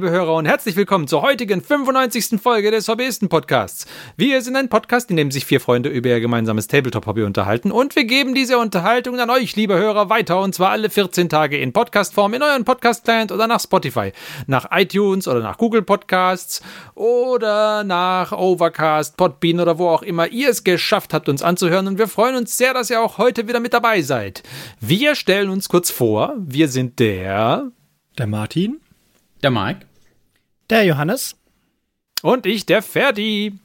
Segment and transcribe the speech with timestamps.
[0.00, 2.40] Liebe Hörer und herzlich willkommen zur heutigen 95.
[2.40, 3.84] Folge des Hobbyisten-Podcasts.
[4.16, 7.94] Wir sind ein Podcast, in dem sich vier Freunde über ihr gemeinsames Tabletop-Hobby unterhalten und
[7.96, 11.74] wir geben diese Unterhaltung an euch, liebe Hörer, weiter und zwar alle 14 Tage in
[11.74, 14.12] Podcast-Form in euren Podcast-Client oder nach Spotify,
[14.46, 16.62] nach iTunes oder nach Google Podcasts
[16.94, 21.98] oder nach Overcast, Podbean oder wo auch immer ihr es geschafft habt, uns anzuhören und
[21.98, 24.44] wir freuen uns sehr, dass ihr auch heute wieder mit dabei seid.
[24.80, 27.70] Wir stellen uns kurz vor, wir sind der...
[28.16, 28.80] Der Martin.
[29.42, 29.89] Der Mike.
[30.70, 31.36] Der Johannes.
[32.22, 33.58] Und ich, der Ferdi.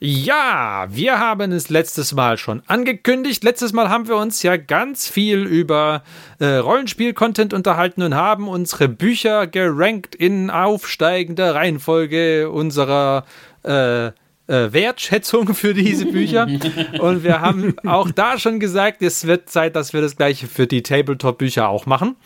[0.00, 3.42] Ja, wir haben es letztes Mal schon angekündigt.
[3.42, 6.04] Letztes Mal haben wir uns ja ganz viel über
[6.40, 13.24] äh, Rollenspiel-Content unterhalten und haben unsere Bücher gerankt in aufsteigender Reihenfolge unserer
[13.64, 14.12] äh, äh,
[14.46, 16.46] Wertschätzung für diese Bücher.
[17.00, 20.66] und wir haben auch da schon gesagt, es wird Zeit, dass wir das gleiche für
[20.66, 22.16] die Tabletop-Bücher auch machen.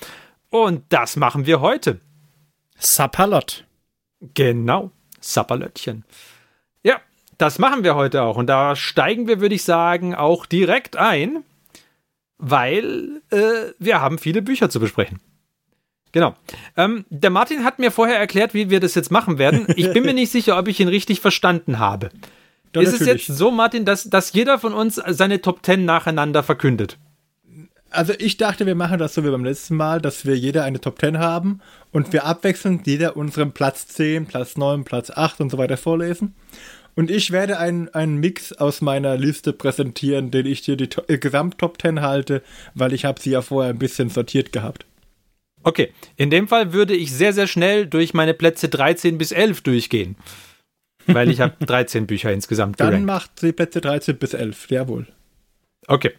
[0.50, 2.00] Und das machen wir heute.
[2.82, 3.64] Sapperlott.
[4.34, 6.04] Genau, Sapperlöttchen.
[6.82, 7.00] Ja,
[7.38, 8.36] das machen wir heute auch.
[8.36, 11.44] Und da steigen wir, würde ich sagen, auch direkt ein,
[12.38, 15.20] weil äh, wir haben viele Bücher zu besprechen.
[16.12, 16.34] Genau.
[16.76, 19.66] Ähm, der Martin hat mir vorher erklärt, wie wir das jetzt machen werden.
[19.76, 22.10] Ich bin mir nicht sicher, ob ich ihn richtig verstanden habe.
[22.72, 23.22] Doch, ist natürlich.
[23.22, 26.98] es jetzt so, Martin, dass, dass jeder von uns seine Top Ten nacheinander verkündet?
[27.92, 30.80] Also ich dachte, wir machen das so wie beim letzten Mal, dass wir jeder eine
[30.80, 35.50] Top 10 haben und wir abwechselnd jeder unseren Platz 10, Platz 9, Platz 8 und
[35.50, 36.34] so weiter vorlesen.
[36.94, 41.80] Und ich werde einen, Mix aus meiner Liste präsentieren, den ich dir die äh, Gesamt-Top
[41.80, 42.42] 10 halte,
[42.74, 44.84] weil ich habe sie ja vorher ein bisschen sortiert gehabt.
[45.62, 49.62] Okay, in dem Fall würde ich sehr, sehr schnell durch meine Plätze 13 bis 11
[49.62, 50.16] durchgehen.
[51.06, 52.80] Weil ich habe 13 Bücher insgesamt.
[52.80, 53.06] Dann gerankt.
[53.06, 55.06] macht sie Plätze 13 bis 11, jawohl.
[55.86, 56.12] Okay,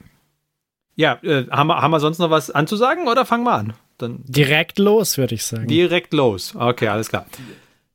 [0.95, 3.73] ja, äh, haben, wir, haben wir sonst noch was anzusagen oder fangen wir an?
[3.97, 5.67] Dann direkt los, würde ich sagen.
[5.67, 6.55] Direkt los.
[6.55, 7.25] Okay, alles klar.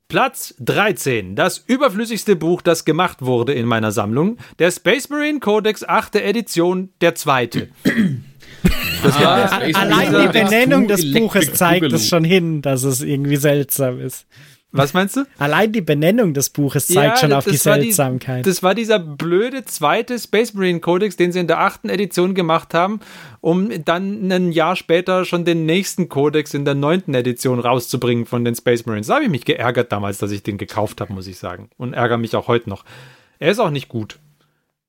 [0.07, 1.35] Platz 13.
[1.35, 4.37] Das überflüssigste Buch, das gemacht wurde in meiner Sammlung.
[4.57, 6.15] Der Space Marine Codex 8.
[6.15, 7.69] Edition, der zweite.
[9.01, 14.01] Das ah, allein die Benennung des Buches zeigt es schon hin, dass es irgendwie seltsam
[14.01, 14.27] ist.
[14.71, 15.25] Was meinst du?
[15.39, 18.45] Allein die Benennung des Buches zeigt ja, schon auf die Seltsamkeit.
[18.45, 22.35] Die, das war dieser blöde zweite Space Marine Codex, den sie in der achten Edition
[22.35, 22.99] gemacht haben,
[23.41, 28.45] um dann ein Jahr später schon den nächsten Codex in der neunten Edition rauszubringen von
[28.45, 29.07] den Space Marines.
[29.07, 31.69] Da habe ich mich geärgert damals, dass ich den gekauft habe, muss ich sagen.
[31.77, 32.85] Und ärgere mich auch heute noch.
[33.39, 34.19] Er ist auch nicht gut.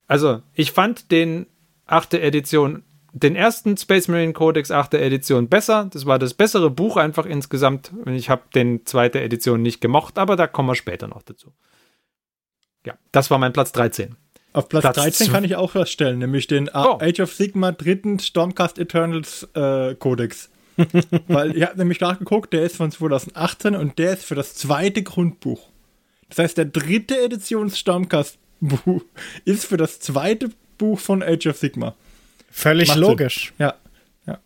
[0.06, 1.46] Also, ich fand den
[1.86, 2.82] achte Edition
[3.12, 4.94] den ersten Space Marine Codex 8.
[4.94, 5.88] Edition besser.
[5.92, 7.92] Das war das bessere Buch einfach insgesamt.
[8.06, 11.52] Ich habe den zweite Edition nicht gemocht, aber da kommen wir später noch dazu.
[12.86, 14.16] Ja, das war mein Platz 13.
[14.52, 16.98] Auf Platz, Platz 13 kann ich auch was stellen, nämlich den oh.
[17.00, 20.50] Age of Sigma dritten Stormcast Eternals äh, Codex.
[21.28, 25.02] Weil ihr habt nämlich nachgeguckt, der ist von 2018 und der ist für das zweite
[25.02, 25.68] Grundbuch.
[26.30, 29.02] Das heißt, der dritte Editions Stormcast Buch
[29.44, 31.94] ist für das zweite Buch von Age of Sigma.
[32.50, 33.52] Völlig Macht logisch.
[33.56, 33.66] Sinn.
[33.66, 33.74] Ja.
[34.26, 34.38] ja.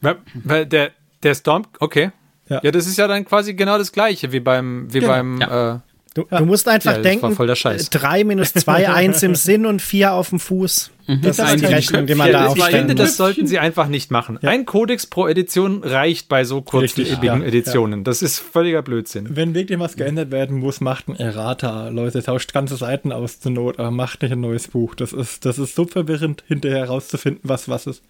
[0.00, 0.92] Weil, weil der,
[1.22, 2.12] der Storm, okay.
[2.48, 2.60] Ja.
[2.62, 5.12] ja, das ist ja dann quasi genau das gleiche wie beim, wie genau.
[5.12, 5.74] beim ja.
[5.74, 5.78] äh,
[6.14, 6.38] Du, ja.
[6.38, 10.40] du, musst einfach ja, denken, 3 minus 2, 1 im Sinn und 4 auf dem
[10.40, 10.90] Fuß.
[11.06, 11.22] Mhm.
[11.22, 13.88] Das, das ist die Rechnung, die man da aufstellen Ich finde, das sollten sie einfach
[13.88, 14.38] nicht machen.
[14.42, 14.50] Ja.
[14.50, 18.04] Ein Kodex pro Edition reicht bei so kurzlebigen Editionen.
[18.04, 19.28] Das ist völliger Blödsinn.
[19.30, 21.88] Wenn wirklich was geändert werden muss, macht ein Errata.
[21.88, 24.94] Leute, tauscht ganze Seiten aus zur Not, aber macht nicht ein neues Buch.
[24.94, 28.02] Das ist, das ist so verwirrend, hinterher herauszufinden, was was ist.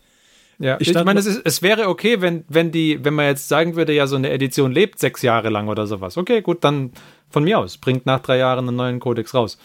[0.59, 3.49] Ja, ich, ich meine, es, ist, es wäre okay, wenn, wenn die, wenn man jetzt
[3.49, 6.17] sagen würde, ja, so eine Edition lebt sechs Jahre lang oder sowas.
[6.17, 6.93] Okay, gut, dann
[7.31, 9.59] von mir aus, bringt nach drei Jahren einen neuen Kodex raus.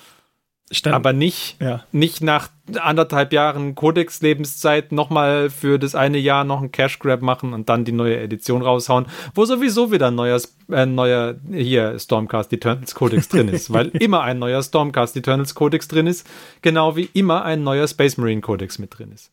[0.72, 1.84] Stand, aber nicht, ja.
[1.92, 2.50] nicht nach
[2.80, 7.86] anderthalb Jahren Codex-Lebenszeit nochmal für das eine Jahr noch einen Cash Grab machen und dann
[7.86, 9.06] die neue Edition raushauen,
[9.36, 10.39] wo sowieso wieder ein neuer,
[10.72, 15.88] äh, neuer hier Stormcast Eternals Codex drin ist, weil immer ein neuer Stormcast Eternals Codex
[15.88, 16.28] drin ist,
[16.62, 19.32] genau wie immer ein neuer Space Marine Codex mit drin ist.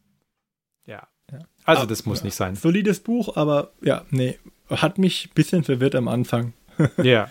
[1.71, 2.57] Also, das muss nicht sein.
[2.57, 4.39] Solides Buch, aber ja, nee,
[4.69, 6.53] hat mich ein bisschen verwirrt am Anfang.
[7.03, 7.29] ja.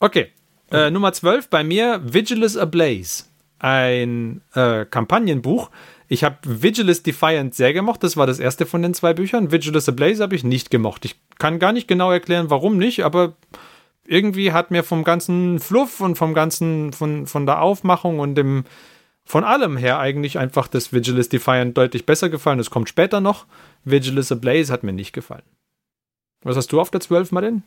[0.00, 0.28] Okay.
[0.70, 3.24] Äh, Nummer 12 bei mir Vigilus Ablaze.
[3.58, 5.70] Ein äh, Kampagnenbuch.
[6.08, 8.02] Ich habe Vigilus Defiant sehr gemocht.
[8.02, 9.52] Das war das erste von den zwei Büchern.
[9.52, 11.04] Vigilus Ablaze habe ich nicht gemocht.
[11.04, 13.34] Ich kann gar nicht genau erklären, warum nicht, aber
[14.06, 18.64] irgendwie hat mir vom ganzen Fluff und vom ganzen, von, von der Aufmachung und dem,
[19.24, 22.58] von allem her eigentlich einfach das Vigilus Defiant deutlich besser gefallen.
[22.58, 23.46] Das kommt später noch.
[23.84, 25.42] Vigilus Ablaze hat mir nicht gefallen.
[26.42, 27.62] Was hast du auf der 12, Martin?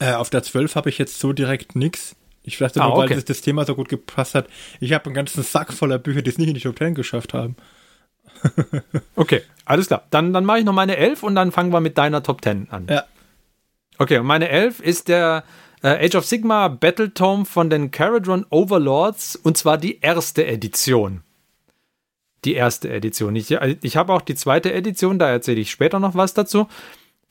[0.00, 2.16] Äh, auf der 12 habe ich jetzt so direkt nichts.
[2.42, 3.14] Ich dachte ah, nur, okay.
[3.14, 4.48] weil das, Thema so gut gepasst hat.
[4.80, 7.34] Ich habe einen ganzen Sack voller Bücher, die es nicht in die Top 10 geschafft
[7.34, 7.56] haben.
[9.14, 10.06] okay, alles klar.
[10.10, 12.70] Dann, dann mache ich noch meine 11 und dann fangen wir mit deiner Top 10
[12.70, 12.86] an.
[12.88, 13.04] Ja.
[13.98, 15.44] Okay, und meine 11 ist der
[15.82, 21.22] äh, Age of Sigma Battle Tome von den Caradron Overlords und zwar die erste Edition.
[22.44, 23.36] Die erste Edition.
[23.36, 26.66] Ich, ich habe auch die zweite Edition, da erzähle ich später noch was dazu.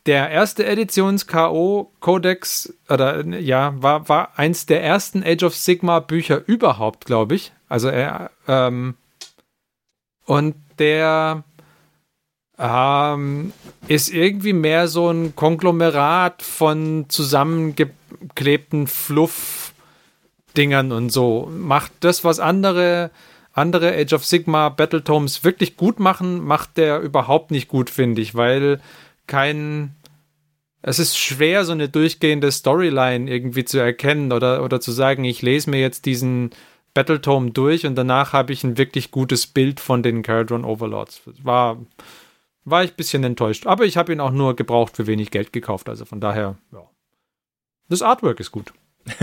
[0.07, 7.05] Der erste Editions-K.O.-Kodex, oder ja, war, war eins der ersten Age of Sigma Bücher überhaupt,
[7.05, 7.53] glaube ich.
[7.69, 8.95] Also er, ähm,
[10.25, 11.43] und der
[12.57, 13.53] ähm,
[13.87, 17.05] ist irgendwie mehr so ein Konglomerat von
[18.11, 21.49] zusammengeklebten Fluff-Dingern und so.
[21.51, 23.11] Macht das, was andere,
[23.53, 28.35] andere Age of Sigma Battletomes wirklich gut machen, macht der überhaupt nicht gut, finde ich,
[28.35, 28.81] weil
[29.27, 29.95] kein.
[30.83, 35.43] Es ist schwer, so eine durchgehende Storyline irgendwie zu erkennen oder, oder zu sagen, ich
[35.43, 36.49] lese mir jetzt diesen
[36.95, 41.21] Battletome durch und danach habe ich ein wirklich gutes Bild von den Caradron Overlords.
[41.43, 41.77] War
[42.65, 43.67] war ich ein bisschen enttäuscht.
[43.67, 45.89] Aber ich habe ihn auch nur gebraucht für wenig Geld gekauft.
[45.89, 46.83] Also von daher, ja.
[47.91, 48.71] Das Artwork ist gut.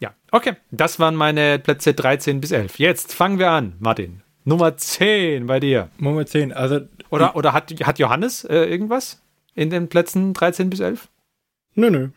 [0.00, 0.56] ja, okay.
[0.70, 2.78] Das waren meine Plätze 13 bis 11.
[2.78, 4.20] Jetzt fangen wir an, Martin.
[4.44, 5.88] Nummer 10 bei dir.
[5.96, 6.80] Nummer 10, also.
[7.08, 9.22] Oder, oder hat, hat Johannes äh, irgendwas
[9.54, 11.08] in den Plätzen 13 bis 11?
[11.74, 12.08] Nö, nö.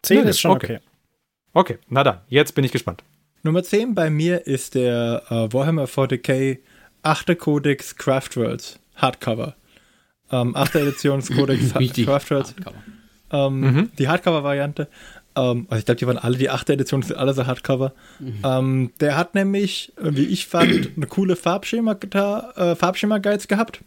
[0.00, 0.76] 10 nö, ist schon okay.
[1.52, 1.74] okay.
[1.74, 3.04] Okay, na dann, jetzt bin ich gespannt.
[3.42, 6.58] Nummer 10 bei mir ist der uh, Warhammer 40k
[7.02, 7.38] 8.
[7.38, 9.56] Codex Craftworlds Hardcover.
[10.32, 10.76] Ähm, 8.
[10.76, 12.54] Editions Codex Craftworlds.
[13.30, 13.90] Ähm, mhm.
[13.98, 14.88] Die Hardcover-Variante.
[15.36, 16.70] Ähm, also ich glaube, die waren alle, die 8.
[16.70, 17.92] Edition sind alle so Hardcover.
[18.18, 18.40] Mhm.
[18.44, 23.80] Ähm, der hat nämlich, wie ich fand, eine coole Farbschema-Guides äh, Farbschema gehabt.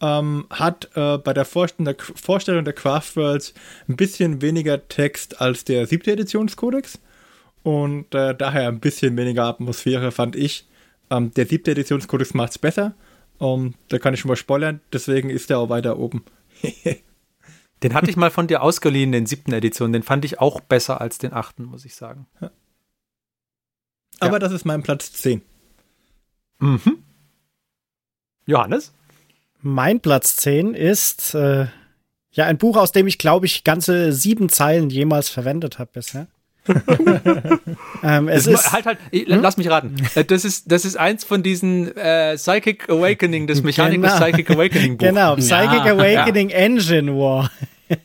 [0.00, 3.54] Ähm, hat äh, bei der Vorstellung der, Vorstellung der Craftworlds
[3.88, 6.10] ein bisschen weniger Text als der 7.
[6.10, 6.98] Editionskodex
[7.62, 10.66] und äh, daher ein bisschen weniger Atmosphäre, fand ich.
[11.10, 12.94] Ähm, der siebte Editionskodex macht es besser.
[13.38, 16.24] Um, ähm, da kann ich schon mal spoilern, deswegen ist der auch weiter oben.
[17.84, 19.92] den hatte ich mal von dir ausgeliehen, den siebten Edition.
[19.92, 22.26] Den fand ich auch besser als den achten, muss ich sagen.
[22.40, 22.50] Ja.
[24.20, 24.38] Aber ja.
[24.38, 25.42] das ist mein Platz 10.
[26.60, 26.80] Mhm.
[28.46, 28.94] Johannes?
[29.60, 31.66] Mein Platz 10 ist äh,
[32.32, 36.26] ja ein Buch, aus dem ich, glaube ich, ganze sieben Zeilen jemals verwendet habe bisher.
[38.02, 39.26] ähm, es ist, halt, halt, hm?
[39.42, 39.96] lass mich raten.
[40.14, 44.24] Äh, das ist, das ist eins von diesen äh, Psychic Awakening, das Mechanicus genau.
[44.24, 45.06] Psychic Awakening Buch.
[45.06, 45.92] Genau, Psychic ja.
[45.92, 46.56] Awakening ja.
[46.56, 47.50] Engine War.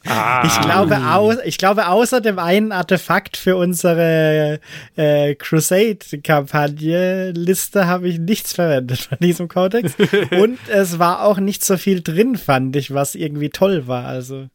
[0.06, 0.44] Ah.
[0.46, 4.60] Ich, glaube, au ich glaube, außer dem einen Artefakt für unsere
[4.96, 9.96] äh, Crusade-Kampagne-Liste habe ich nichts verwendet von diesem Codex.
[10.31, 14.06] Und es war auch nicht so viel drin, fand ich, was irgendwie toll war.
[14.06, 14.50] Also.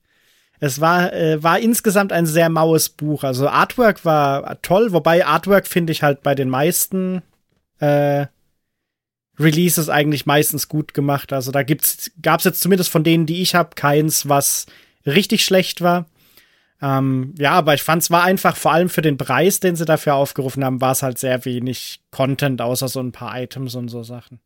[0.60, 3.24] Es war, äh, war insgesamt ein sehr maues Buch.
[3.24, 7.22] Also Artwork war toll, wobei Artwork finde ich halt bei den meisten
[7.80, 8.26] äh,
[9.38, 11.32] Releases eigentlich meistens gut gemacht.
[11.32, 14.66] Also da gibt's, gab's jetzt zumindest von denen, die ich habe, keins, was
[15.06, 16.06] richtig schlecht war.
[16.82, 19.84] Ähm, ja, aber ich fand es war einfach, vor allem für den Preis, den sie
[19.84, 23.88] dafür aufgerufen haben, war es halt sehr wenig Content, außer so ein paar Items und
[23.88, 24.40] so Sachen.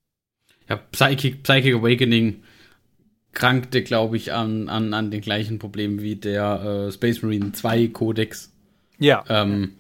[0.69, 2.43] Ja, Psychic, Psychic Awakening
[3.33, 7.89] krankte, glaube ich, an, an, an den gleichen Problemen wie der äh, Space Marine 2
[7.89, 8.53] Codex.
[8.99, 9.25] Ja.
[9.29, 9.75] Ähm,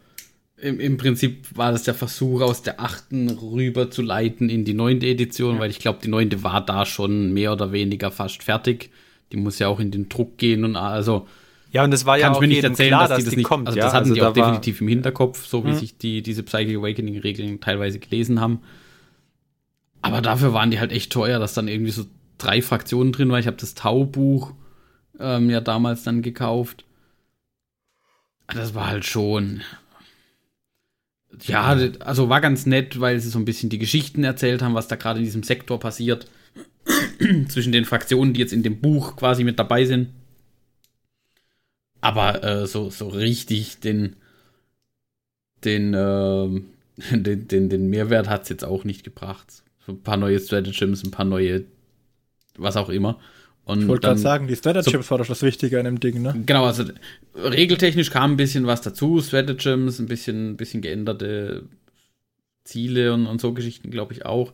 [0.60, 4.74] im, Im Prinzip war das der Versuch, aus der achten rüber zu leiten in die
[4.74, 5.60] neunte Edition, ja.
[5.60, 8.90] weil ich glaube, die neunte war da schon mehr oder weniger fast fertig.
[9.32, 11.26] Die muss ja auch in den Druck gehen und also.
[11.70, 13.68] Ja, und es war ja auch mir nicht erzählen, klar, dass, die das nicht kommt.
[13.68, 15.74] Also, das hatten also die auch definitiv im Hinterkopf, so wie mhm.
[15.74, 18.60] sich die, diese Psychic Awakening-Regeln teilweise gelesen haben.
[20.00, 22.06] Aber dafür waren die halt echt teuer, dass dann irgendwie so
[22.38, 23.38] drei Fraktionen drin war.
[23.38, 24.54] Ich habe das Taubuch
[25.20, 26.84] ähm, ja damals dann gekauft.
[28.46, 29.60] Das war halt schon.
[31.42, 34.88] Ja, also war ganz nett, weil sie so ein bisschen die Geschichten erzählt haben, was
[34.88, 36.26] da gerade in diesem Sektor passiert.
[37.48, 40.08] Zwischen den Fraktionen, die jetzt in dem Buch quasi mit dabei sind.
[42.00, 44.16] Aber äh, so, so richtig den,
[45.64, 46.60] den, äh,
[47.16, 49.62] den, den, den Mehrwert hat es jetzt auch nicht gebracht.
[49.86, 51.64] So ein paar neue Stratagems, ein paar neue
[52.58, 53.18] was auch immer.
[53.64, 56.22] Und ich wollte gerade sagen, die Stratagems so, war doch das Wichtige an dem Ding,
[56.22, 56.34] ne?
[56.46, 56.84] Genau, also
[57.34, 61.64] regeltechnisch kam ein bisschen was dazu, Stratagems, ein bisschen, bisschen geänderte
[62.64, 64.52] Ziele und, und so Geschichten, glaube ich auch.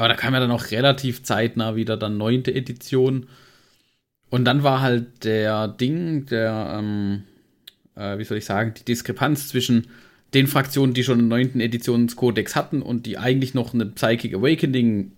[0.00, 3.26] Aber da kam ja dann auch relativ zeitnah wieder dann neunte Edition.
[4.30, 7.24] Und dann war halt der Ding, der, ähm,
[7.96, 9.88] äh, wie soll ich sagen, die Diskrepanz zwischen
[10.32, 15.12] den Fraktionen, die schon einen neunten Editionskodex hatten und die eigentlich noch eine Psychic Awakening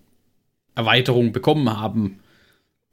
[0.75, 2.19] Erweiterung bekommen haben,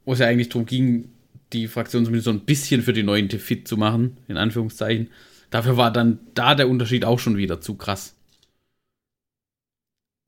[0.04, 1.10] wo es ja eigentlich darum ging,
[1.52, 5.08] die Fraktion zumindest so ein bisschen für die neunte fit zu machen, in Anführungszeichen.
[5.50, 8.14] Dafür war dann da der Unterschied auch schon wieder zu krass.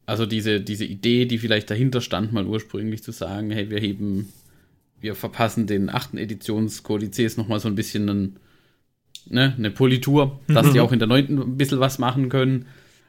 [0.06, 4.32] Also diese, diese Idee, die vielleicht dahinter stand, mal ursprünglich zu sagen, hey, wir heben
[5.02, 8.36] wir verpassen den achten Editionskodizes nochmal so ein bisschen einen,
[9.28, 12.66] ne, eine Politur, dass die auch in der neunten ein bisschen was machen können.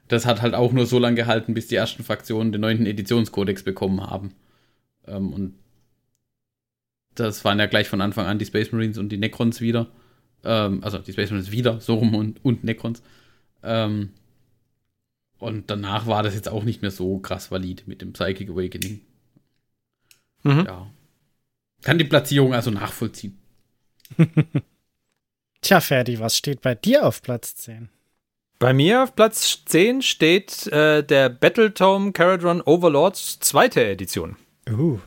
[0.07, 3.63] Das hat halt auch nur so lange gehalten, bis die ersten Fraktionen den neunten Editionskodex
[3.63, 4.31] bekommen haben.
[5.07, 5.53] Ähm, und
[7.15, 9.87] das waren ja gleich von Anfang an die Space Marines und die Necrons wieder.
[10.43, 13.03] Ähm, also die Space Marines wieder, so rum und, und Necrons.
[13.61, 14.09] Ähm,
[15.43, 19.01] und danach war das jetzt auch nicht mehr so krass valid mit dem Psychic Awakening.
[20.43, 20.65] Mhm.
[20.65, 20.87] Ja.
[21.81, 23.37] Kann die Platzierung also nachvollziehen.
[25.61, 27.89] Tja, Ferdi, was steht bei dir auf Platz 10?
[28.59, 34.37] Bei mir auf Platz 10 steht äh, der Battletome Caradron Overlords zweite Edition.
[34.69, 34.99] Uh.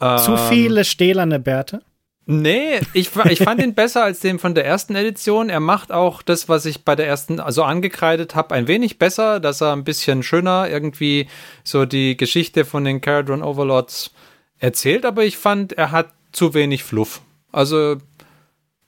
[0.00, 1.82] Ähm, Zu viele stählerne Bärte?
[2.28, 5.48] Nee, ich, ich fand ihn besser als den von der ersten Edition.
[5.48, 9.38] Er macht auch das, was ich bei der ersten also angekreidet habe, ein wenig besser,
[9.38, 11.28] dass er ein bisschen schöner irgendwie
[11.62, 14.10] so die Geschichte von den Caradron Overlords
[14.58, 17.22] erzählt, aber ich fand, er hat zu wenig Fluff.
[17.52, 17.96] Also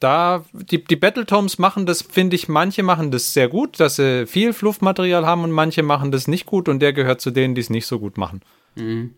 [0.01, 4.27] da, die, die Battletomes machen das, finde ich, manche machen das sehr gut, dass sie
[4.27, 7.61] viel Fluffmaterial haben und manche machen das nicht gut und der gehört zu denen, die
[7.61, 8.41] es nicht so gut machen.
[8.75, 9.15] Mhm.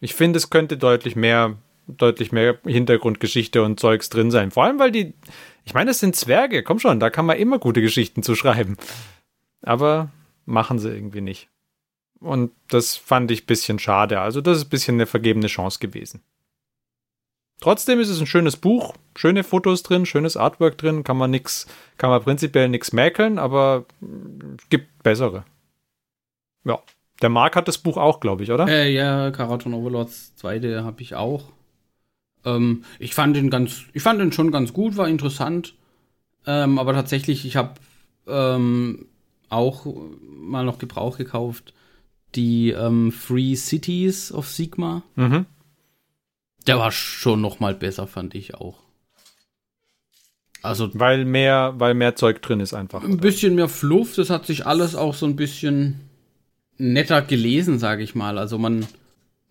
[0.00, 4.50] Ich finde, es könnte deutlich mehr, deutlich mehr Hintergrundgeschichte und Zeugs drin sein.
[4.50, 5.14] Vor allem, weil die,
[5.64, 8.76] ich meine, es sind Zwerge, komm schon, da kann man immer gute Geschichten zu schreiben.
[9.62, 10.10] Aber
[10.44, 11.48] machen sie irgendwie nicht.
[12.20, 14.20] Und das fand ich ein bisschen schade.
[14.20, 16.22] Also, das ist ein bisschen eine vergebene Chance gewesen.
[17.60, 21.68] Trotzdem ist es ein schönes Buch, schöne Fotos drin, schönes Artwork drin, kann man nix,
[21.96, 23.84] kann man prinzipiell nichts mäkeln, aber
[24.58, 25.44] es gibt bessere.
[26.64, 26.80] Ja.
[27.20, 28.66] Der Mark hat das Buch auch, glaube ich, oder?
[28.66, 30.82] Äh, ja, Karaton Overlords 2.
[30.82, 31.44] habe ich auch.
[32.44, 35.74] Ähm, ich fand den ganz, ich fand den schon ganz gut, war interessant.
[36.46, 37.74] Ähm, aber tatsächlich, ich habe
[38.26, 39.06] ähm,
[39.48, 39.86] auch
[40.20, 41.72] mal noch Gebrauch gekauft
[42.34, 45.02] die ähm, Free Cities of Sigma.
[45.16, 45.46] Mhm.
[46.66, 48.78] Der war schon noch mal besser, fand ich auch.
[50.62, 53.02] Also weil mehr, weil mehr Zeug drin ist einfach.
[53.02, 53.20] Ein oder?
[53.20, 54.14] bisschen mehr Fluff.
[54.14, 56.00] Das hat sich alles auch so ein bisschen
[56.78, 58.38] netter gelesen, sage ich mal.
[58.38, 58.86] Also man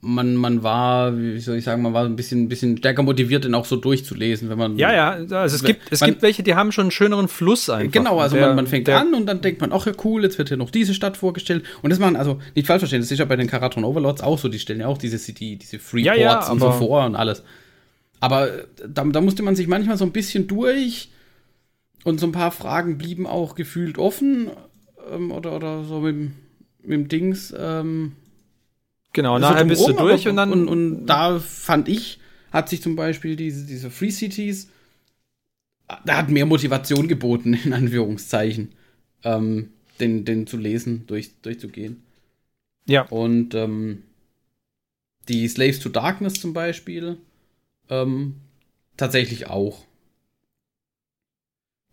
[0.03, 3.43] man, man war, wie soll ich sagen, man war ein bisschen, ein bisschen stärker motiviert,
[3.43, 4.77] den auch so durchzulesen, wenn man.
[4.77, 7.69] Ja, ja, also es gibt, es man, gibt welche, die haben schon einen schöneren Fluss
[7.69, 7.91] einfach.
[7.91, 10.23] Genau, also der, man, man fängt der, an und dann denkt man, ach ja, cool,
[10.23, 11.63] jetzt wird hier noch diese Stadt vorgestellt.
[11.83, 14.39] Und das machen, also nicht falsch verstehen, das ist ja bei den Karaton Overlords auch
[14.39, 17.15] so, die stellen ja auch diese City, diese Free ja, ja, und so vor und
[17.15, 17.43] alles.
[18.19, 18.49] Aber
[18.87, 21.11] da, da musste man sich manchmal so ein bisschen durch
[22.03, 24.49] und so ein paar Fragen blieben auch gefühlt offen
[25.13, 26.31] ähm, oder, oder so mit,
[26.81, 27.53] mit dem Dings.
[27.55, 28.13] Ähm,
[29.13, 30.51] Genau, nachher bist du durch und dann.
[30.51, 32.19] Und, und, da fand ich,
[32.51, 34.69] hat sich zum Beispiel diese, diese Free Cities,
[36.05, 38.73] da hat mehr Motivation geboten, in Anführungszeichen,
[39.23, 42.03] ähm, den, den zu lesen, durch, durchzugehen.
[42.87, 43.03] Ja.
[43.03, 44.03] Und ähm,
[45.27, 47.17] die Slaves to Darkness zum Beispiel,
[47.89, 48.35] ähm,
[48.97, 49.85] tatsächlich auch.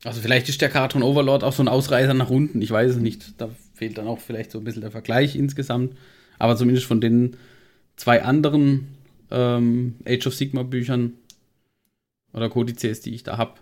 [0.04, 2.96] Also vielleicht ist der Karaton Overlord auch so ein Ausreißer nach unten, ich weiß es
[2.98, 3.40] nicht.
[3.40, 5.96] Da fehlt dann auch vielleicht so ein bisschen der Vergleich insgesamt.
[6.38, 7.36] Aber zumindest von den
[7.96, 8.88] zwei anderen
[9.30, 11.14] ähm, Age of Sigma Büchern
[12.32, 13.54] oder Kodizes, die ich da habe,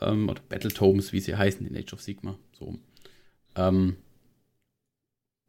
[0.00, 2.78] ähm, oder Battletomes, wie sie heißen in Age of Sigma, so.
[3.54, 3.96] Ähm,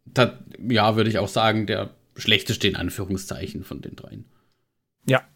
[0.06, 4.26] da, ja, würde ich auch sagen, der schlechteste in Anführungszeichen von den dreien.
[5.06, 5.28] Ja.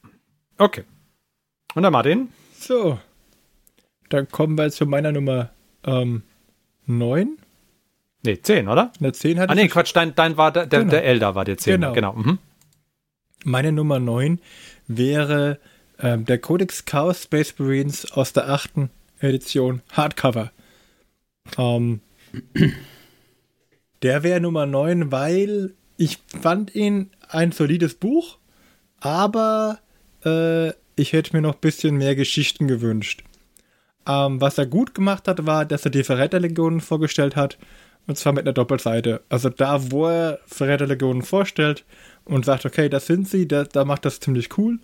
[0.58, 0.84] Okay.
[1.76, 2.30] Und der Martin?
[2.58, 3.00] So.
[4.10, 5.52] Dann kommen wir zu meiner Nummer
[5.84, 6.24] ähm,
[6.86, 7.38] 9.
[8.24, 8.92] Nee, 10, oder?
[9.00, 10.92] Eine 10 hatte Ah, nee, Quatsch, dein, dein war der, genau.
[10.92, 11.82] der Elder war der 10.
[11.82, 11.94] Genau.
[11.94, 12.14] genau.
[12.14, 12.38] Mhm.
[13.44, 14.40] Meine Nummer 9
[14.88, 15.60] wäre
[16.00, 18.90] ähm, der Codex Chaos Space Marines aus der 8.
[19.20, 20.52] Edition Hardcover.
[21.58, 22.02] Ähm,
[24.04, 28.38] der wäre Nummer 9, weil ich fand ihn ein solides Buch,
[29.00, 29.80] aber
[30.24, 33.24] äh, ich hätte mir noch ein bisschen mehr Geschichten gewünscht.
[34.08, 37.58] Ähm, was er gut gemacht hat, war, dass er die Verräterlegionen vorgestellt hat
[38.08, 39.22] und zwar mit einer Doppelseite.
[39.30, 41.86] Also da, wo er Verräterlegionen vorstellt
[42.26, 44.80] und sagt, okay, das sind sie, da, da macht das ziemlich cool.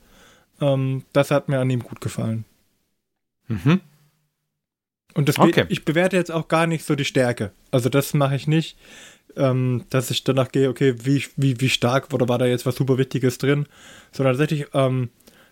[0.62, 2.46] Ähm, das hat mir an ihm gut gefallen.
[3.48, 3.82] Mhm.
[5.14, 5.66] Und das okay.
[5.70, 7.52] ich bewerte jetzt auch gar nicht so die Stärke.
[7.72, 8.78] Also das mache ich nicht,
[9.36, 12.76] ähm, dass ich danach gehe, okay, wie, wie, wie stark oder war da jetzt was
[12.76, 13.66] super Wichtiges drin,
[14.12, 15.10] sondern tatsächlich, ähm,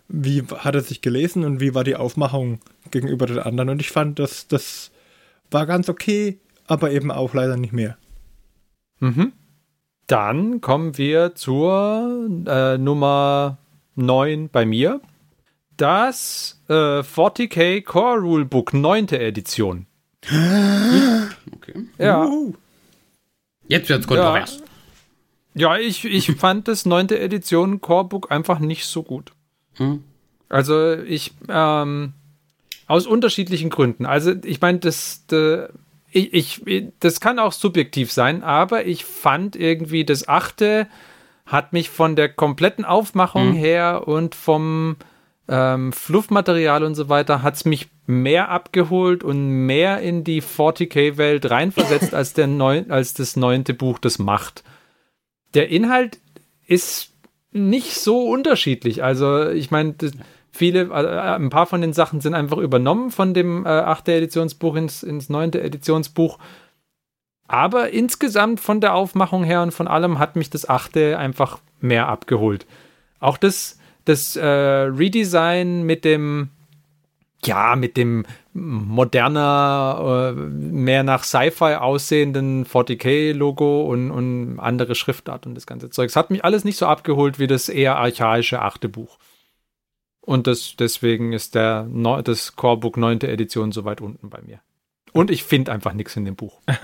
[0.08, 2.60] wie hat er sich gelesen und wie war die Aufmachung
[2.92, 3.70] gegenüber den anderen.
[3.70, 4.92] Und ich fand, das, das
[5.50, 7.96] war ganz okay aber eben auch leider nicht mehr.
[9.00, 9.32] Mhm.
[10.06, 13.58] Dann kommen wir zur äh, Nummer
[13.96, 15.00] 9 bei mir.
[15.76, 19.08] Das äh, 40k Core Rulebook 9.
[19.08, 19.86] Edition.
[21.56, 21.86] Okay.
[21.98, 22.28] Ja.
[23.68, 24.62] Jetzt wird's kontrovers.
[25.54, 27.08] Ja, ja ich, ich fand das 9.
[27.10, 29.32] Edition Core Book einfach nicht so gut.
[29.74, 30.04] Hm.
[30.48, 32.12] Also ich, ähm,
[32.86, 34.06] aus unterschiedlichen Gründen.
[34.06, 35.70] Also ich meine, das, das,
[36.16, 40.88] ich, ich, das kann auch subjektiv sein, aber ich fand irgendwie das achte
[41.44, 43.56] hat mich von der kompletten Aufmachung mhm.
[43.56, 44.96] her und vom
[45.48, 51.48] ähm, Fluffmaterial und so weiter, hat es mich mehr abgeholt und mehr in die 40k-Welt
[51.50, 54.64] reinversetzt, als, der neun, als das neunte Buch das macht.
[55.54, 56.18] Der Inhalt
[56.66, 57.12] ist
[57.52, 59.04] nicht so unterschiedlich.
[59.04, 59.94] Also, ich meine,
[60.56, 64.76] viele, äh, ein paar von den Sachen sind einfach übernommen von dem äh, achte Editionsbuch
[64.76, 66.38] ins, ins neunte Editionsbuch.
[67.48, 72.08] Aber insgesamt von der Aufmachung her und von allem hat mich das achte einfach mehr
[72.08, 72.66] abgeholt.
[73.20, 76.50] Auch das, das äh, Redesign mit dem,
[77.44, 85.54] ja, mit dem moderner, äh, mehr nach Sci-Fi aussehenden 40k-Logo und, und andere Schriftart und
[85.54, 86.08] das ganze Zeug.
[86.08, 89.18] Es hat mich alles nicht so abgeholt wie das eher archaische achte Buch.
[90.26, 91.88] Und das, deswegen ist der,
[92.24, 93.20] das Corebook 9.
[93.22, 94.60] Edition so weit unten bei mir.
[95.12, 96.60] Und ich finde einfach nichts in dem Buch.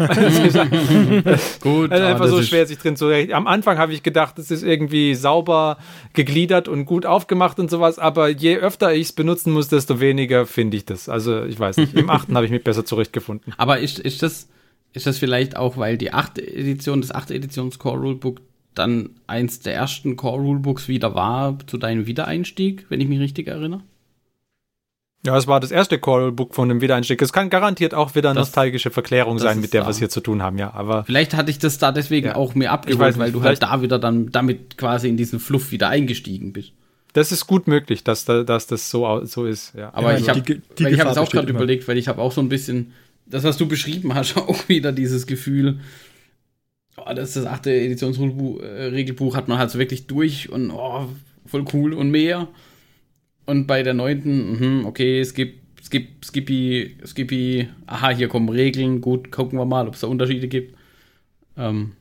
[1.61, 1.93] gut.
[1.93, 3.35] Es ist einfach so schwer, sich drin zu rechnen.
[3.35, 5.77] Am Anfang habe ich gedacht, es ist irgendwie sauber
[6.15, 10.47] gegliedert und gut aufgemacht und sowas, aber je öfter ich es benutzen muss, desto weniger
[10.47, 11.11] finde ich das.
[11.11, 11.95] Also ich weiß nicht.
[11.95, 13.53] Im achten habe ich mich besser zurechtgefunden.
[13.59, 14.49] Aber ist, ist, das,
[14.95, 18.41] ist das vielleicht auch, weil die achte Edition, das achte Editions Core Rulebook
[18.75, 23.49] dann eins der ersten Core Rulebooks wieder war zu deinem Wiedereinstieg, wenn ich mich richtig
[23.49, 23.83] erinnere?
[25.25, 27.23] Ja, es war das erste Callbook von dem Wiedereinstieg.
[27.23, 29.87] Es kann garantiert auch wieder das, nostalgische Verklärung sein, mit der da.
[29.87, 30.75] wir es hier zu tun haben, ja.
[30.75, 32.35] Aber vielleicht hatte ich das da deswegen ja.
[32.35, 35.89] auch mir abgeholt, weil du halt da wieder dann damit quasi in diesen Fluff wieder
[35.89, 36.73] eingestiegen bist.
[37.13, 39.91] Das ist gut möglich, dass, da, dass das so, so ist, ja.
[39.95, 42.41] Aber ja, ich habe ich habe es auch gerade überlegt, weil ich habe auch so
[42.41, 42.93] ein bisschen
[43.27, 45.79] das, was du beschrieben hast, auch wieder dieses Gefühl,
[46.97, 51.09] oh, das ist das achte Editionsregelbuch, hat man halt so wirklich durch und oh,
[51.47, 52.49] voll cool und mehr.
[53.47, 59.01] Und bei der neunten, mh, okay, es gibt, gibt Skippy, Skippy, aha, hier kommen Regeln,
[59.01, 60.77] gut, gucken wir mal, ob es da Unterschiede gibt.
[61.57, 61.93] Ähm.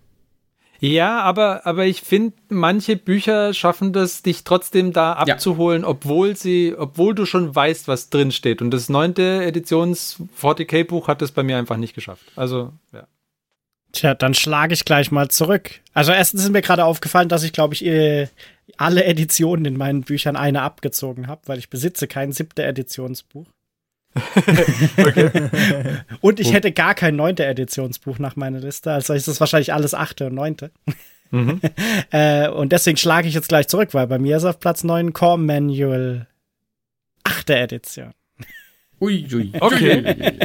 [0.79, 5.87] Ja, aber, aber ich finde, manche Bücher schaffen das, dich trotzdem da abzuholen, ja.
[5.87, 8.63] obwohl sie, obwohl du schon weißt, was drin steht.
[8.63, 12.23] Und das neunte Editions 40k-Buch hat es bei mir einfach nicht geschafft.
[12.35, 13.07] Also, ja.
[13.91, 15.81] Tja, dann schlage ich gleich mal zurück.
[15.93, 17.83] Also erstens ist mir gerade aufgefallen, dass ich, glaube ich,
[18.77, 23.47] alle Editionen in meinen Büchern eine abgezogen habe, weil ich besitze kein siebte Editionsbuch.
[26.21, 29.93] und ich hätte gar kein neunte Editionsbuch nach meiner Liste, also ist das wahrscheinlich alles
[29.93, 30.71] achte und neunte.
[31.31, 31.61] Mhm.
[32.11, 35.13] äh, und deswegen schlage ich jetzt gleich zurück, weil bei mir ist auf Platz 9
[35.13, 36.27] Core Manual
[37.23, 38.11] achte Edition.
[38.99, 39.53] Uiui.
[39.59, 40.35] Okay.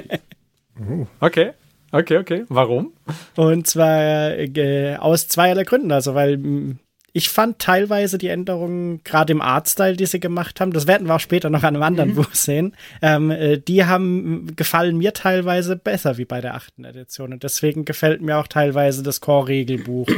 [1.21, 1.53] okay.
[1.97, 2.45] Okay, okay.
[2.49, 2.93] Warum?
[3.37, 5.93] Und zwar äh, aus zweierlei Gründen.
[5.93, 6.77] Also, weil
[7.15, 11.15] ich fand teilweise die Änderungen, gerade im Artstyle, die sie gemacht haben, das werden wir
[11.15, 12.17] auch später noch an einem anderen mhm.
[12.17, 17.33] Buch sehen, ähm, äh, die haben gefallen mir teilweise besser wie bei der achten Edition.
[17.33, 20.09] Und deswegen gefällt mir auch teilweise das Core-Regelbuch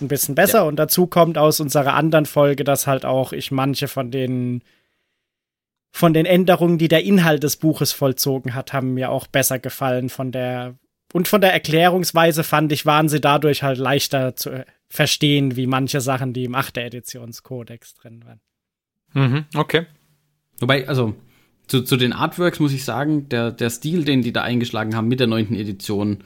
[0.00, 0.58] ein bisschen besser.
[0.58, 0.64] Ja.
[0.64, 4.62] Und dazu kommt aus unserer anderen Folge, dass halt auch ich manche von den
[5.92, 10.08] von den Änderungen, die der Inhalt des Buches vollzogen hat, haben mir auch besser gefallen
[10.08, 10.74] von der
[11.12, 16.00] und von der Erklärungsweise fand ich, waren sie dadurch halt leichter zu verstehen, wie manche
[16.00, 16.78] Sachen, die im 8.
[16.78, 18.40] Editionskodex drin waren.
[19.14, 19.86] Mhm, okay.
[20.60, 21.14] Wobei, also,
[21.66, 25.08] zu, zu den Artworks muss ich sagen, der, der Stil, den die da eingeschlagen haben
[25.08, 25.54] mit der 9.
[25.54, 26.24] Edition,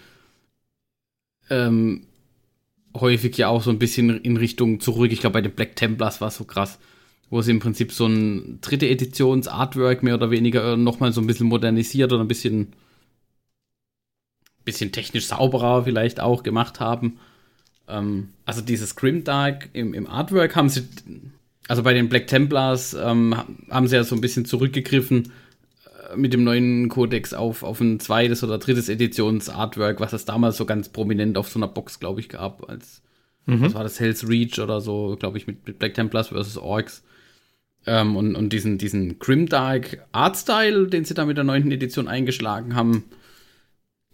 [1.50, 2.06] ähm,
[2.94, 5.12] häufig ja auch so ein bisschen in Richtung zurück.
[5.12, 6.78] Ich glaube, bei den Black Templars war es so krass,
[7.30, 11.26] wo sie im Prinzip so ein dritte Editions Artwork mehr oder weniger nochmal so ein
[11.26, 12.74] bisschen modernisiert oder ein bisschen
[14.64, 17.18] bisschen technisch sauberer vielleicht auch gemacht haben.
[17.88, 20.88] Ähm, also dieses Grimdark im, im Artwork haben sie,
[21.68, 23.36] also bei den Black Templars ähm,
[23.70, 25.32] haben sie ja so ein bisschen zurückgegriffen
[26.10, 30.56] äh, mit dem neuen Codex auf, auf ein zweites oder drittes Editions-Artwork, was es damals
[30.56, 33.02] so ganz prominent auf so einer Box, glaube ich, gab, als
[33.46, 33.62] mhm.
[33.62, 37.02] was war das, Hell's Reach oder so, glaube ich, mit, mit, Black Templars versus Orcs.
[37.84, 42.76] Ähm, und, und diesen, diesen Grimdark Artstyle, den sie da mit der neunten Edition eingeschlagen
[42.76, 43.04] haben,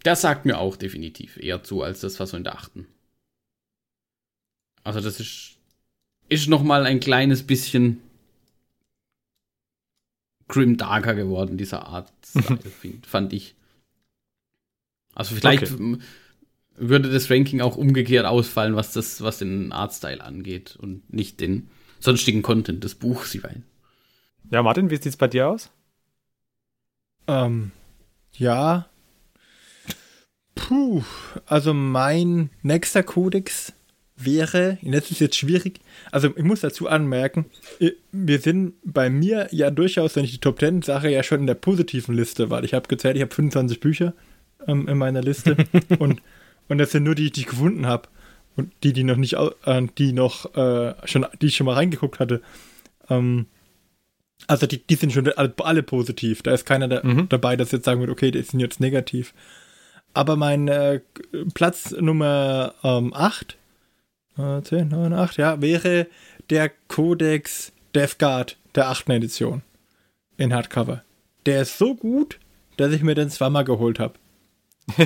[0.02, 2.86] das sagt mir auch definitiv eher zu, als das, was so in der achten.
[4.84, 5.56] Also das ist,
[6.28, 8.00] ist noch mal ein kleines bisschen
[10.46, 12.12] grim darker geworden, dieser Art,
[13.06, 13.54] fand ich.
[15.14, 15.98] Also vielleicht okay.
[16.76, 21.68] würde das Ranking auch umgekehrt ausfallen, was das, was den Artstyle angeht und nicht den
[22.00, 23.36] sonstigen Content des Buchs.
[24.50, 25.70] Ja, Martin, wie sieht's bei dir aus?
[27.26, 27.72] Ähm,
[28.32, 28.88] ja,
[30.58, 31.02] Puh,
[31.46, 33.72] also mein nächster Kodex
[34.16, 37.46] wäre, das ist jetzt schwierig, also ich muss dazu anmerken,
[38.10, 41.46] wir sind bei mir ja durchaus, wenn ich die Top 10 sage, ja schon in
[41.46, 44.14] der positiven Liste, weil ich habe gezählt, ich habe 25 Bücher
[44.66, 45.56] ähm, in meiner Liste
[46.00, 46.20] und,
[46.68, 48.08] und das sind nur die, die ich gefunden habe
[48.56, 52.18] und die, die noch nicht, äh, die noch äh, schon, die ich schon mal reingeguckt
[52.18, 52.42] hatte.
[53.08, 53.46] Ähm,
[54.48, 56.42] also die, die sind schon alle, alle positiv.
[56.42, 57.28] Da ist keiner da, mhm.
[57.28, 59.32] dabei, das jetzt sagen wird, okay, die sind jetzt negativ.
[60.14, 61.00] Aber mein äh,
[61.54, 63.58] Platz Nummer ähm, 8
[64.38, 66.06] 10, 9, 8, ja, wäre
[66.48, 69.10] der Codex Death Guard der 8.
[69.10, 69.62] Edition
[70.36, 71.02] in Hardcover.
[71.44, 72.38] Der ist so gut,
[72.76, 74.14] dass ich mir den zweimal geholt habe.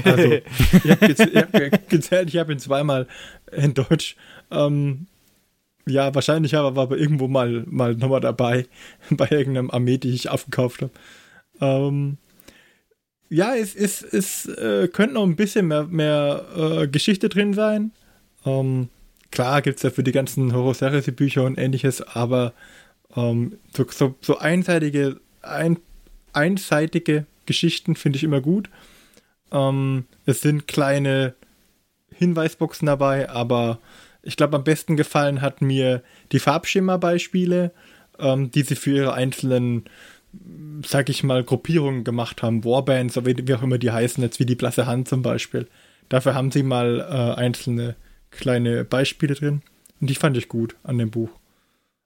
[0.05, 0.39] Also,
[0.85, 3.09] ich habe hab gezählt, ich habe ihn zweimal
[3.51, 4.17] in Deutsch.
[4.51, 5.07] Ähm,
[5.89, 8.67] ja, wahrscheinlich aber war aber irgendwo mal, mal nochmal dabei,
[9.11, 10.93] bei irgendeinem Armee, die ich aufgekauft habe.
[11.61, 12.19] Ähm,
[13.33, 17.93] ja, es, es, es äh, könnte noch ein bisschen mehr, mehr äh, Geschichte drin sein.
[18.45, 18.91] Ähm,
[19.31, 20.75] klar gibt es ja für die ganzen Horror
[21.13, 22.53] Bücher und ähnliches, aber
[23.17, 25.79] ähm, so, so, so, einseitige, ein,
[26.35, 28.69] einseitige Geschichten finde ich immer gut.
[29.51, 31.35] Ähm, es sind kleine
[32.15, 33.79] Hinweisboxen dabei, aber
[34.23, 37.73] ich glaube, am besten gefallen hat mir die Farbschema-Beispiele,
[38.19, 39.85] ähm, die sie für ihre einzelnen,
[40.85, 42.65] sag ich mal, Gruppierungen gemacht haben.
[42.65, 45.69] Warbands, oder wie, auch immer die heißen, jetzt wie die Blasse Hand zum Beispiel.
[46.09, 47.97] Dafür haben sie mal äh, einzelne
[48.31, 49.63] kleine Beispiele drin.
[50.01, 51.31] Und die fand ich gut an dem Buch.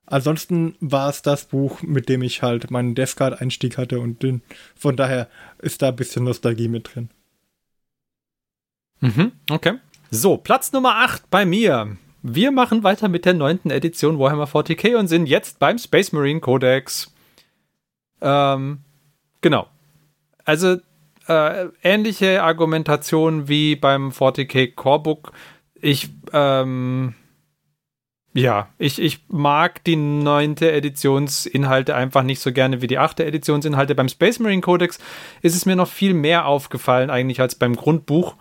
[0.06, 4.22] Ansonsten war es das Buch, mit dem ich halt meinen Death Guard Einstieg hatte und
[4.22, 4.42] den,
[4.76, 7.10] von daher ist da ein bisschen Nostalgie mit drin.
[9.00, 9.74] Mhm, okay.
[10.10, 11.96] So, Platz Nummer 8 bei mir.
[12.22, 16.40] Wir machen weiter mit der neunten Edition Warhammer 40k und sind jetzt beim Space Marine
[16.40, 17.12] Codex.
[18.20, 18.78] Ähm,
[19.40, 19.66] genau.
[20.44, 20.76] Also
[21.28, 25.32] äh, ähnliche Argumentation wie beim 40k Corebook
[25.80, 27.14] ich, ähm,
[28.32, 33.94] ja, ich, ich mag die neunte Editionsinhalte einfach nicht so gerne wie die achte Editionsinhalte.
[33.94, 34.98] Beim Space Marine Codex
[35.42, 38.36] ist es mir noch viel mehr aufgefallen eigentlich als beim Grundbuch,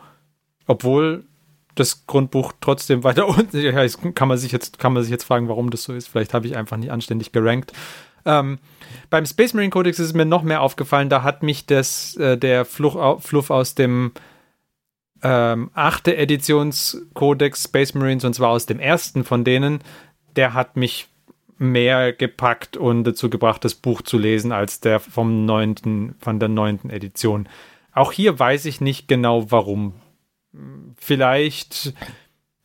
[0.67, 1.25] obwohl
[1.75, 3.59] das Grundbuch trotzdem weiter unten.
[3.59, 6.07] Ja, kann kann man sich jetzt fragen, warum das so ist.
[6.07, 7.73] Vielleicht habe ich einfach nicht anständig gerankt.
[8.25, 8.59] Ähm,
[9.09, 11.09] beim Space Marine Codex ist es mir noch mehr aufgefallen.
[11.09, 14.11] Da hat mich das äh, der Fluch, Fluff aus dem
[15.23, 19.79] ähm, achte Editionskodex Space Marines und zwar aus dem ersten von denen,
[20.35, 21.07] der hat mich
[21.57, 26.49] mehr gepackt und dazu gebracht, das Buch zu lesen, als der vom neunten, von der
[26.49, 27.47] neunten Edition.
[27.93, 29.93] Auch hier weiß ich nicht genau warum.
[30.97, 31.93] Vielleicht,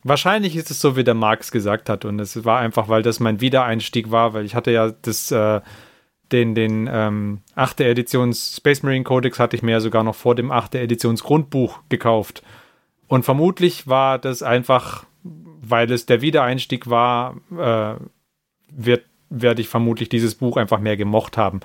[0.03, 3.19] wahrscheinlich ist es so, wie der Marx gesagt hat, und es war einfach, weil das
[3.19, 5.61] mein Wiedereinstieg war, weil ich hatte ja das äh,
[6.31, 7.81] den, den ähm, 8.
[7.81, 10.75] Editions Space Marine Codex hatte ich mir ja sogar noch vor dem 8.
[10.75, 12.41] Editions Grundbuch gekauft.
[13.07, 17.95] Und vermutlich war das einfach, weil es der Wiedereinstieg war, äh,
[18.69, 21.59] wird, werde ich vermutlich dieses Buch einfach mehr gemocht haben.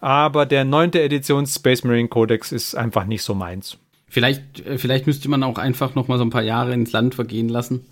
[0.00, 0.94] Aber der 9.
[0.94, 3.78] Editions Space Marine Codex ist einfach nicht so meins.
[4.10, 7.14] Vielleicht, äh, vielleicht müsste man auch einfach noch mal so ein paar Jahre ins Land
[7.14, 7.86] vergehen lassen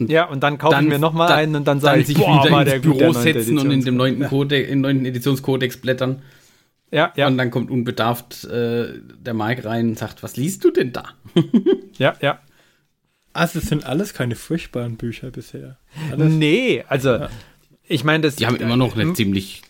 [0.00, 2.44] und ja, und dann kaufe ich mir nochmal einen und dann sage ich, sich boah,
[2.44, 6.22] wieder ins Büro setzen und in dem neunten, Code, im neunten Editionskodex blättern.
[6.90, 7.26] Ja, ja.
[7.26, 11.04] Und dann kommt unbedarft äh, der Mike rein und sagt, was liest du denn da?
[11.98, 12.40] ja, ja.
[13.32, 15.78] Also es sind alles keine furchtbaren Bücher bisher.
[16.12, 16.32] Alles.
[16.32, 17.28] Nee, also ja.
[17.86, 18.36] ich meine, das...
[18.36, 19.62] Die haben immer noch eine ziemlich,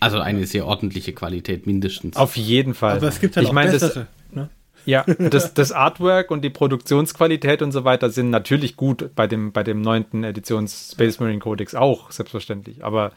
[0.00, 2.16] also eine sehr ordentliche Qualität mindestens.
[2.16, 2.98] Auf jeden Fall.
[2.98, 3.94] Aber es gibt halt ich auch mein, bessere.
[3.94, 4.21] Das?
[4.84, 9.52] Ja, das, das Artwork und die Produktionsqualität und so weiter sind natürlich gut bei dem,
[9.52, 12.84] bei dem neunten Editions Space Marine Codex auch, selbstverständlich.
[12.84, 13.12] Aber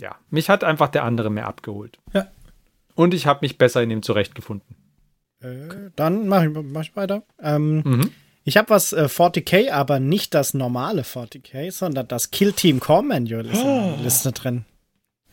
[0.00, 1.98] ja, mich hat einfach der andere mehr abgeholt.
[2.12, 2.28] Ja.
[2.94, 4.76] Und ich habe mich besser in ihm zurechtgefunden.
[5.40, 7.22] Äh, dann mache ich, mach ich weiter.
[7.40, 8.10] Ähm, mhm.
[8.44, 13.02] Ich habe was äh, 40k, aber nicht das normale 40k, sondern das Kill Team Core
[13.02, 13.68] Manual ist oh.
[13.68, 14.64] in der Liste drin.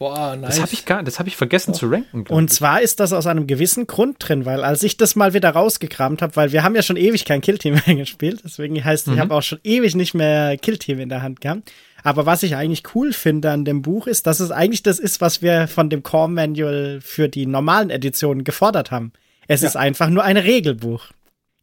[0.02, 0.56] Boah, nice.
[0.56, 1.78] Das habe ich, gar, das hab ich vergessen oh.
[1.78, 2.26] zu ranken.
[2.28, 2.58] Und ich.
[2.58, 6.24] zwar ist das aus einem gewissen Grund drin, weil als ich das mal wieder rausgekramt
[6.24, 9.14] habe, weil wir haben ja schon ewig kein Killteam mehr gespielt, deswegen heißt, mhm.
[9.14, 11.72] ich habe auch schon ewig nicht mehr Killteam in der Hand gehabt.
[12.02, 15.22] Aber was ich eigentlich cool finde an dem Buch ist, dass es eigentlich das ist,
[15.22, 19.14] was wir von dem Core Manual für die normalen Editionen gefordert haben.
[19.48, 19.68] Es ja.
[19.68, 21.10] ist einfach nur ein Regelbuch.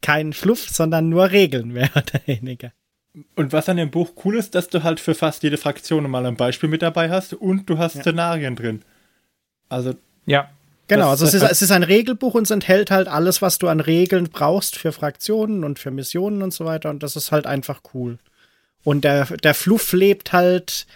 [0.01, 2.71] Kein Fluff, sondern nur Regeln, mehr oder weniger.
[3.35, 6.25] Und was an dem Buch cool ist, dass du halt für fast jede Fraktion mal
[6.27, 8.03] ein Beispiel mit dabei hast und du hast ja.
[8.03, 8.83] Szenarien drin.
[9.69, 9.95] Also.
[10.27, 10.51] Ja.
[10.87, 13.69] Genau, also es ist, es ist ein Regelbuch und es enthält halt alles, was du
[13.69, 16.89] an Regeln brauchst für Fraktionen und für Missionen und so weiter.
[16.89, 18.19] Und das ist halt einfach cool.
[18.85, 20.87] Und der, der Fluff lebt halt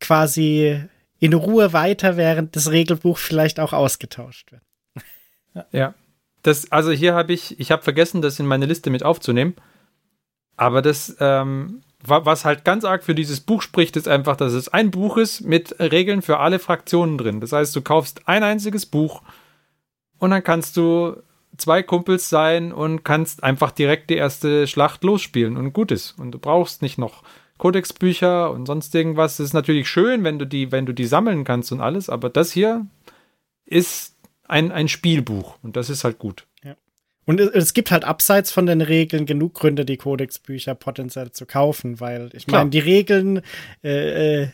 [0.00, 0.82] quasi
[1.20, 4.62] in Ruhe weiter, während das Regelbuch vielleicht auch ausgetauscht wird.
[5.72, 5.94] Ja.
[6.42, 9.54] Das, also hier habe ich, ich habe vergessen, das in meine Liste mit aufzunehmen.
[10.60, 14.68] Aber das, ähm, was halt ganz arg für dieses Buch spricht, ist einfach, dass es
[14.68, 17.40] ein Buch ist mit Regeln für alle Fraktionen drin.
[17.40, 19.22] Das heißt, du kaufst ein einziges Buch
[20.18, 21.16] und dann kannst du
[21.56, 26.18] zwei Kumpels sein und kannst einfach direkt die erste Schlacht losspielen und gut ist.
[26.18, 27.22] Und du brauchst nicht noch
[27.56, 29.38] Kodexbücher und sonst irgendwas.
[29.38, 32.28] Das ist natürlich schön, wenn du die, wenn du die sammeln kannst und alles, aber
[32.28, 32.86] das hier
[33.64, 34.14] ist
[34.46, 36.46] ein, ein Spielbuch und das ist halt gut.
[37.30, 42.00] Und es gibt halt abseits von den Regeln genug Gründe, die Kodexbücher potenziell zu kaufen,
[42.00, 43.42] weil ich meine, die Regeln,
[43.84, 44.48] äh, äh,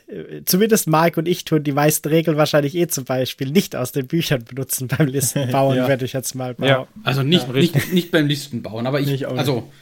[0.45, 4.07] zumindest Mark und ich tun die meisten Regeln wahrscheinlich eh zum Beispiel nicht aus den
[4.07, 5.89] Büchern benutzen beim Listenbauen, ja.
[5.89, 6.69] werde ich jetzt mal bauen.
[6.69, 6.87] Ja.
[7.03, 9.73] Also nicht, ja, nicht, nicht beim Listenbauen, aber ich, also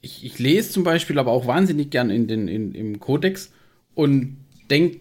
[0.00, 3.50] ich, ich lese zum Beispiel aber auch wahnsinnig gern in den, in, im Kodex
[3.96, 4.36] und
[4.70, 5.00] denke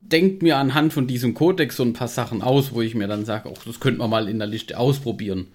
[0.00, 3.24] denk mir anhand von diesem Kodex so ein paar Sachen aus, wo ich mir dann
[3.24, 5.46] sage, das könnte man mal in der Liste ausprobieren.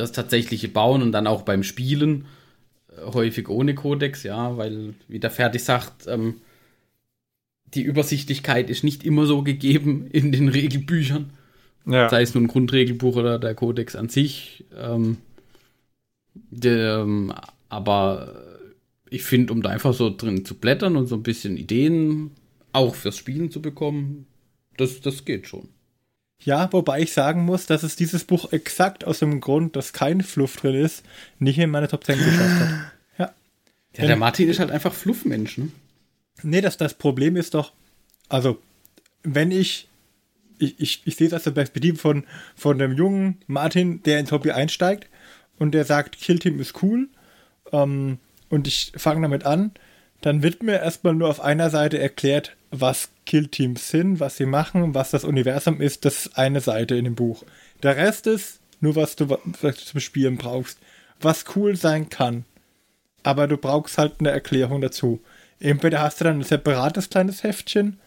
[0.00, 2.24] Das tatsächliche Bauen und dann auch beim Spielen,
[2.88, 6.40] äh, häufig ohne Kodex, ja, weil, wie der Fertig sagt, ähm,
[7.74, 11.30] die Übersichtlichkeit ist nicht immer so gegeben in den Regelbüchern.
[11.86, 12.08] Ja.
[12.08, 14.64] Sei es nun ein Grundregelbuch oder der Kodex an sich.
[14.76, 15.18] Ähm,
[16.34, 17.32] der, ähm,
[17.68, 18.42] aber
[19.10, 22.30] ich finde, um da einfach so drin zu blättern und so ein bisschen Ideen
[22.72, 24.26] auch fürs Spielen zu bekommen,
[24.76, 25.68] das, das geht schon.
[26.42, 30.22] Ja, wobei ich sagen muss, dass es dieses Buch exakt aus dem Grund, dass kein
[30.22, 31.04] Fluff drin ist,
[31.38, 32.68] nicht in meine Top 10 geschafft hat.
[33.18, 33.34] Ja.
[33.96, 35.68] Ja, der Martin ist halt einfach Fluffmensch, ne?
[36.42, 37.72] Nee, das, das Problem ist doch,
[38.30, 38.62] also,
[39.22, 39.88] wenn ich,
[40.58, 42.24] ich, ich, ich sehe es aus der Perspektive von,
[42.54, 45.10] von dem jungen Martin, der ins Hobby einsteigt
[45.58, 47.08] und der sagt, Kill Team ist cool
[47.72, 49.72] ähm, und ich fange damit an,
[50.20, 54.94] dann wird mir erstmal nur auf einer Seite erklärt, was Killteams sind, was sie machen,
[54.94, 56.04] was das Universum ist.
[56.04, 57.44] Das ist eine Seite in dem Buch.
[57.82, 60.78] Der Rest ist nur, was du, was du zum Spielen brauchst.
[61.20, 62.44] Was cool sein kann.
[63.22, 65.20] Aber du brauchst halt eine Erklärung dazu.
[65.58, 67.98] Entweder hast du dann ein separates kleines Heftchen.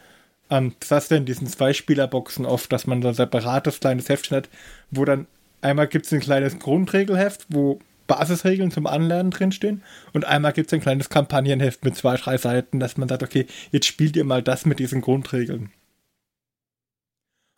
[0.49, 4.37] Ähm, das hast du in diesen Zwei-Spieler-Boxen oft, dass man so ein separates kleines Heftchen
[4.37, 4.49] hat,
[4.89, 5.27] wo dann
[5.61, 9.83] einmal gibt es ein kleines Grundregelheft, wo Basisregeln zum Anlernen drinstehen.
[10.11, 13.45] Und einmal gibt es ein kleines Kampagnenheft mit zwei, drei Seiten, dass man sagt, okay,
[13.71, 15.71] jetzt spielt ihr mal das mit diesen Grundregeln.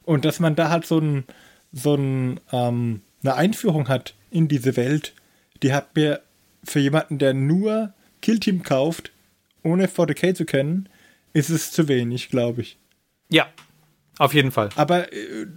[0.03, 1.23] Und dass man da halt so, ein,
[1.71, 5.13] so ein, ähm, eine Einführung hat in diese Welt,
[5.63, 6.21] die hat mir
[6.63, 9.11] für jemanden, der nur Killteam kauft,
[9.63, 10.89] ohne 40k zu kennen,
[11.33, 12.77] ist es zu wenig, glaube ich.
[13.29, 13.47] Ja,
[14.19, 14.69] auf jeden Fall.
[14.75, 15.47] Aber, äh,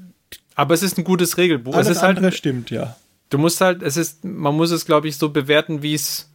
[0.54, 1.74] aber es ist ein gutes Regelbuch.
[1.74, 2.96] Alles es ist halt, stimmt, ja
[3.30, 6.30] du musst halt, es ist, man muss es, glaube ich, so bewerten, wie es,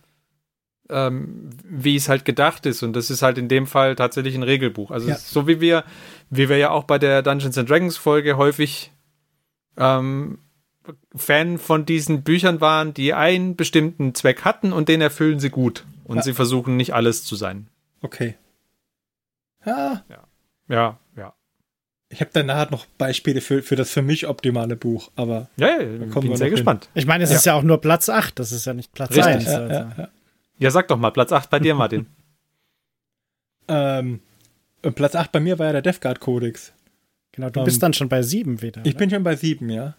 [0.89, 2.83] ähm, wie es halt gedacht ist.
[2.83, 4.91] Und das ist halt in dem Fall tatsächlich ein Regelbuch.
[4.91, 5.15] Also ja.
[5.15, 5.83] so wie wir,
[6.29, 8.91] wie wir ja auch bei der Dungeons and Dragons Folge häufig
[9.77, 10.39] ähm,
[11.15, 15.85] Fan von diesen Büchern waren, die einen bestimmten Zweck hatten und den erfüllen sie gut.
[16.03, 16.23] Und ja.
[16.23, 17.67] sie versuchen nicht alles zu sein.
[18.01, 18.35] Okay.
[19.65, 20.03] Ja.
[20.09, 20.23] Ja,
[20.67, 20.99] ja.
[22.13, 25.81] Ich habe dann nachher noch Beispiele für, für das für mich optimale Buch, aber ja,
[25.81, 26.87] ja bin sehr gespannt.
[26.93, 27.37] Ich meine, es ja.
[27.37, 29.25] ist ja auch nur Platz 8, das ist ja nicht Platz Richtig.
[29.25, 29.45] 1.
[29.45, 29.73] Ja, also.
[29.73, 30.09] ja,
[30.59, 32.05] ja, sag doch mal, Platz 8 bei dir, Martin.
[33.67, 34.19] ähm,
[34.93, 36.71] Platz 8 bei mir war ja der Death Guard Codex.
[37.31, 38.81] Genau, du um, bist ähm, dann schon bei 7 wieder.
[38.83, 38.99] Ich oder?
[38.99, 39.95] bin schon bei 7, ja.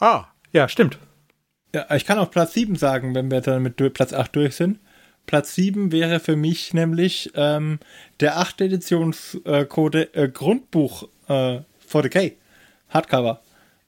[0.00, 0.98] Ah, ja, stimmt.
[1.74, 4.78] Ja, ich kann auch Platz 7 sagen, wenn wir dann mit Platz 8 durch sind.
[5.26, 7.78] Platz 7 wäre für mich nämlich ähm,
[8.20, 8.62] der 8.
[8.62, 11.60] Editionscode äh, Grundbuch äh,
[11.90, 12.32] 40k.
[12.90, 13.40] Hardcover.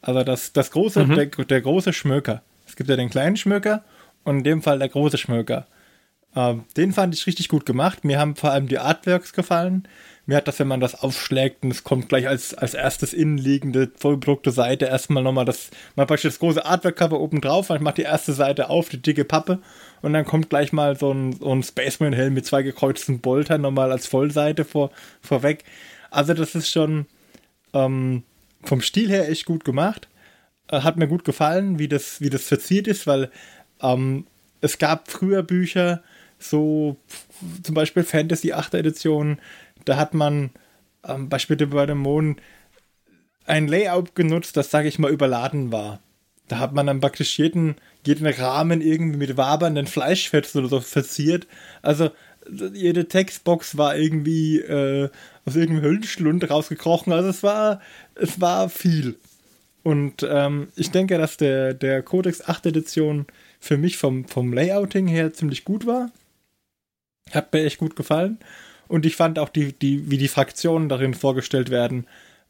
[0.03, 1.14] Also das, das große, mhm.
[1.14, 2.42] der, der, große Schmöker.
[2.66, 3.85] Es gibt ja den kleinen Schmöker
[4.25, 5.66] und in dem Fall der große Schmöker.
[6.37, 8.05] Ähm, den fand ich richtig gut gemacht.
[8.05, 9.88] Mir haben vor allem die Artworks gefallen.
[10.27, 13.90] Mir hat das, wenn man das aufschlägt und es kommt gleich als, als erstes innenliegende,
[13.96, 18.03] vollbedruckte Seite erstmal nochmal das, man praktisch das große Artwork-Cover oben drauf, man macht die
[18.03, 19.61] erste Seite auf, die dicke Pappe
[20.03, 23.92] und dann kommt gleich mal so ein, so ein Spaceman-Helm mit zwei gekreuzten Boltern nochmal
[23.92, 24.90] als Vollseite vor,
[25.22, 25.62] vorweg.
[26.11, 27.07] Also das ist schon,
[27.72, 28.25] ähm,
[28.64, 30.09] vom Stil her echt gut gemacht.
[30.68, 33.31] Äh, hat mir gut gefallen, wie das, wie das verziert ist, weil
[33.81, 34.27] ähm,
[34.61, 36.03] es gab früher Bücher,
[36.38, 36.96] so
[37.62, 38.75] zum Beispiel Fantasy 8.
[38.75, 39.38] Edition,
[39.85, 40.51] da hat man
[41.07, 42.40] ähm, beispielsweise bei dem Mond
[43.46, 46.01] ein Layout genutzt, das, sage ich mal, überladen war.
[46.49, 51.46] Da hat man dann praktisch jeden, jeden Rahmen irgendwie mit wabernden Fleischfetzen oder so verziert.
[51.83, 52.11] Also
[52.72, 55.09] jede Textbox war irgendwie äh,
[55.44, 57.12] aus irgendeinem Höllenschlund rausgekrochen.
[57.12, 57.81] Also es war,
[58.14, 59.16] es war viel.
[59.83, 63.27] Und ähm, ich denke, dass der, der Codex 8 Edition
[63.61, 66.11] für mich vom, vom Layouting her ziemlich gut war.
[67.33, 68.39] Hat mir echt gut gefallen.
[68.89, 72.07] Und ich fand auch, die, die, wie die Fraktionen darin vorgestellt werden,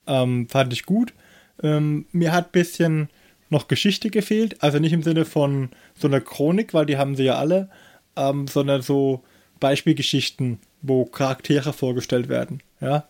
[0.07, 1.15] ähm, fand ich gut.
[1.63, 3.09] Ähm, mir hat ein bisschen
[3.49, 4.63] noch Geschichte gefehlt.
[4.63, 7.71] Also nicht im Sinne von so einer Chronik, weil die haben sie ja alle
[8.17, 9.23] ähm, sondern so
[9.61, 12.63] Beispielgeschichten, wo Charaktere vorgestellt werden.
[12.81, 13.07] Ja,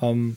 [0.00, 0.36] ähm,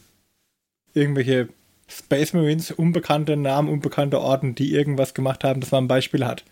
[0.93, 1.49] irgendwelche
[1.87, 6.43] Space Marines, unbekannte Namen, unbekannte Orten, die irgendwas gemacht haben, dass man ein Beispiel hat.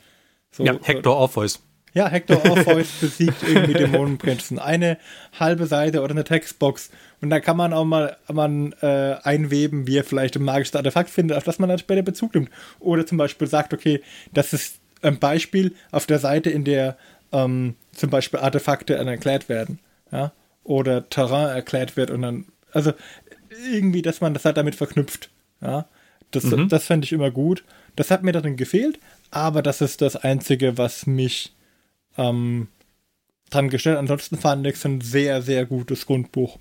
[0.51, 1.61] So, ja, Hector Orpheus.
[1.93, 4.57] Ja, Hector Orpheus besiegt irgendwie Dämonenprinzen.
[4.57, 4.97] Eine
[5.39, 6.89] halbe Seite oder eine Textbox.
[7.21, 11.09] Und da kann man auch mal man, äh, einweben, wie er vielleicht ein magisches Artefakt
[11.09, 12.49] findet, auf das man dann später Bezug nimmt.
[12.79, 14.01] Oder zum Beispiel sagt, okay,
[14.33, 16.97] das ist ein Beispiel auf der Seite, in der
[17.31, 19.79] ähm, zum Beispiel Artefakte erklärt werden.
[20.11, 20.31] Ja?
[20.63, 22.93] Oder Terrain erklärt wird und dann, also
[23.71, 25.29] irgendwie, dass man das halt damit verknüpft.
[25.61, 25.85] Ja?
[26.31, 26.69] Das, mhm.
[26.69, 27.63] das fände ich immer gut.
[27.95, 31.53] Das hat mir dann gefehlt, aber das ist das Einzige, was mich
[32.17, 32.67] ähm,
[33.49, 33.97] dran gestellt.
[33.97, 36.57] Ansonsten fand ich es ein sehr, sehr gutes Grundbuch.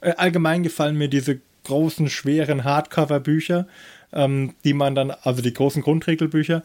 [0.00, 3.66] Äh, allgemein gefallen mir diese großen, schweren Hardcover-Bücher,
[4.12, 6.62] ähm, die man dann, also die großen Grundregelbücher,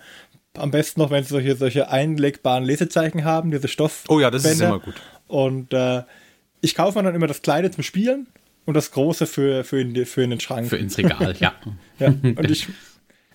[0.58, 4.04] am besten noch, wenn sie solche, solche einlegbaren Lesezeichen haben, diese Stoff.
[4.10, 4.96] Oh ja, das ist immer gut.
[5.28, 6.04] Und äh,
[6.60, 8.28] ich kaufe mir dann immer das Kleine zum Spielen
[8.66, 10.68] und das Große für, für, in, für in den Schrank.
[10.68, 11.54] Für ins Regal, ja.
[12.00, 12.08] ja.
[12.08, 12.68] Und ich,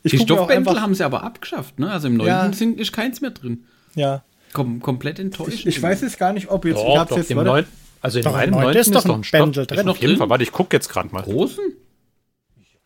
[0.02, 1.90] ich die Stoffbändel haben sie aber abgeschafft, ne?
[1.90, 2.52] Also im neuen ja.
[2.52, 3.64] sind, ist keins mehr drin.
[3.94, 4.22] Ja.
[4.56, 5.52] Kom komplett enttäuscht.
[5.52, 6.78] Ich, ich, weiß jetzt gar nicht, ob jetzt.
[6.78, 7.66] Doch, ich hab's doch, jetzt im neuen,
[8.00, 9.86] also in doch, meinem neunten ist, doch ein Bändel drin.
[9.86, 11.22] Auf jeden Fall, warte, ich gucke jetzt gerade mal.
[11.22, 11.62] Großen?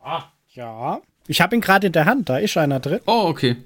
[0.05, 0.33] Ja.
[0.49, 1.01] Ja.
[1.29, 2.99] Ich habe ihn gerade in der Hand, da ist einer drin.
[3.07, 3.57] Oh, okay.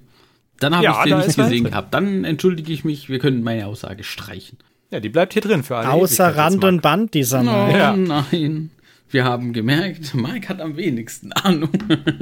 [0.61, 1.95] Dann habe ja, ich den nicht gesehen gehabt.
[1.95, 4.59] Dann entschuldige ich mich, wir können meine Aussage streichen.
[4.91, 5.89] Ja, die bleibt hier drin für alle.
[5.89, 7.41] Außer Rand und Band dieser.
[7.41, 7.97] Oh, ja.
[7.97, 8.71] nein.
[9.09, 11.71] Wir haben gemerkt, Mike hat am wenigsten Ahnung.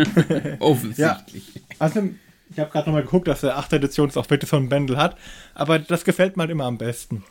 [0.61, 1.55] Offensichtlich.
[1.57, 2.11] Ja, also,
[2.53, 3.75] ich habe gerade nochmal geguckt, dass der 8.
[3.75, 5.17] Edition auch wirklich so ein Bändel hat.
[5.55, 7.25] Aber das gefällt mir halt immer am besten.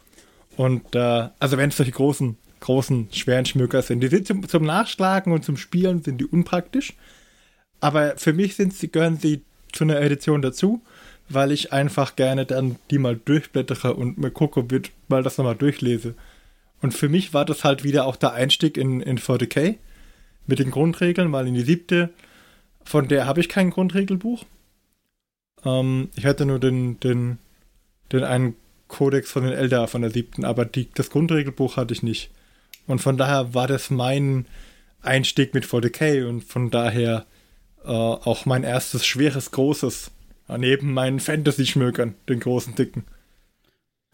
[0.57, 4.01] Und äh, also wenn es solche großen, großen, schweren Schmöker sind.
[4.01, 6.93] Die sind zum, zum Nachschlagen und zum Spielen sind die unpraktisch.
[7.79, 10.81] Aber für mich sind sie, gehören sie zu einer Edition dazu,
[11.29, 15.55] weil ich einfach gerne dann die mal durchblättere und mir gucke, wird mal das nochmal
[15.55, 16.15] durchlese.
[16.81, 19.75] Und für mich war das halt wieder auch der Einstieg in, in 40k
[20.47, 22.10] mit den Grundregeln, weil in die siebte,
[22.84, 24.45] von der habe ich kein Grundregelbuch.
[25.65, 27.38] Ähm, ich hatte nur den, den,
[28.12, 28.56] den einen
[28.88, 32.30] Kodex von den Eldar von der siebten, aber die, das Grundregelbuch hatte ich nicht.
[32.88, 34.45] Und von daher war das mein
[35.02, 37.26] Einstieg mit 40k und von daher
[37.84, 40.12] äh, auch mein erstes schweres, großes,
[40.58, 43.06] neben meinen Fantasy-Schmökern, den großen, dicken.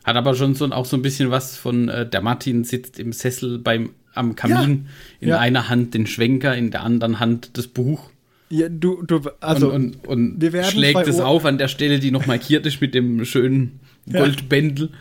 [0.03, 3.11] Hat aber schon so, auch so ein bisschen was von, äh, der Martin sitzt im
[3.11, 4.87] Sessel beim, am Kamin,
[5.19, 5.39] ja, in ja.
[5.39, 8.09] einer Hand den Schwenker, in der anderen Hand das Buch.
[8.49, 12.25] Ja, du, du, also, und, und, und schlägt es auf an der Stelle, die noch
[12.25, 13.79] markiert ist mit dem schönen
[14.11, 14.89] Goldbändel.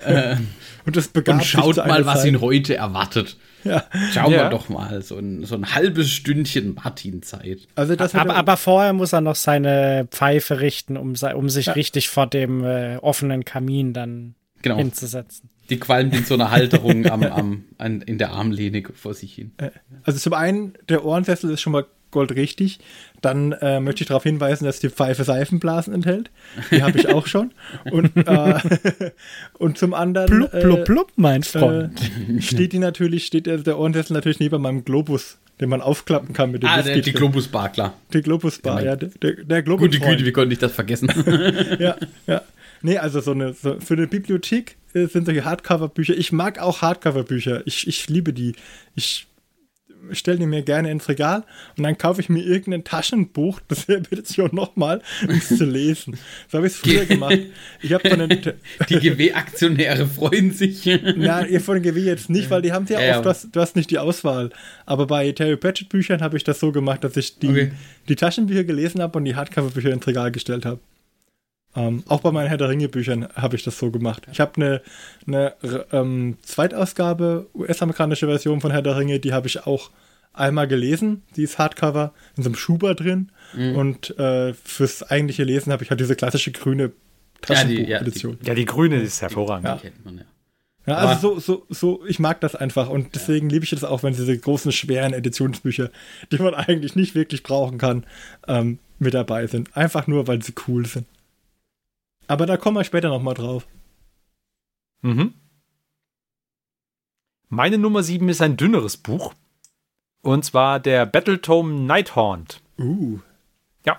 [0.00, 0.32] Ja.
[0.32, 0.36] Äh,
[0.86, 3.36] und das und schaut mal, was ihn heute erwartet.
[3.64, 3.84] Ja.
[4.12, 4.44] Schauen ja.
[4.44, 7.68] wir doch mal, so ein, so ein halbes Stündchen Martin-Zeit.
[7.74, 11.72] Also das aber, aber vorher muss er noch seine Pfeife richten, um, um sich ja.
[11.72, 14.76] richtig vor dem äh, offenen Kamin dann genau.
[14.76, 15.50] hinzusetzen.
[15.68, 19.52] Die qualmt in so einer Halterung am, am, an, in der Armlehne vor sich hin.
[19.58, 19.70] Äh,
[20.04, 21.86] also zum einen, der Ohrensessel ist schon mal
[22.16, 22.78] goldrichtig.
[23.20, 26.30] Dann äh, möchte ich darauf hinweisen, dass die Pfeife Seifenblasen enthält.
[26.70, 27.52] Die habe ich auch schon.
[27.90, 28.58] Und, äh,
[29.58, 30.26] und zum anderen.
[30.26, 32.00] Plupp, plupp, plupp, mein äh, Freund.
[32.00, 36.52] Äh, steht die natürlich, steht der Ohrensessel natürlich neben meinem Globus, den man aufklappen kann
[36.52, 37.92] mit dem Ah, der, die Globus-Bar, klar.
[38.14, 38.96] Die Globus-Bar, ja.
[38.96, 41.08] Der, der Globus Gute Güte, wie konnte ich das vergessen?
[41.78, 42.42] ja, ja.
[42.80, 46.14] Nee, also so eine, so für eine Bibliothek äh, sind solche Hardcover-Bücher.
[46.16, 47.66] Ich mag auch Hardcover-Bücher.
[47.66, 48.54] Ich, ich liebe die.
[48.94, 49.26] Ich
[50.12, 51.44] stelle die mir gerne ins Regal
[51.76, 56.18] und dann kaufe ich mir irgendein Taschenbuch derselbe Edition nochmal, um es zu lesen.
[56.50, 57.38] So habe ich es früher gemacht.
[57.80, 58.28] Ich habe von den
[58.88, 60.84] Die GW-Aktionäre freuen sich.
[61.16, 63.56] Nein, ihr von den GW jetzt nicht, weil die haben ja, ja oft, du hast,
[63.56, 64.50] du hast nicht die Auswahl.
[64.84, 67.72] Aber bei Terry Pratchett Büchern habe ich das so gemacht, dass ich die, okay.
[68.08, 70.80] die Taschenbücher gelesen habe und die Hardcover-Bücher ins Regal gestellt habe.
[71.76, 74.26] Ähm, auch bei meinen Herr der Ringe Büchern habe ich das so gemacht.
[74.32, 74.82] Ich habe eine,
[75.26, 75.54] eine
[75.92, 79.90] ähm, Zweitausgabe, US-amerikanische Version von Herr der Ringe, die habe ich auch
[80.32, 81.22] einmal gelesen.
[81.36, 83.30] Die ist Hardcover in so einem Schuber drin.
[83.54, 83.76] Mhm.
[83.76, 86.92] Und äh, fürs eigentliche Lesen habe ich halt diese klassische grüne
[87.42, 88.32] Taschenbuch-Edition.
[88.32, 89.66] Ja, ja, ja, die grüne ist hervorragend.
[89.66, 89.90] Ja.
[90.04, 90.24] Man, ja.
[90.86, 94.04] Ja, also so, so, so, ich mag das einfach und deswegen liebe ich es auch,
[94.04, 95.90] wenn diese großen, schweren Editionsbücher,
[96.30, 98.06] die man eigentlich nicht wirklich brauchen kann,
[98.46, 99.76] ähm, mit dabei sind.
[99.76, 101.06] Einfach nur, weil sie cool sind.
[102.28, 103.66] Aber da kommen wir später nochmal drauf.
[105.02, 105.34] Mhm.
[107.48, 109.34] Meine Nummer 7 ist ein dünneres Buch.
[110.22, 112.60] Und zwar der Battletome Nighthaunt.
[112.78, 113.20] Uh.
[113.84, 113.98] Ja.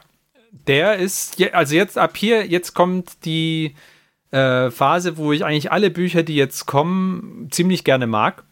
[0.68, 3.76] Der ist, also jetzt ab hier, jetzt kommt die
[4.32, 8.44] äh, Phase, wo ich eigentlich alle Bücher, die jetzt kommen, ziemlich gerne mag.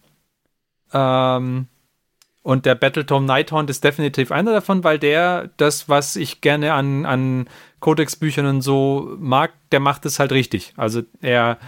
[0.93, 1.67] Ähm,
[2.43, 7.05] und der Battletome Nighthaunt ist definitiv einer davon, weil der das, was ich gerne an,
[7.05, 7.49] an
[7.85, 10.73] Codex-Büchern und so mag, der macht es halt richtig.
[10.75, 11.59] Also er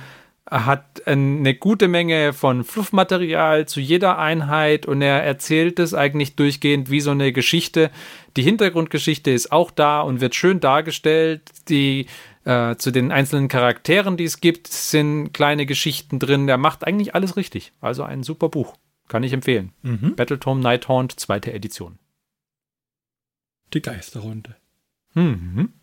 [0.49, 6.89] hat eine gute Menge von Fluffmaterial zu jeder Einheit und er erzählt es eigentlich durchgehend
[6.89, 7.91] wie so eine Geschichte.
[8.36, 11.51] Die Hintergrundgeschichte ist auch da und wird schön dargestellt.
[11.70, 12.07] Die
[12.45, 16.47] äh, zu den einzelnen Charakteren, die es gibt, sind kleine Geschichten drin.
[16.47, 17.74] Der macht eigentlich alles richtig.
[17.80, 18.76] Also ein super Buch.
[19.07, 19.72] Kann ich empfehlen.
[19.84, 20.15] Mhm.
[20.15, 21.99] Battletome Nighthaunt, zweite Edition.
[23.76, 24.55] Die Geisterrunde.
[25.13, 25.74] Mhm.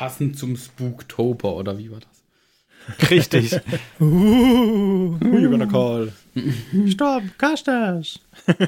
[0.00, 2.08] Passend zum Spooktober, oder wie war das?
[3.10, 3.52] Richtig.
[4.00, 6.10] uh, who you gonna call?
[6.88, 8.18] Stopp, Kastas.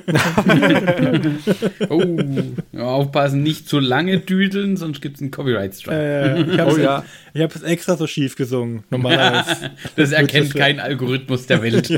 [1.89, 2.03] oh,
[2.73, 5.97] ja, aufpassen, nicht zu lange düdeln, sonst gibt es einen Copyright-Strike.
[5.97, 7.03] Äh, ich habe oh, ja.
[7.33, 9.71] es extra so schief gesungen, normalerweise.
[9.97, 11.89] das erkennt kein Algorithmus der Welt.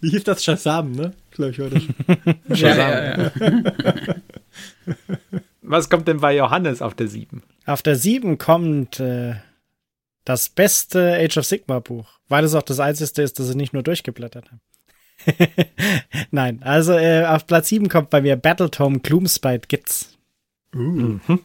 [0.00, 0.42] Wie hieß das?
[0.42, 1.12] Shazam, ne?
[1.30, 1.82] Glaube ich, war das.
[2.58, 2.90] Shazam.
[2.90, 3.32] Ja, ja,
[5.68, 7.42] Was kommt denn bei Johannes auf der 7?
[7.66, 9.34] Auf der 7 kommt äh,
[10.24, 13.72] das beste Age of Sigma Buch, weil es auch das einzige ist, das ich nicht
[13.72, 14.60] nur durchgeblättert habe.
[16.30, 20.16] Nein, also äh, auf Platz 7 kommt bei mir Battletome Gloomspite Gits.
[20.74, 20.78] Uh.
[20.78, 21.40] Mhm.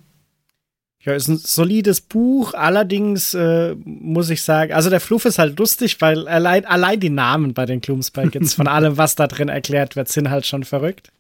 [1.04, 5.58] Ja, ist ein solides Buch, allerdings äh, muss ich sagen, also der Fluff ist halt
[5.58, 9.50] lustig, weil allein, allein die Namen bei den Gloomspite Gits von allem, was da drin
[9.50, 11.12] erklärt wird, sind halt schon verrückt.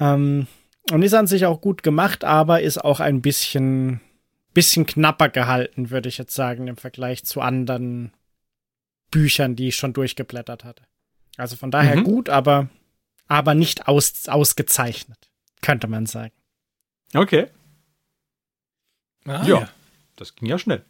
[0.00, 0.48] Ähm,
[0.90, 4.00] und ist an sich auch gut gemacht, aber ist auch ein bisschen
[4.54, 8.12] bisschen knapper gehalten, würde ich jetzt sagen, im Vergleich zu anderen
[9.10, 10.84] Büchern, die ich schon durchgeblättert hatte.
[11.36, 12.04] Also von daher mhm.
[12.04, 12.68] gut, aber,
[13.26, 15.18] aber nicht aus, ausgezeichnet,
[15.60, 16.32] könnte man sagen.
[17.12, 17.48] Okay.
[19.26, 19.68] Ah, ja, ja,
[20.16, 20.84] das ging ja schnell.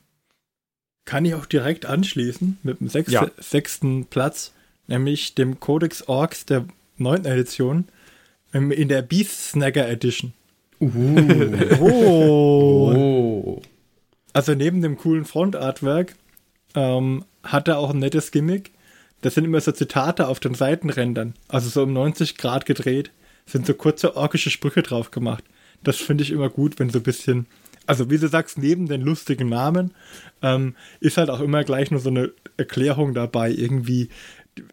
[1.06, 3.30] Kann ich auch direkt anschließen mit dem sechste, ja.
[3.38, 4.52] sechsten Platz,
[4.86, 6.66] nämlich dem Codex Orks der
[6.96, 7.88] neunten Edition
[8.54, 10.32] in der Beast Snagger Edition.
[10.80, 11.50] Uh.
[11.80, 13.62] oh.
[14.32, 16.14] Also neben dem coolen Frontartwerk
[16.74, 18.72] ähm, hat er auch ein nettes Gimmick.
[19.20, 23.10] Das sind immer so Zitate auf den Seitenrändern, also so um 90 Grad gedreht,
[23.46, 25.44] sind so kurze orkische Sprüche drauf gemacht.
[25.82, 27.46] Das finde ich immer gut, wenn so ein bisschen,
[27.86, 29.94] also wie du sagst, neben den lustigen Namen
[30.42, 33.50] ähm, ist halt auch immer gleich nur so eine Erklärung dabei.
[33.50, 34.10] Irgendwie,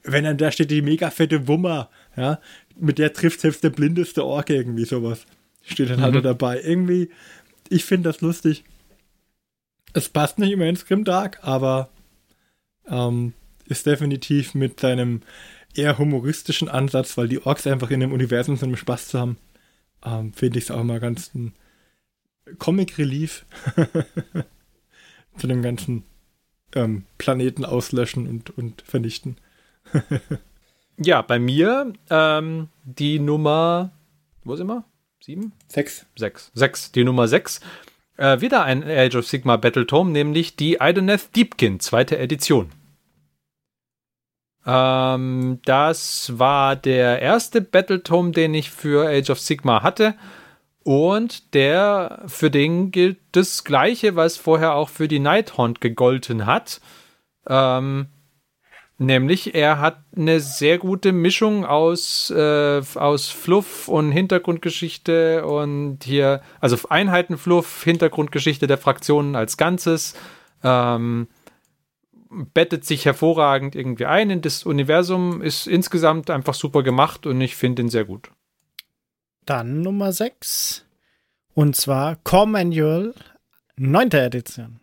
[0.04, 2.40] wenn dann da steht die mega fette Wummer, ja,
[2.80, 5.26] mit der trifft selbst der blindeste Ork irgendwie sowas
[5.64, 6.24] steht dann halt mhm.
[6.24, 6.62] dabei.
[6.62, 7.10] Irgendwie,
[7.70, 8.64] ich finde das lustig.
[9.94, 11.90] Es passt nicht immer ins Grimdark, aber
[12.88, 13.34] ähm,
[13.66, 15.22] ist definitiv mit seinem
[15.76, 19.38] eher humoristischen Ansatz, weil die Orks einfach in dem Universum sind, um Spaß zu haben,
[20.06, 21.54] ähm, finde ich es auch immer ganz ein
[22.58, 23.46] Comic Relief
[25.38, 26.04] zu dem ganzen
[26.74, 29.38] ähm, Planeten auslöschen und, und vernichten.
[31.04, 33.92] ja, bei mir ähm, die Nummer,
[34.44, 34.84] wo ist immer?
[35.24, 35.54] sieben?
[35.68, 36.06] Sechs.
[36.16, 36.52] Sechs.
[36.54, 36.92] Sechs.
[36.92, 37.62] Die Nummer sechs.
[38.18, 42.72] Äh, wieder ein Age of Sigma Battletome, nämlich die Idoneth Deepkin, zweite Edition.
[44.66, 50.16] Ähm, das war der erste Battletome, den ich für Age of Sigma hatte.
[50.84, 56.82] Und der, für den gilt das Gleiche, was vorher auch für die Nighthaunt gegolten hat.
[57.48, 58.08] Ähm,
[59.02, 66.44] Nämlich, er hat eine sehr gute Mischung aus, äh, aus Fluff und Hintergrundgeschichte und hier,
[66.60, 70.14] also Einheitenfluff, Hintergrundgeschichte der Fraktionen als Ganzes.
[70.64, 71.30] Ähm,
[72.30, 77.56] bettet sich hervorragend irgendwie ein in das Universum, ist insgesamt einfach super gemacht und ich
[77.56, 78.30] finde ihn sehr gut.
[79.48, 80.86] Dann Nummer 6.
[81.56, 83.16] Und zwar Core Manual,
[83.78, 84.12] 9.
[84.12, 84.80] Edition.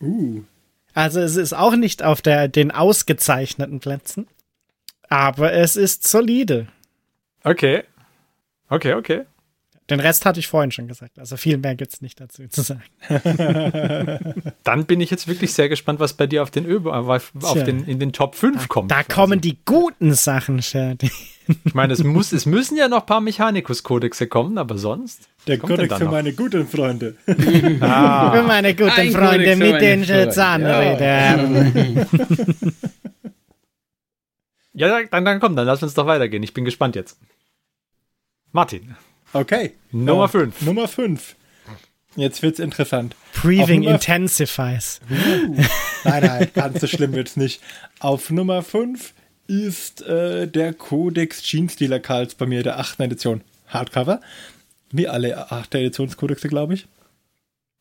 [0.00, 0.44] uh.
[1.00, 4.26] Also es ist auch nicht auf der, den ausgezeichneten Plätzen,
[5.08, 6.66] aber es ist solide.
[7.42, 7.84] Okay.
[8.68, 9.24] Okay, okay.
[9.90, 11.18] Den Rest hatte ich vorhin schon gesagt.
[11.18, 12.82] Also viel mehr gibt es nicht dazu zu sagen.
[14.64, 17.32] Dann bin ich jetzt wirklich sehr gespannt, was bei dir auf den, Öbe, auf
[17.64, 18.90] den in den Top 5 kommt.
[18.90, 21.10] Da kommen die guten Sachen, Sherdy.
[21.64, 25.28] Ich meine, es, muss, es müssen ja noch ein paar Mechanicus-Kodexe kommen, aber sonst.
[25.48, 27.16] Der Kodex für meine guten Freunde.
[27.80, 28.30] ah.
[28.30, 32.06] Für meine guten Ein Freunde mit den Zahnrädern.
[34.72, 36.42] Ja, dann, dann komm, dann lass uns doch weitergehen.
[36.42, 37.18] Ich bin gespannt jetzt.
[38.52, 38.96] Martin.
[39.32, 39.74] Okay.
[39.92, 40.62] Nummer 5.
[40.62, 41.36] Uh, Nummer 5.
[42.16, 43.14] Jetzt wird's interessant.
[43.40, 45.00] Breathing intensifies.
[45.08, 45.14] Uh,
[46.04, 47.62] nein, nein, ganz so schlimm wird's nicht.
[48.00, 49.14] Auf Nummer 5
[49.46, 53.00] ist äh, der Codex Jeanstealer Karls bei mir der 8.
[53.00, 53.42] Edition.
[53.68, 54.20] Hardcover.
[54.90, 55.74] Wie alle 8.
[55.76, 56.86] Editionskodexe, glaube ich.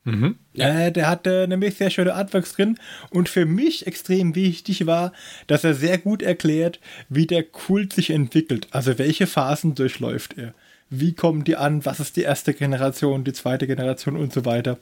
[0.04, 0.38] Mhm.
[0.54, 2.78] Äh, der hatte nämlich sehr schöne Artworks drin
[3.10, 5.12] und für mich extrem wichtig war,
[5.47, 6.80] dass er sehr gut erklärt,
[7.10, 10.54] wie der Kult sich entwickelt, also welche Phasen durchläuft er,
[10.90, 14.80] wie kommen die an, was ist die erste Generation, die zweite Generation und so weiter.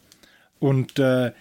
[0.60, 1.32] Und äh,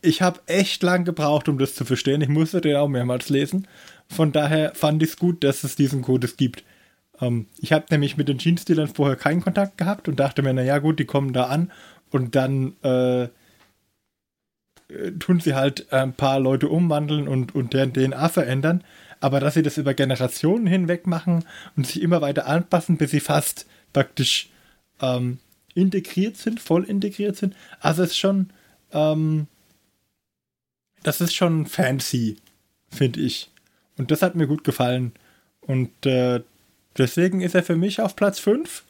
[0.00, 2.20] ich habe echt lang gebraucht, um das zu verstehen.
[2.20, 3.66] Ich musste den auch mehrmals lesen.
[4.08, 6.64] Von daher fand ich es gut, dass es diesen Codes gibt.
[7.20, 10.78] Ähm, ich habe nämlich mit den Jeans-Dealern vorher keinen Kontakt gehabt und dachte mir, naja
[10.78, 11.70] gut, die kommen da an
[12.10, 13.28] und dann äh,
[15.18, 18.84] tun sie halt ein paar Leute umwandeln und, und deren DNA verändern.
[19.20, 21.44] Aber dass sie das über Generationen hinweg machen
[21.76, 24.50] und sich immer weiter anpassen, bis sie fast praktisch
[25.00, 25.38] ähm,
[25.74, 27.56] integriert sind, voll integriert sind.
[27.80, 28.50] Also es ist schon,
[28.92, 29.46] ähm,
[31.02, 32.36] das ist schon fancy,
[32.90, 33.50] finde ich.
[33.96, 35.12] Und das hat mir gut gefallen.
[35.62, 36.42] Und äh,
[36.98, 38.84] deswegen ist er für mich auf Platz 5.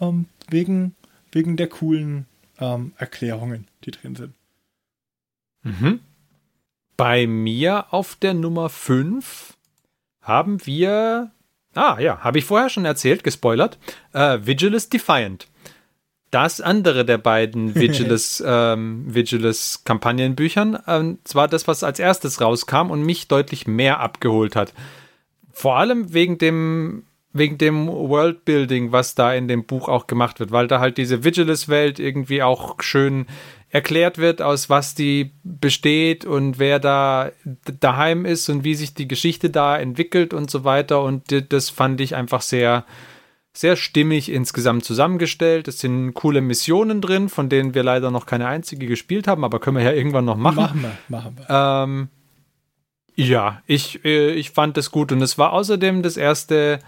[0.00, 0.94] Ähm, wegen,
[1.32, 2.26] wegen der coolen
[2.60, 4.34] ähm, Erklärungen, die drin sind.
[5.62, 6.00] Mhm.
[6.96, 9.56] Bei mir auf der Nummer 5
[10.22, 11.30] haben wir.
[11.78, 13.78] Ah, ja, habe ich vorher schon erzählt, gespoilert.
[14.12, 15.46] Äh, Vigilus Defiant.
[16.30, 22.90] Das andere der beiden Vigilus, ähm, Vigilus Kampagnenbüchern, ähm, zwar das, was als erstes rauskam
[22.90, 24.74] und mich deutlich mehr abgeholt hat.
[25.52, 30.50] Vor allem wegen dem wegen dem Worldbuilding, was da in dem Buch auch gemacht wird,
[30.50, 33.26] weil da halt diese Vigilus-Welt irgendwie auch schön
[33.78, 37.30] erklärt wird, aus was die besteht und wer da
[37.78, 41.00] daheim ist und wie sich die Geschichte da entwickelt und so weiter.
[41.04, 41.22] Und
[41.52, 42.84] das fand ich einfach sehr,
[43.52, 45.68] sehr stimmig insgesamt zusammengestellt.
[45.68, 49.60] Es sind coole Missionen drin, von denen wir leider noch keine einzige gespielt haben, aber
[49.60, 50.56] können wir ja irgendwann noch machen.
[50.56, 51.46] Machen wir, machen wir.
[51.48, 52.08] Ähm,
[53.14, 56.80] ja, ich, äh, ich fand es gut und es war außerdem das erste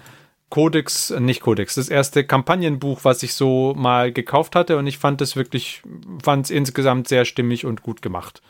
[0.51, 4.99] Codex, äh, nicht Codex, das erste Kampagnenbuch, was ich so mal gekauft hatte und ich
[4.99, 5.83] fand es wirklich,
[6.23, 8.43] fand es insgesamt sehr stimmig und gut gemacht.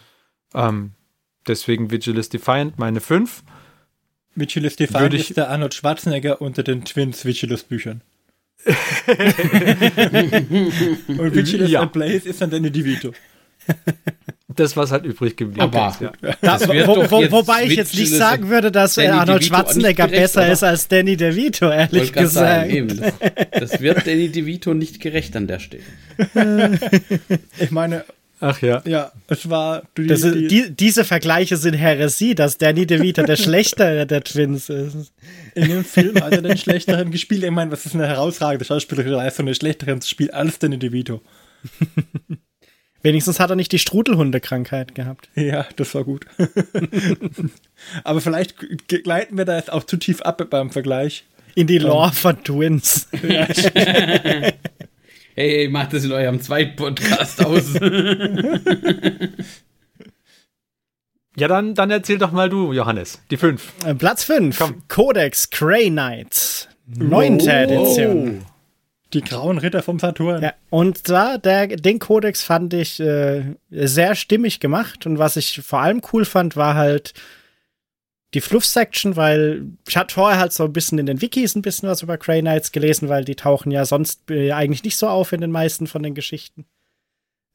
[0.54, 0.92] Ähm,
[1.46, 3.44] deswegen Vigilus Defiant meine 5.
[4.34, 8.00] Vigilus Defiant ist der Arnold Schwarzenegger unter den Twins Vigilus Büchern.
[8.66, 8.76] und
[11.34, 11.80] Vigilus ja.
[11.80, 13.12] and Blaze ist dann Danny DeVito.
[14.56, 16.00] Das, was halt übrig geblieben Aber, ist.
[16.00, 16.12] Ja.
[16.40, 20.64] Da, wo, wo, wobei ich jetzt nicht sagen würde, dass Danny Arnold Schwarzenegger besser ist
[20.64, 22.32] als Danny DeVito, ehrlich gesagt.
[22.32, 23.12] Sagen, eben, das,
[23.52, 25.82] das, wird Danny DeVito nicht gerecht an der Stelle.
[27.58, 28.04] ich meine.
[28.42, 28.82] Ach ja.
[28.86, 29.82] Ja, es war.
[29.98, 35.12] Die, ist, die, diese Vergleiche sind Heresie, dass Danny DeVito der Schlechtere der Twins ist.
[35.54, 37.44] In dem Film hat er den Schlechteren gespielt.
[37.44, 41.20] Ich meine, was ist eine herausragende schauspielerische Leistung, den Schlechteren zu spielen als Danny DeVito.
[43.02, 45.30] Wenigstens hat er nicht die Strudelhundekrankheit gehabt.
[45.34, 46.26] Ja, das war gut.
[48.04, 48.56] Aber vielleicht
[48.88, 51.24] gleiten wir da jetzt auch zu tief ab beim Vergleich.
[51.54, 52.12] In die Lore um.
[52.12, 53.08] von Twins.
[53.22, 54.52] hey,
[55.34, 57.74] hey, macht das in eurem zweiten Podcast aus.
[61.36, 63.22] ja, dann, dann erzähl doch mal du, Johannes.
[63.30, 63.86] Die 5.
[63.86, 64.74] Äh, Platz 5.
[64.88, 66.68] Codex Grey Knight.
[66.86, 67.72] Neunte oh.
[67.72, 68.44] Edition.
[69.12, 70.42] Die grauen Ritter vom Saturn.
[70.42, 75.06] Ja, und da, der, den Kodex fand ich äh, sehr stimmig gemacht.
[75.06, 77.14] Und was ich vor allem cool fand, war halt
[78.34, 81.88] die Fluff-Section, weil ich hatte vorher halt so ein bisschen in den Wikis ein bisschen
[81.88, 85.32] was über Grey Knights gelesen, weil die tauchen ja sonst äh, eigentlich nicht so auf
[85.32, 86.64] in den meisten von den Geschichten.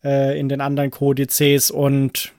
[0.05, 1.71] Äh, in den anderen Kodizes.
[1.71, 2.31] Und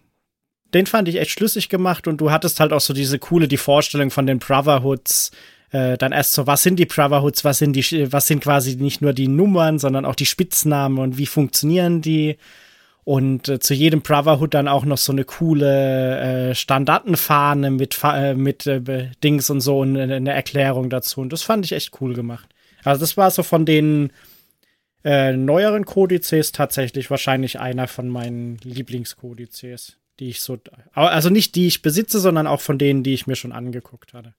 [0.73, 2.07] den fand ich echt schlüssig gemacht.
[2.07, 5.33] Und du hattest halt auch so diese coole, die Vorstellung von den Brotherhoods
[5.71, 9.03] äh, dann erst so, was sind die Brotherhoods, was sind die, was sind quasi nicht
[9.03, 12.37] nur die Nummern, sondern auch die Spitznamen und wie funktionieren die?
[13.05, 18.35] Und äh, zu jedem Brotherhood dann auch noch so eine coole äh, Standartenfahne mit, äh,
[18.35, 21.21] mit äh, Dings und so und eine Erklärung dazu.
[21.21, 22.49] Und das fand ich echt cool gemacht.
[22.83, 24.11] Also das war so von den
[25.05, 30.59] äh, neueren Kodizes tatsächlich wahrscheinlich einer von meinen Lieblingskodizes, die ich so,
[30.93, 34.35] also nicht die ich besitze, sondern auch von denen, die ich mir schon angeguckt hatte.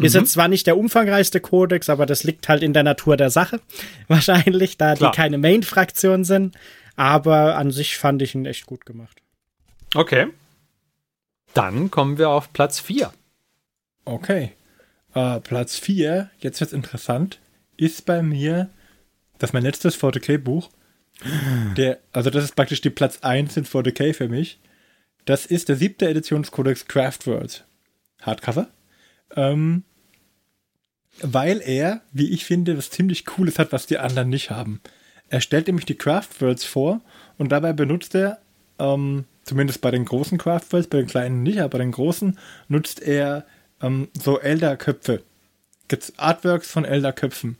[0.00, 0.06] Mhm.
[0.06, 3.30] Ist jetzt zwar nicht der umfangreichste Kodex, aber das liegt halt in der Natur der
[3.30, 3.60] Sache.
[4.08, 5.10] Wahrscheinlich, da Klar.
[5.10, 6.56] die keine Main-Fraktion sind.
[6.96, 9.22] Aber an sich fand ich ihn echt gut gemacht.
[9.94, 10.28] Okay.
[11.54, 13.12] Dann kommen wir auf Platz 4.
[14.04, 14.52] Okay.
[15.14, 17.40] Uh, Platz 4, jetzt wird's interessant,
[17.76, 18.70] ist bei mir,
[19.38, 20.70] das ist mein letztes 40k-Buch.
[21.76, 24.60] Der, also das ist praktisch die Platz 1 in 40k für mich.
[25.24, 27.64] Das ist der siebte Editionskodex Craftworld.
[28.22, 28.68] Hardcover.
[29.36, 29.84] Ähm,
[31.22, 34.80] weil er, wie ich finde, was ziemlich Cooles hat, was die anderen nicht haben.
[35.28, 37.00] Er stellt nämlich die Craftworlds vor
[37.38, 38.38] und dabei benutzt er,
[38.78, 43.00] ähm, zumindest bei den großen Craftworlds, bei den kleinen nicht, aber bei den großen, nutzt
[43.00, 43.46] er
[43.80, 45.22] ähm, so Elder-Köpfe.
[46.16, 47.56] Artworks von Elder-Köpfen.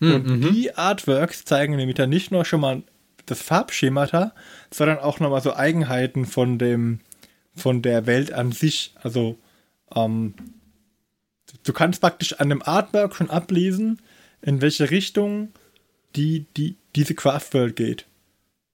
[0.00, 0.52] Hm, und mhm.
[0.52, 2.82] die Artworks zeigen nämlich dann nicht nur schon mal
[3.26, 4.32] das Farbschemata,
[4.70, 7.00] sondern auch nochmal so Eigenheiten von dem,
[7.54, 8.94] von der Welt an sich.
[9.02, 9.38] Also
[9.94, 10.34] ähm,
[11.68, 14.00] du kannst praktisch an dem Artwork schon ablesen,
[14.42, 15.52] in welche Richtung
[16.14, 18.06] die, die, diese Craftworld geht.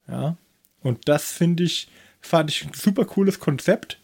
[0.09, 0.36] Ja.
[0.80, 1.88] Und das finde ich,
[2.20, 3.99] fand ich ein super cooles Konzept,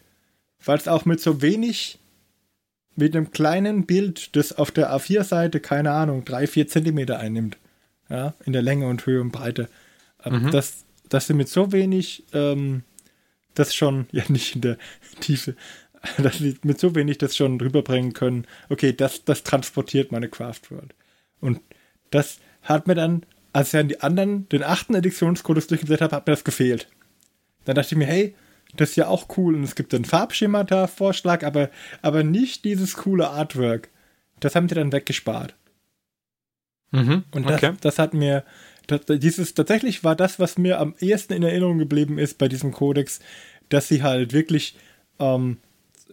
[0.64, 1.98] weil es auch mit so wenig,
[2.96, 7.58] mit einem kleinen Bild, das auf der A4-Seite, keine Ahnung, drei, vier Zentimeter einnimmt.
[8.08, 9.68] Ja, in der Länge und Höhe und Breite.
[10.24, 10.50] Mhm.
[10.50, 12.82] dass, dass sie mit so wenig ähm,
[13.54, 14.78] das schon, ja nicht in der
[15.20, 15.54] Tiefe,
[16.18, 20.70] dass sie mit so wenig das schon rüberbringen können, okay, das, das transportiert meine Craft
[20.70, 20.94] World.
[21.40, 21.60] Und
[22.10, 26.26] das hat mir dann, als ich dann die anderen, den achten Editionskodus durchgesetzt habe, hat
[26.26, 26.88] mir das gefehlt.
[27.64, 28.34] Dann dachte ich mir, hey,
[28.76, 31.70] das ist ja auch cool und es gibt einen Farbschemata-Vorschlag, aber,
[32.02, 33.88] aber nicht dieses coole Artwork.
[34.40, 35.54] Das haben sie dann weggespart.
[36.90, 37.74] Mhm, und das, okay.
[37.80, 38.44] das hat mir,
[38.86, 42.72] das, dieses, tatsächlich war das, was mir am ehesten in Erinnerung geblieben ist bei diesem
[42.72, 43.20] Kodex,
[43.68, 44.76] dass sie halt wirklich,
[45.18, 45.58] ähm,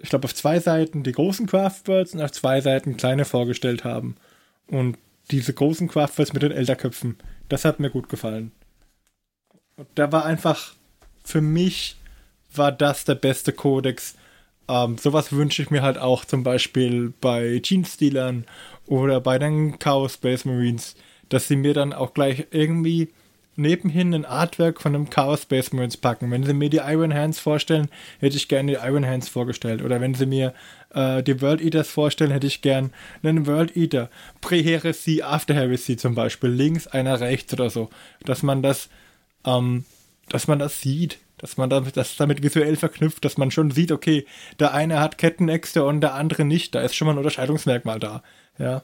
[0.02, 4.16] ich glaube, auf zwei Seiten die großen Craftworlds und auf zwei Seiten kleine vorgestellt haben.
[4.68, 4.98] Und
[5.32, 7.18] diese großen Craftworlds mit den Elterköpfen,
[7.50, 8.52] das hat mir gut gefallen.
[9.78, 10.76] Und da war einfach,
[11.24, 11.98] für mich
[12.54, 14.16] war das der beste Kodex.
[14.68, 18.46] Ähm, sowas wünsche ich mir halt auch zum Beispiel bei Jeans-Stealern
[18.88, 20.96] oder bei den Chaos Space Marines,
[21.30, 23.12] dass sie mir dann auch gleich irgendwie
[23.56, 26.32] nebenhin ein Artwork von einem Chaos Space Marines packen.
[26.32, 27.90] Wenn sie mir die Iron Hands vorstellen,
[28.20, 29.82] hätte ich gerne die Iron Hands vorgestellt.
[29.82, 30.54] Oder wenn sie mir
[30.94, 32.92] äh, die World Eaters vorstellen, hätte ich gern
[33.24, 34.10] einen World Eater.
[34.42, 36.50] Pre-Heresy, After Heresy zum Beispiel.
[36.50, 37.90] Links, einer rechts oder so.
[38.24, 38.90] Dass man das,
[39.46, 39.86] ähm,
[40.30, 41.20] dass man das sieht.
[41.38, 44.26] Dass man damit, das damit visuell verknüpft, dass man schon sieht, okay,
[44.60, 46.74] der eine hat Kettenäxte und der andere nicht.
[46.76, 48.24] Da ist schon mal ein Unterscheidungsmerkmal da.
[48.58, 48.84] Ja.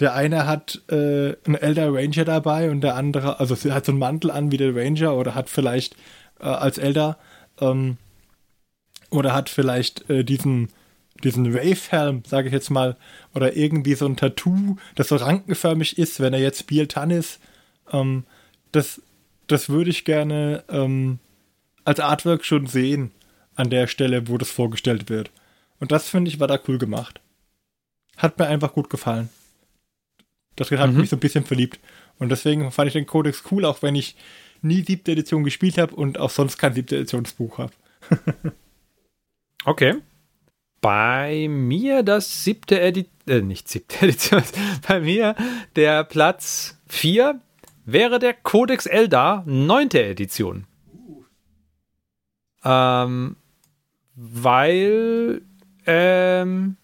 [0.00, 3.98] Der eine hat äh, einen Elder Ranger dabei und der andere, also hat so einen
[3.98, 5.96] Mantel an wie der Ranger oder hat vielleicht
[6.40, 7.18] äh, als Elder
[7.60, 7.96] ähm,
[9.10, 10.68] oder hat vielleicht äh, diesen
[11.24, 12.96] diesen Wave-Helm, sage ich jetzt mal,
[13.34, 17.40] oder irgendwie so ein Tattoo, das so rankenförmig ist, wenn er jetzt Bieltan ist.
[17.90, 18.24] Ähm,
[18.72, 19.00] das,
[19.46, 21.18] das würde ich gerne ähm,
[21.84, 23.12] als Artwork schon sehen
[23.54, 25.30] an der Stelle, wo das vorgestellt wird.
[25.80, 27.20] Und das finde ich war da cool gemacht.
[28.16, 29.28] Hat mir einfach gut gefallen.
[30.56, 30.98] Das hat mhm.
[30.98, 31.78] mich so ein bisschen verliebt.
[32.18, 34.16] Und deswegen fand ich den Codex cool, auch wenn ich
[34.62, 37.72] nie siebte Edition gespielt habe und auch sonst kein siebte Editionsbuch habe.
[39.64, 39.96] okay.
[40.80, 44.42] Bei mir das siebte Edition, äh, nicht siebte Edition,
[44.86, 45.34] bei mir
[45.74, 47.40] der Platz 4
[47.84, 50.66] wäre der Codex Eldar, neunte Edition.
[50.92, 51.24] Uh.
[52.64, 53.36] Ähm,
[54.14, 55.42] weil
[55.86, 56.76] ähm,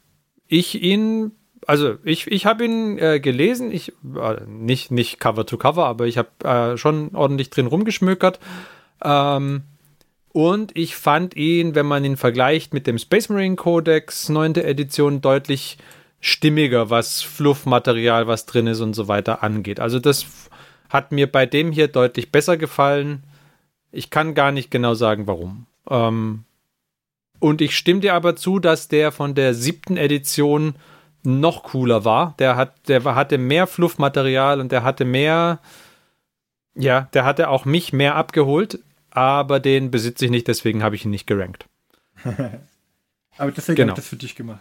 [0.46, 1.32] ich ihn
[1.66, 6.06] also ich, ich habe ihn äh, gelesen, ich äh, nicht, nicht Cover to Cover, aber
[6.06, 8.40] ich habe äh, schon ordentlich drin rumgeschmökert.
[9.02, 9.62] Ähm,
[10.32, 14.54] und ich fand ihn, wenn man ihn vergleicht mit dem Space Marine Codex 9.
[14.56, 15.76] Edition, deutlich
[16.20, 19.80] stimmiger, was Fluffmaterial, was drin ist und so weiter angeht.
[19.80, 20.24] Also das
[20.88, 23.24] hat mir bei dem hier deutlich besser gefallen.
[23.90, 25.66] Ich kann gar nicht genau sagen, warum.
[25.90, 26.44] Ähm,
[27.40, 30.76] und ich stimme dir aber zu, dass der von der siebten Edition
[31.22, 32.34] noch cooler war.
[32.38, 35.60] Der hat, der hatte mehr Fluffmaterial und der hatte mehr,
[36.74, 41.04] ja, der hatte auch mich mehr abgeholt, aber den besitze ich nicht, deswegen habe ich
[41.04, 41.66] ihn nicht gerankt.
[42.24, 43.90] aber deswegen genau.
[43.90, 44.60] habe ich das für dich gemacht.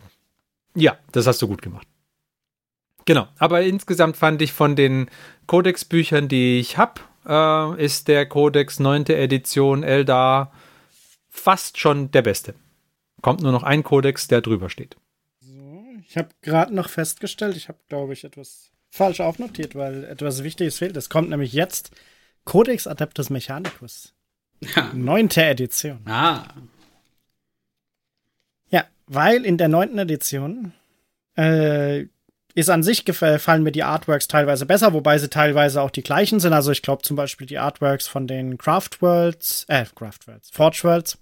[0.76, 1.88] Ja, das hast du gut gemacht.
[3.06, 5.10] Genau, aber insgesamt fand ich von den
[5.48, 9.08] Codex-Büchern, die ich habe, äh, ist der Codex 9.
[9.08, 10.52] Edition Eldar
[11.30, 12.54] fast schon der beste.
[13.22, 14.98] Kommt nur noch ein Codex, der drüber steht.
[16.12, 20.78] Ich habe gerade noch festgestellt, ich habe, glaube ich, etwas falsch aufnotiert, weil etwas Wichtiges
[20.78, 20.98] fehlt.
[20.98, 21.92] Es kommt nämlich jetzt
[22.44, 24.14] Codex Adeptus Mechanicus.
[24.76, 24.92] Ja.
[24.94, 26.02] Neunte Edition.
[26.04, 26.54] Ah.
[28.72, 30.74] Ja, weil in der neunten Edition
[31.38, 32.08] äh,
[32.56, 36.42] ist an sich gefallen mir die Artworks teilweise besser, wobei sie teilweise auch die gleichen
[36.42, 36.52] sind.
[36.52, 40.82] Also ich glaube zum Beispiel die Artworks von den Craft Worlds, äh, Craft Worlds, Forge
[40.84, 41.18] Worlds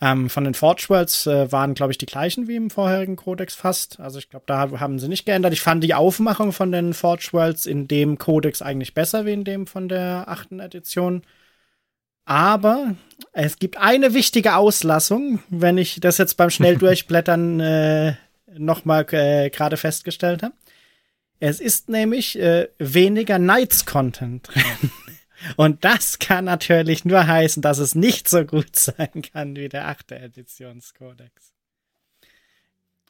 [0.00, 3.54] ähm, von den Forge Worlds äh, waren, glaube ich, die gleichen wie im vorherigen Codex
[3.54, 3.98] fast.
[3.98, 5.52] Also ich glaube, da haben sie nicht geändert.
[5.52, 9.44] Ich fand die Aufmachung von den Forge Worlds in dem Codex eigentlich besser wie in
[9.44, 11.22] dem von der achten Edition.
[12.24, 12.94] Aber
[13.32, 18.14] es gibt eine wichtige Auslassung, wenn ich das jetzt beim Schnelldurchblättern äh,
[18.56, 20.54] nochmal äh, gerade festgestellt habe.
[21.40, 24.90] Es ist nämlich äh, weniger Knights-Content drin.
[25.56, 29.88] Und das kann natürlich nur heißen, dass es nicht so gut sein kann wie der
[29.88, 31.52] achte Editionskodex.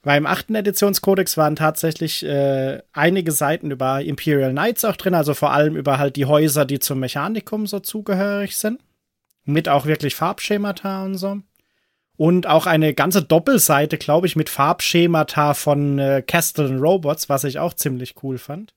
[0.03, 5.35] Weil im achten Editionskodex waren tatsächlich äh, einige Seiten über Imperial Knights auch drin, also
[5.35, 8.81] vor allem über halt die Häuser, die zum Mechanikum so zugehörig sind.
[9.45, 11.41] Mit auch wirklich Farbschemata und so.
[12.17, 17.59] Und auch eine ganze Doppelseite, glaube ich, mit Farbschemata von äh, Castle Robots, was ich
[17.59, 18.75] auch ziemlich cool fand.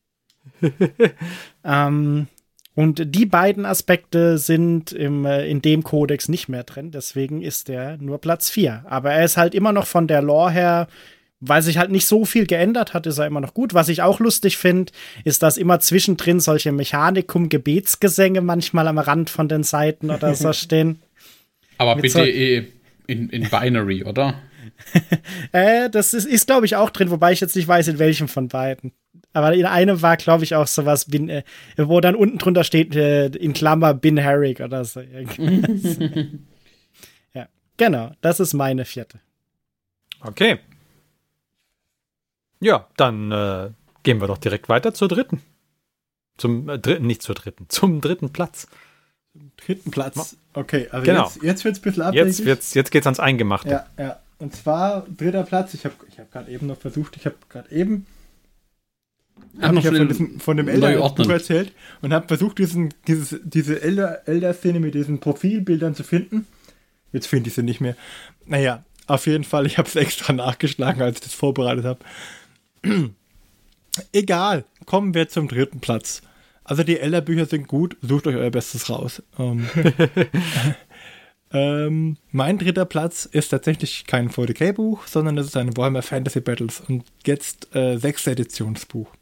[1.64, 2.28] ähm,
[2.74, 7.70] Und die beiden Aspekte sind im, äh, in dem Kodex nicht mehr drin, deswegen ist
[7.70, 8.86] er nur Platz 4.
[8.88, 10.88] Aber er ist halt immer noch von der Lore her,
[11.42, 13.74] weil sich halt nicht so viel geändert hat, ist er immer noch gut.
[13.74, 14.94] Was ich auch lustig finde,
[15.26, 21.02] ist, dass immer zwischendrin solche Mechanikum-Gebetsgesänge manchmal am Rand von den Seiten oder so stehen.
[21.78, 22.68] Aber Mit bitte so eh
[23.08, 24.36] in, in Binary, oder?
[25.52, 28.28] äh, das ist, ist glaube ich, auch drin, wobei ich jetzt nicht weiß, in welchem
[28.28, 28.94] von beiden.
[29.34, 31.44] Aber in einem war, glaube ich, auch sowas, bin, äh,
[31.78, 35.02] wo dann unten drunter steht, äh, in Klammer, Bin Herrick oder so.
[37.34, 38.12] ja, genau.
[38.22, 39.20] Das ist meine vierte.
[40.22, 40.60] Okay.
[42.60, 43.70] Ja, dann äh,
[44.04, 45.42] gehen wir doch direkt weiter zur dritten.
[46.38, 48.68] Zum äh, dritten, nicht zur dritten, zum dritten Platz.
[49.32, 50.36] Zum dritten Platz.
[50.54, 51.24] Okay, also genau.
[51.24, 52.28] jetzt, jetzt wird es ein bisschen abwegig.
[52.28, 53.70] Jetzt, jetzt, jetzt geht es ans Eingemachte.
[53.70, 54.20] Ja, ja.
[54.40, 55.74] Und zwar dritter Platz.
[55.74, 58.06] Ich habe ich hab gerade eben noch versucht, ich habe gerade eben
[59.62, 63.82] habe ich ja von, diesem, von dem Elder-Buch erzählt und habe versucht, diesen, dieses, diese
[63.82, 66.48] Elder-Szene mit diesen Profilbildern zu finden.
[67.12, 67.96] Jetzt finde ich sie nicht mehr.
[68.46, 72.00] Naja, auf jeden Fall, ich habe es extra nachgeschlagen, als ich das vorbereitet habe.
[74.14, 76.22] Egal, kommen wir zum dritten Platz.
[76.64, 79.22] Also die Elder-Bücher sind gut, sucht euch euer Bestes raus.
[79.38, 79.68] Ähm,
[81.52, 86.82] ähm, mein dritter Platz ist tatsächlich kein 40k-Buch, sondern es ist ein Warhammer Fantasy Battles
[86.88, 89.14] und jetzt äh, sechste Editionsbuch.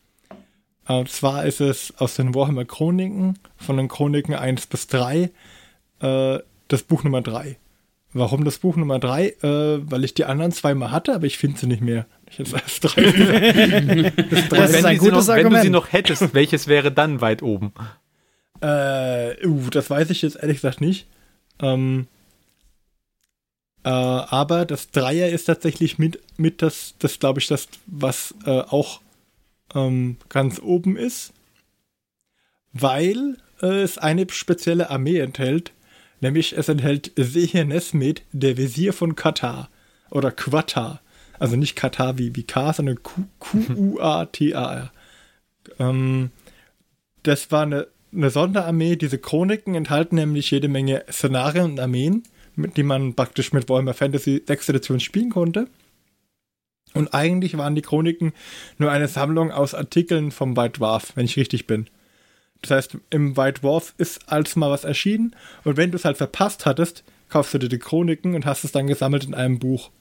[0.89, 5.29] Und zwar ist es aus den Warhammer Chroniken, von den Chroniken 1 bis 3,
[5.99, 7.57] äh, das Buch Nummer 3.
[8.11, 9.27] Warum das Buch Nummer 3?
[9.27, 12.07] Äh, weil ich die anderen zwei mal hatte, aber ich finde sie nicht mehr.
[12.31, 13.03] Ich jetzt erst drei.
[14.31, 15.53] das, das ist ein gutes noch, Argument.
[15.53, 17.71] Wenn du sie noch hättest, welches wäre dann weit oben?
[18.61, 21.05] Äh, uh, das weiß ich jetzt ehrlich gesagt nicht.
[21.61, 22.07] Ähm,
[23.83, 28.61] äh, aber das Dreier ist tatsächlich mit, mit das, das glaube ich, das, was äh,
[28.61, 29.01] auch
[29.75, 31.33] ähm, ganz oben ist,
[32.73, 35.73] weil äh, es eine spezielle Armee enthält,
[36.21, 39.69] nämlich es enthält Seher Nesmet, der Visier von Katar
[40.11, 41.01] oder Quatar.
[41.37, 42.99] Also nicht Katar wie, wie K, sondern
[43.39, 44.91] Q-U-A-T-A-R.
[45.79, 46.31] ähm,
[47.23, 48.95] das war eine, eine Sonderarmee.
[48.97, 52.23] Diese Chroniken enthalten nämlich jede Menge Szenarien und Armeen,
[52.55, 55.67] mit die man praktisch mit Warhammer Fantasy 6 Edition spielen konnte.
[56.93, 58.33] Und eigentlich waren die Chroniken
[58.77, 61.87] nur eine Sammlung aus Artikeln vom White Dwarf, wenn ich richtig bin.
[62.61, 66.17] Das heißt, im White Dwarf ist als mal was erschienen und wenn du es halt
[66.17, 69.91] verpasst hattest, kaufst du dir die Chroniken und hast es dann gesammelt in einem Buch.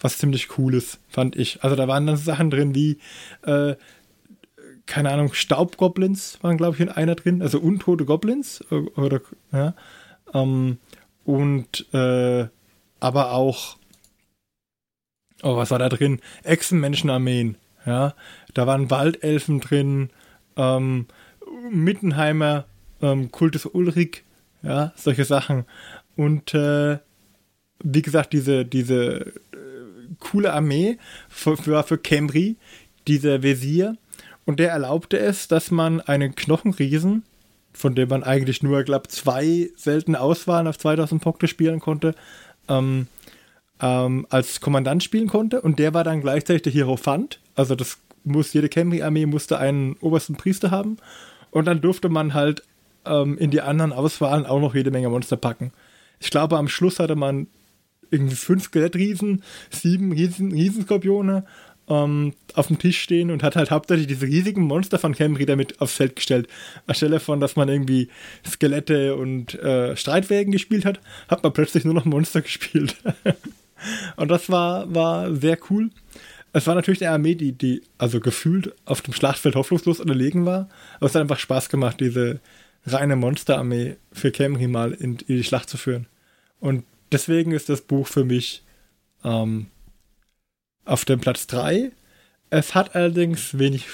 [0.00, 1.62] Was ziemlich cool ist, fand ich.
[1.62, 2.98] Also da waren dann Sachen drin wie,
[3.42, 3.76] äh,
[4.86, 8.64] keine Ahnung, Staubgoblins waren, glaube ich, in einer drin, also untote Goblins.
[8.96, 9.20] Oder,
[9.52, 9.74] ja.
[10.34, 10.78] Ähm,
[11.24, 12.48] und äh,
[12.98, 13.76] aber auch
[15.42, 16.20] oh, was war da drin?
[16.42, 18.14] Echsenmenschenarmeen, ja.
[18.54, 20.10] Da waren Waldelfen drin,
[20.56, 21.06] ähm,
[21.70, 22.66] Mittenheimer,
[23.02, 24.24] ähm, Kultus Ulrich,
[24.62, 25.64] ja, solche Sachen.
[26.16, 26.98] Und äh,
[27.82, 29.32] wie gesagt, diese, diese äh,
[30.18, 32.56] coole Armee für, für, für Cambry,
[33.08, 33.96] dieser Visier.
[34.44, 37.24] Und der erlaubte es, dass man einen Knochenriesen,
[37.72, 42.14] von dem man eigentlich nur, glaube zwei selten Auswahlen auf 2000 Punkte spielen konnte,
[42.68, 43.06] ähm,
[43.80, 47.40] ähm, als Kommandant spielen konnte und der war dann gleichzeitig der Hierophant.
[47.54, 50.98] Also das muss jede Camry-Armee musste einen obersten Priester haben
[51.50, 52.62] und dann durfte man halt
[53.06, 55.72] ähm, in die anderen Auswahlen auch noch jede Menge Monster packen.
[56.18, 57.46] Ich glaube, am Schluss hatte man
[58.10, 61.44] irgendwie fünf Skelettriesen, sieben Riesen, Riesenskorpione
[61.88, 65.80] ähm, auf dem Tisch stehen und hat halt hauptsächlich diese riesigen Monster von Camry damit
[65.80, 66.48] aufs Feld gestellt.
[66.86, 68.08] Anstelle von, dass man irgendwie
[68.46, 72.96] Skelette und äh, Streitwägen gespielt hat, hat man plötzlich nur noch Monster gespielt.
[74.16, 75.90] Und das war, war sehr cool.
[76.52, 80.68] Es war natürlich eine Armee, die, die also gefühlt auf dem Schlachtfeld hoffnungslos unterlegen war.
[80.96, 82.40] Aber es hat einfach Spaß gemacht, diese
[82.86, 86.06] reine Monsterarmee für Camry mal in, in, die Schlacht zu führen.
[86.58, 88.62] Und deswegen ist das Buch für mich
[89.24, 89.66] ähm,
[90.84, 91.92] auf dem Platz 3.
[92.50, 93.86] Es hat allerdings wenig,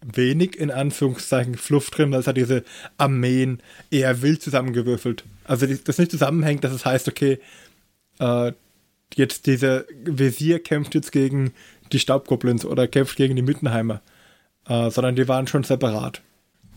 [0.00, 2.62] wenig in Anführungszeichen Fluff drin, weil es hat diese
[2.98, 3.60] Armeen
[3.90, 5.24] eher wild zusammengewürfelt.
[5.44, 7.40] Also das nicht zusammenhängt, dass es heißt, okay,
[8.20, 8.52] äh,
[9.14, 11.52] jetzt dieser Visier kämpft jetzt gegen
[11.92, 14.02] die Staubgoblins oder kämpft gegen die Mittenheimer,
[14.68, 16.22] äh, sondern die waren schon separat.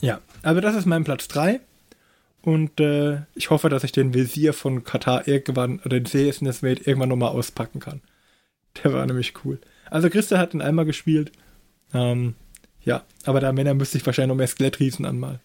[0.02, 1.60] Ja, aber das ist mein Platz 3.
[2.42, 7.10] Und äh, ich hoffe, dass ich den Visier von Katar irgendwann, oder den Seesnesmate irgendwann
[7.10, 8.02] nochmal auspacken kann.
[8.82, 9.60] Der war nämlich cool.
[9.90, 11.32] Also Christa hat ihn einmal gespielt.
[11.94, 12.36] Ähm,
[12.82, 15.40] ja, aber da Männer müsste ich wahrscheinlich noch mehr Skelettriesen anmalen.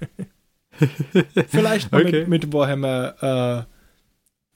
[1.48, 2.26] Vielleicht okay.
[2.26, 3.79] mit, mit Warhammer äh,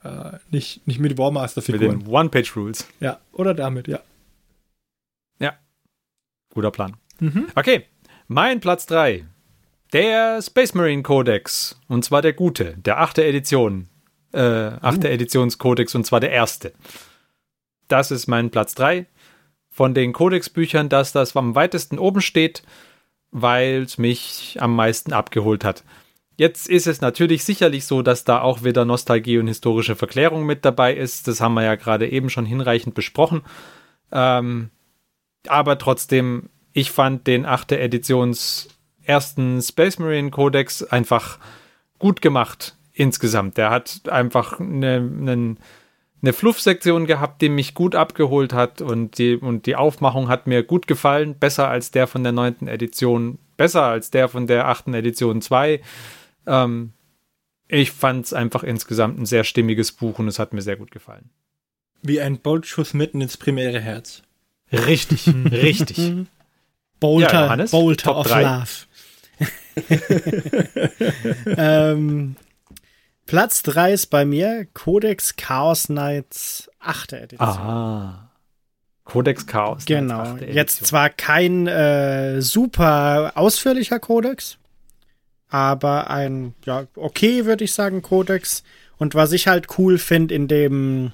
[0.05, 1.99] äh, nicht, nicht mit Warmaster-Figuren.
[1.99, 2.87] Mit den One-Page-Rules.
[3.01, 4.01] Ja, oder damit, ja.
[5.39, 5.55] Ja.
[6.51, 6.97] Guter Plan.
[7.21, 7.47] Mhm.
[7.55, 7.87] Okay,
[8.29, 9.25] mein Platz 3.
[9.93, 11.81] Der Space Marine Codex.
[11.89, 13.89] Und zwar der gute, der achte Edition.
[14.33, 15.11] Äh, achte uh.
[15.11, 16.73] Editionskodex und zwar der erste.
[17.89, 19.07] Das ist mein Platz 3
[19.71, 22.63] von den Codex-Büchern, dass das am weitesten oben steht,
[23.31, 25.85] weil es mich am meisten abgeholt hat.
[26.37, 30.65] Jetzt ist es natürlich sicherlich so, dass da auch wieder Nostalgie und historische Verklärung mit
[30.65, 31.29] dabei ist.
[31.29, 33.43] Das haben wir ja gerade eben schon hinreichend besprochen.
[34.11, 34.71] Ähm,
[35.47, 37.73] aber trotzdem, ich fand den 8.
[37.73, 38.69] Editions
[39.05, 41.39] ersten Space Marine Codex einfach
[41.99, 43.57] gut gemacht insgesamt.
[43.57, 45.57] Der hat einfach eine, eine,
[46.23, 50.63] eine Fluff-Sektion gehabt, die mich gut abgeholt hat und die, und die Aufmachung hat mir
[50.63, 51.37] gut gefallen.
[51.39, 52.67] Besser als der von der 9.
[52.67, 54.89] Edition, besser als der von der 8.
[54.89, 55.81] Edition 2.
[56.47, 56.93] Ähm,
[57.69, 60.91] ich fand es einfach insgesamt ein sehr stimmiges Buch und es hat mir sehr gut
[60.91, 61.31] gefallen.
[62.03, 64.23] Wie ein Boltschuss mitten ins primäre Herz.
[64.71, 66.27] Richtig, richtig.
[67.01, 68.43] Bolter, ja, Johannes, Bolter Top of 3.
[68.43, 68.71] Love.
[71.57, 72.37] ähm,
[73.27, 77.15] Platz 3 ist bei mir Codex Chaos Knights 8.
[77.15, 77.49] Edition.
[77.49, 78.31] Ah.
[79.05, 79.85] Codex Chaos.
[79.85, 80.37] Genau.
[80.37, 84.59] Jetzt zwar kein äh, super ausführlicher Codex,
[85.49, 88.63] aber ein, ja, okay, würde ich sagen, Codex.
[88.97, 91.13] Und was ich halt cool finde in dem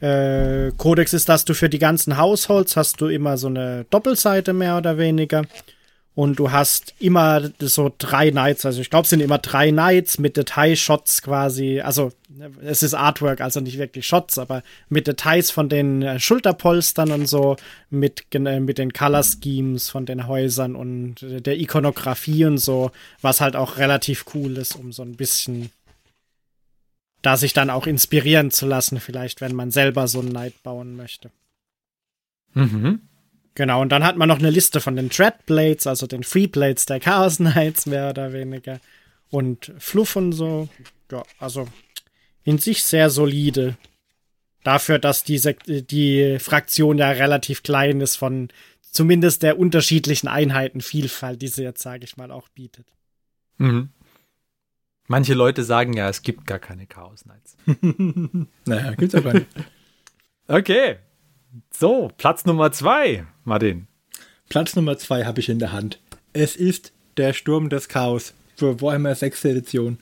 [0.00, 4.76] äh, ist, dass du für die ganzen Households hast du immer so eine Doppelseite mehr
[4.76, 5.44] oder weniger.
[6.18, 10.18] Und du hast immer so drei Knights, also ich glaube, es sind immer drei Knights
[10.18, 11.80] mit Detailshots quasi.
[11.80, 12.10] Also
[12.60, 17.26] es ist Artwork, also nicht wirklich Shots, aber mit Details von den äh, Schulterpolstern und
[17.28, 17.56] so,
[17.88, 22.90] mit, äh, mit den Color Schemes von den Häusern und der Ikonografie und so,
[23.20, 25.70] was halt auch relativ cool ist, um so ein bisschen
[27.22, 30.96] da sich dann auch inspirieren zu lassen, vielleicht, wenn man selber so einen Knight bauen
[30.96, 31.30] möchte.
[32.54, 33.07] Mhm.
[33.58, 37.00] Genau, und dann hat man noch eine Liste von den Dreadblades, also den Freeblades der
[37.00, 38.78] Chaos Knights, mehr oder weniger.
[39.30, 40.68] Und Fluff und so.
[41.10, 41.66] Ja, also
[42.44, 43.76] in sich sehr solide.
[44.62, 48.46] Dafür, dass die, die Fraktion ja relativ klein ist von
[48.92, 52.86] zumindest der unterschiedlichen Einheitenvielfalt, die sie jetzt, sage ich mal, auch bietet.
[53.56, 53.88] Mhm.
[55.08, 57.56] Manche Leute sagen ja, es gibt gar keine Chaos Knights.
[58.66, 59.48] naja, gibt's aber nicht.
[60.46, 60.98] Okay,
[61.70, 63.86] so, Platz Nummer zwei, Martin.
[64.48, 66.00] Platz Nummer zwei habe ich in der Hand.
[66.32, 69.44] Es ist der Sturm des Chaos für Warhammer 6.
[69.44, 69.98] Edition.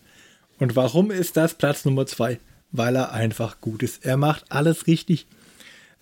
[0.59, 2.39] Und warum ist das Platz Nummer zwei?
[2.73, 4.05] Weil er einfach gut ist.
[4.05, 5.27] Er macht alles richtig.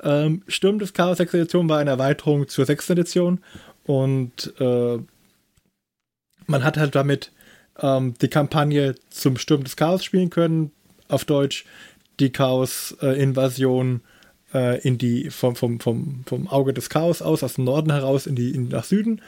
[0.03, 1.34] Ähm, Sturm des Chaos 6.
[1.34, 2.90] Edition war eine Erweiterung zur 6.
[2.90, 3.40] Edition
[3.84, 4.99] und äh,
[6.47, 7.32] man hat halt damit
[7.78, 10.72] ähm, die Kampagne zum Sturm des Chaos spielen können,
[11.09, 11.64] auf Deutsch
[12.20, 14.13] die Chaos-Invasion äh,
[14.55, 18.26] äh, in die, vom, vom, vom, vom Auge des Chaos aus, aus dem Norden heraus
[18.26, 19.20] in die, in, nach Süden.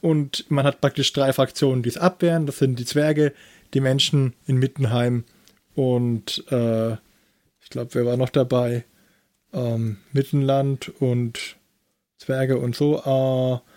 [0.00, 2.46] Und man hat praktisch drei Fraktionen, die es abwehren.
[2.46, 3.32] Das sind die Zwerge,
[3.72, 5.24] die Menschen in Mittenheim
[5.74, 8.84] und äh, ich glaube, wer war noch dabei?
[9.52, 11.56] Ähm, Mittenland und
[12.18, 12.98] Zwerge und so.
[12.98, 13.73] Äh,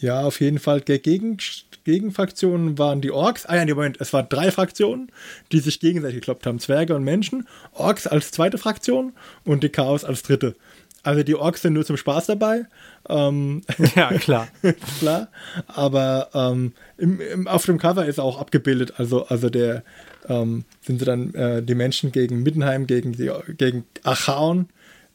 [0.00, 0.80] ja, auf jeden Fall.
[0.80, 1.38] Gegen,
[1.84, 3.46] Gegenfraktionen waren die Orks.
[3.46, 5.10] Ah ja, Moment, es waren drei Fraktionen,
[5.52, 6.58] die sich gegenseitig gekloppt haben.
[6.58, 7.46] Zwerge und Menschen.
[7.72, 9.12] Orks als zweite Fraktion
[9.44, 10.56] und die Chaos als dritte.
[11.02, 12.66] Also die Orks sind nur zum Spaß dabei.
[13.08, 13.62] Ähm,
[13.94, 14.48] ja, klar.
[14.98, 15.28] klar.
[15.68, 19.84] Aber ähm, im, im, auf dem Cover ist auch abgebildet, also, also der
[20.28, 24.68] ähm, sind sie dann äh, die Menschen gegen Mittenheim, gegen, die, gegen Achaon.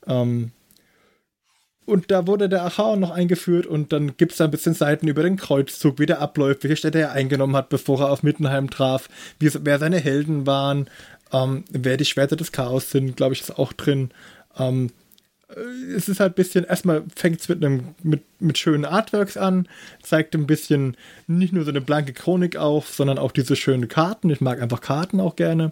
[0.08, 0.52] Ähm,
[1.86, 5.08] und da wurde der Achaon noch eingeführt und dann gibt es da ein bisschen Seiten
[5.08, 8.70] über den Kreuzzug, wie der abläuft, welche Städte er eingenommen hat, bevor er auf Mittenheim
[8.70, 9.10] traf,
[9.40, 10.90] wie, wer seine Helden waren,
[11.34, 14.12] ähm, wer die Schwerter des Chaos sind, glaube ich, ist auch drin.
[14.58, 14.92] Ähm,
[15.50, 17.62] äh, es ist halt ein bisschen, erstmal fängt es mit
[18.04, 19.68] mit, mit schönen Artworks an,
[20.02, 20.96] zeigt ein bisschen
[21.28, 24.30] nicht nur so eine blanke Chronik auf, sondern auch diese schönen Karten.
[24.30, 25.72] Ich mag einfach Karten auch gerne.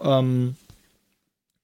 [0.00, 0.56] Ähm,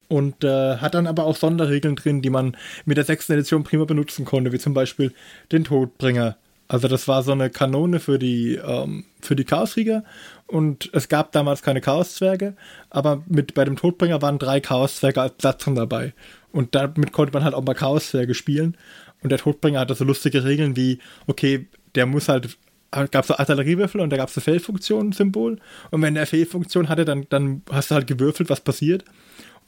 [0.08, 3.84] und äh, hat dann aber auch Sonderregeln drin, die man mit der sechsten Edition prima
[3.84, 5.12] benutzen konnte, wie zum Beispiel
[5.52, 6.36] den Todbringer.
[6.66, 10.04] Also das war so eine Kanone für die, ähm, für die Chaoskrieger
[10.46, 12.54] und es gab damals keine Chaoszwerge,
[12.90, 16.12] aber mit, bei dem Todbringer waren drei Chaoszwerge als Satzung dabei.
[16.52, 18.76] Und damit konnte man halt auch mal Chaoszwerge spielen.
[19.22, 22.56] Und der Todbringer hatte so lustige Regeln wie, okay, der muss halt
[22.90, 25.58] gab es so Artilleriewürfel und da gab es eine Fehlfunktion-Symbol.
[25.90, 29.04] Und wenn der Fehlfunktion hatte, dann, dann hast du halt gewürfelt, was passiert.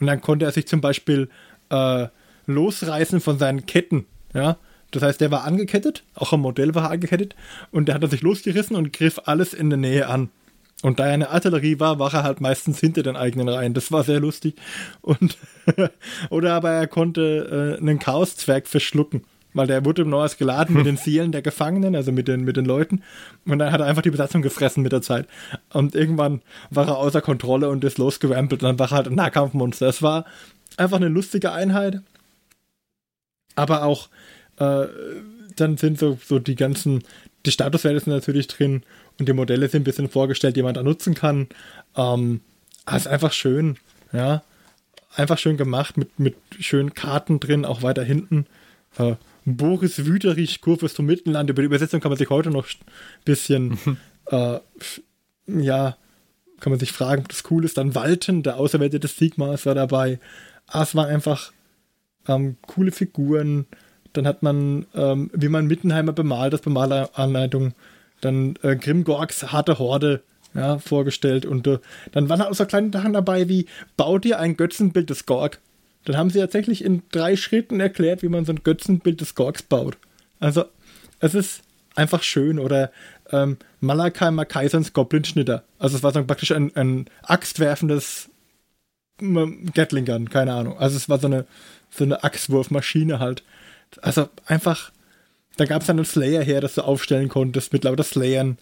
[0.01, 1.29] Und dann konnte er sich zum Beispiel
[1.71, 2.09] äh,
[2.47, 4.07] losreißen von seinen Ketten.
[4.35, 4.57] Ja,
[4.91, 7.37] das heißt, der war angekettet, auch am Modell war er angekettet,
[7.71, 10.31] und der hat er sich losgerissen und griff alles in der Nähe an.
[10.83, 13.75] Und da er eine Artillerie war, war er halt meistens hinter den eigenen Reihen.
[13.75, 14.55] Das war sehr lustig.
[15.03, 15.37] Und
[16.31, 19.25] oder aber er konnte äh, einen Chaoszwerg verschlucken.
[19.53, 22.57] Weil der wurde im Neues geladen mit den Seelen der Gefangenen, also mit den, mit
[22.57, 23.03] den Leuten.
[23.47, 25.27] Und dann hat er einfach die Besatzung gefressen mit der Zeit.
[25.73, 29.15] Und irgendwann war er außer Kontrolle und ist losgerampelt und dann war er halt ein
[29.15, 29.89] Nahkampfmonster.
[29.89, 30.25] Es war
[30.77, 32.01] einfach eine lustige Einheit.
[33.57, 34.09] Aber auch,
[34.59, 34.87] äh,
[35.57, 37.03] dann sind so, so die ganzen,
[37.45, 38.83] die Statuswerte sind natürlich drin
[39.19, 41.49] und die Modelle sind ein bisschen vorgestellt, die man da nutzen kann.
[41.97, 42.41] Ähm,
[42.95, 43.77] ist einfach schön,
[44.13, 44.43] ja.
[45.17, 48.47] Einfach schön gemacht, mit, mit schönen Karten drin, auch weiter hinten.
[48.97, 49.17] Äh,
[49.57, 51.51] Boris Wüterich, Kurve zum Mittelland.
[51.51, 53.79] Über die Übersetzung kann man sich heute noch ein bisschen,
[54.27, 54.59] äh,
[55.47, 55.97] ja,
[56.61, 57.79] kann man sich fragen, ob das cool ist.
[57.79, 60.21] Dann Walten, der Auserwählte des Sigmas, war dabei.
[60.67, 61.53] Ah, es waren einfach
[62.29, 63.67] ähm, coole Figuren.
[64.13, 67.75] Dann hat man, ähm, wie man Mittenheimer bemalt, das Bemalanleitung.
[68.21, 70.23] Dann äh, Grimgorgs harte Horde
[70.55, 71.47] ja, vorgestellt.
[71.47, 71.79] Und äh,
[72.13, 75.61] dann waren auch so kleine Sachen dabei wie, bau dir ein Götzenbild des Gorg.
[76.05, 79.63] Dann haben sie tatsächlich in drei Schritten erklärt, wie man so ein Götzenbild des Gorgs
[79.63, 79.99] baut.
[80.39, 80.65] Also,
[81.21, 81.63] es ist
[81.95, 82.59] einfach schön.
[82.59, 82.91] Oder
[83.31, 85.65] ähm, Malakaimer Kaisers Goblin-Schnitter.
[85.79, 88.31] Also, es war so praktisch ein, ein axtwerfendes
[89.19, 90.79] Gatling Gun, keine Ahnung.
[90.79, 91.47] Also, es war so eine,
[91.91, 93.43] so eine Axtwurfmaschine halt.
[94.01, 94.93] Also, einfach.
[95.57, 98.57] Da gab es dann einen Slayer her, das du aufstellen konntest mit lauter Slayern.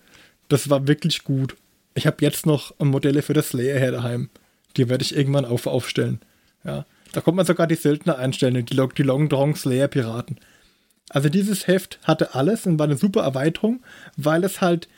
[0.49, 1.55] Das war wirklich gut.
[1.95, 4.31] Ich habe jetzt noch Modelle für das Slayer her daheim.
[4.77, 6.21] Die werde ich irgendwann auf, aufstellen.
[6.65, 6.87] Ja.
[7.13, 10.39] Da kommt man sogar die Söldner einstellen, die, die Long Drong Slayer Piraten.
[11.11, 13.81] Also dieses Heft hatte alles und war eine super Erweiterung,
[14.17, 14.89] weil es halt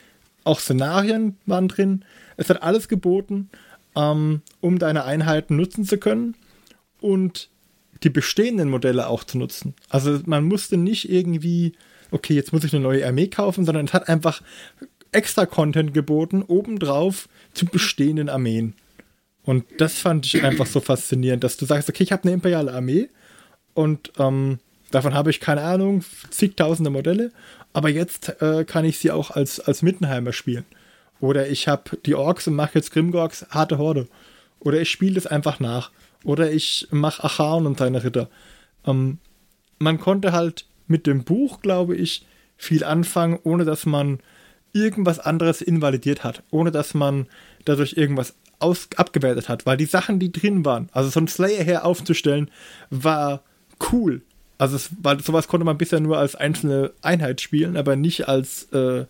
[0.43, 2.03] auch Szenarien waren drin.
[2.37, 3.49] Es hat alles geboten,
[3.95, 6.35] ähm, um deine Einheiten nutzen zu können
[6.99, 7.49] und
[8.03, 9.75] die bestehenden Modelle auch zu nutzen.
[9.89, 11.73] Also man musste nicht irgendwie,
[12.09, 14.41] okay, jetzt muss ich eine neue Armee kaufen, sondern es hat einfach
[15.11, 18.73] extra Content geboten, obendrauf zu bestehenden Armeen.
[19.43, 22.73] Und das fand ich einfach so faszinierend, dass du sagst, okay, ich habe eine imperiale
[22.73, 23.09] Armee
[23.73, 24.59] und ähm,
[24.91, 27.31] davon habe ich keine Ahnung, zigtausende Modelle,
[27.73, 30.65] aber jetzt äh, kann ich sie auch als, als Mittenheimer spielen.
[31.19, 34.07] Oder ich habe die Orks und mache jetzt Grimgorks harte Horde.
[34.59, 35.91] Oder ich spiele das einfach nach.
[36.23, 38.29] Oder ich mache Achaon und seine Ritter.
[38.85, 39.19] Ähm,
[39.79, 42.25] man konnte halt mit dem Buch, glaube ich,
[42.57, 44.19] viel anfangen, ohne dass man
[44.73, 46.43] irgendwas anderes invalidiert hat.
[46.51, 47.27] Ohne dass man
[47.65, 51.63] dadurch irgendwas aus, abgewertet hat, weil die Sachen, die drin waren, also so ein Slayer
[51.63, 52.49] her aufzustellen,
[52.89, 53.43] war
[53.91, 54.21] cool.
[54.57, 58.65] Also es, weil sowas konnte man bisher nur als einzelne Einheit spielen, aber nicht als
[58.73, 59.05] äh,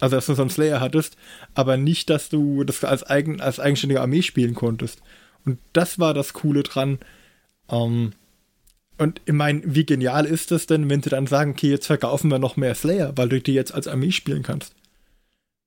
[0.00, 1.16] also dass du so einen Slayer hattest,
[1.54, 5.00] aber nicht, dass du das als, eigen, als eigenständige Armee spielen konntest.
[5.44, 6.98] Und das war das Coole dran.
[7.70, 8.12] Ähm,
[8.98, 12.30] und ich meine, wie genial ist das denn, wenn sie dann sagen, okay, jetzt verkaufen
[12.30, 14.74] wir noch mehr Slayer, weil du die jetzt als Armee spielen kannst.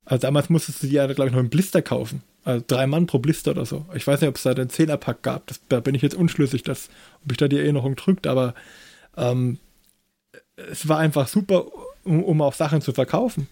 [0.05, 2.23] Also damals musstest du die ja, glaube ich, noch im Blister kaufen.
[2.49, 3.85] Also drei Mann pro Blister oder so.
[3.93, 5.45] Ich weiß nicht, ob es da den Zehnerpack gab.
[5.45, 6.89] Das, da bin ich jetzt unschlüssig, dass,
[7.23, 8.55] ob ich da die Erinnerung drückt, aber
[9.15, 9.59] ähm,
[10.55, 11.67] es war einfach super,
[12.03, 13.47] um, um auch Sachen zu verkaufen.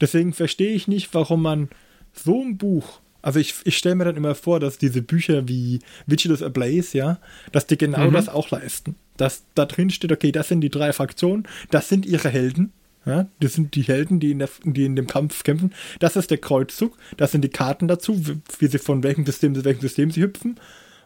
[0.00, 1.68] Deswegen verstehe ich nicht, warum man
[2.12, 5.78] so ein Buch, also ich, ich stelle mir dann immer vor, dass diese Bücher wie
[6.06, 7.20] Vigilus Ablaze, ja,
[7.52, 8.14] dass die genau mhm.
[8.14, 8.96] das auch leisten.
[9.16, 12.72] Dass da drin steht, okay, das sind die drei Fraktionen, das sind ihre Helden,
[13.04, 15.72] ja, das sind die Helden, die in, der, die in dem Kampf kämpfen.
[15.98, 16.96] Das ist der Kreuzzug.
[17.16, 18.20] Das sind die Karten dazu,
[18.58, 20.60] wie sie von welchem System zu welchem System sie hüpfen.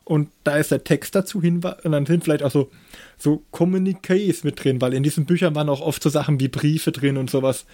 [0.04, 1.62] Und da ist der Text dazu hin.
[1.82, 2.70] Und dann sind vielleicht auch so,
[3.16, 6.92] so Communiqués mit drin, weil in diesen Büchern waren auch oft so Sachen wie Briefe
[6.92, 7.66] drin und sowas,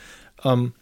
[0.45, 0.73] ähm,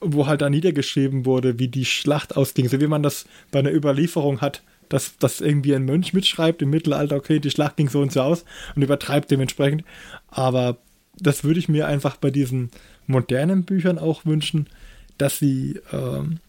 [0.00, 2.68] wo halt da niedergeschrieben wurde, wie die Schlacht ausging.
[2.68, 6.70] So wie man das bei einer Überlieferung hat, dass, dass irgendwie ein Mönch mitschreibt im
[6.70, 9.84] Mittelalter, okay, die Schlacht ging so und so aus und übertreibt dementsprechend.
[10.28, 10.78] Aber
[11.20, 12.70] das würde ich mir einfach bei diesen
[13.06, 14.68] modernen Büchern auch wünschen,
[15.16, 16.40] dass sie ähm,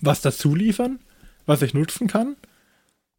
[0.00, 0.98] was dazu liefern,
[1.46, 2.36] was ich nutzen kann,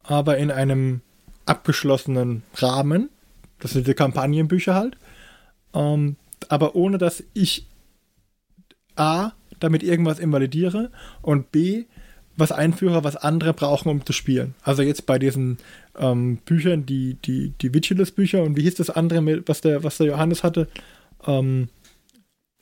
[0.02, 1.00] aber in einem
[1.46, 3.10] abgeschlossenen Rahmen.
[3.58, 4.96] Das sind die Kampagnenbücher halt.
[5.74, 6.16] Ähm,
[6.48, 7.66] aber ohne dass ich
[8.94, 10.90] A, damit irgendwas invalidiere
[11.22, 11.86] und B,
[12.38, 14.54] was einführe, was andere brauchen, um zu spielen.
[14.62, 15.58] Also jetzt bei diesen
[15.98, 20.06] ähm, Büchern, die, die, die Vigilus-Bücher und wie hieß das andere, was der, was der
[20.06, 20.68] Johannes hatte?
[21.26, 21.68] Ähm,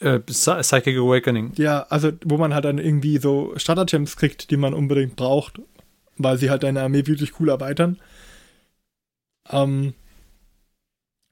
[0.00, 1.52] äh, Psychic Awakening.
[1.56, 5.60] Ja, also wo man halt dann irgendwie so Stratagems kriegt, die man unbedingt braucht,
[6.16, 7.98] weil sie halt deine Armee wirklich cool erweitern.
[9.50, 9.94] Ähm,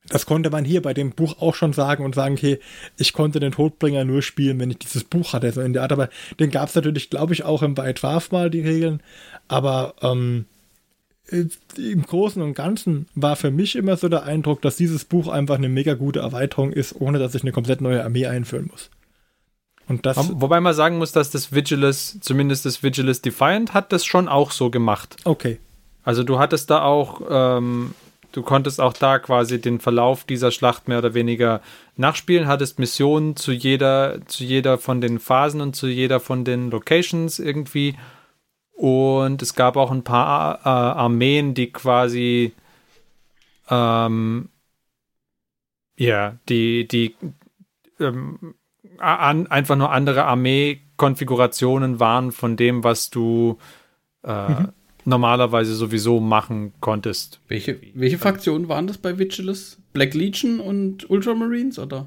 [0.09, 2.61] das konnte man hier bei dem Buch auch schon sagen und sagen, okay,
[2.99, 5.93] ich konnte den Todbringer nur spielen, wenn ich dieses Buch hatte, so in der Art.
[5.93, 9.03] Aber den gab es natürlich, glaube ich, auch im White Dwarf mal, die Regeln.
[9.49, 10.45] Aber ähm,
[11.31, 15.57] im Großen und Ganzen war für mich immer so der Eindruck, dass dieses Buch einfach
[15.57, 18.91] eine mega gute Erweiterung ist, ohne dass ich eine komplett neue Armee einführen muss.
[19.89, 24.05] Und das, Wobei man sagen muss, dass das Vigilus, zumindest das Vigilus Defiant, hat das
[24.05, 25.17] schon auch so gemacht.
[25.25, 25.59] Okay.
[26.03, 27.95] Also du hattest da auch ähm,
[28.35, 31.61] du konntest auch da quasi den Verlauf dieser Schlacht mehr oder weniger
[31.97, 36.71] nachspielen, hattest Missionen zu jeder, zu jeder von den Phasen und zu jeder von den
[36.71, 37.97] Locations irgendwie.
[38.73, 42.53] Und es gab auch ein paar äh, Armeen, die quasi
[43.71, 44.49] ähm,
[45.97, 47.15] ja, die, die
[48.01, 48.57] ähm,
[48.99, 53.59] an, einfach nur andere Armee-Konfigurationen waren von dem, was du
[54.25, 54.73] äh, mhm.
[55.05, 57.41] Normalerweise sowieso machen konntest.
[57.49, 59.79] Welche, welche Fraktionen waren das bei Vigilus?
[59.93, 62.07] Black Legion und Ultramarines oder?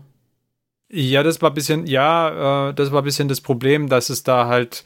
[0.89, 4.23] Ja, das war ein bisschen, ja, äh, das war ein bisschen das Problem, dass es
[4.23, 4.85] da halt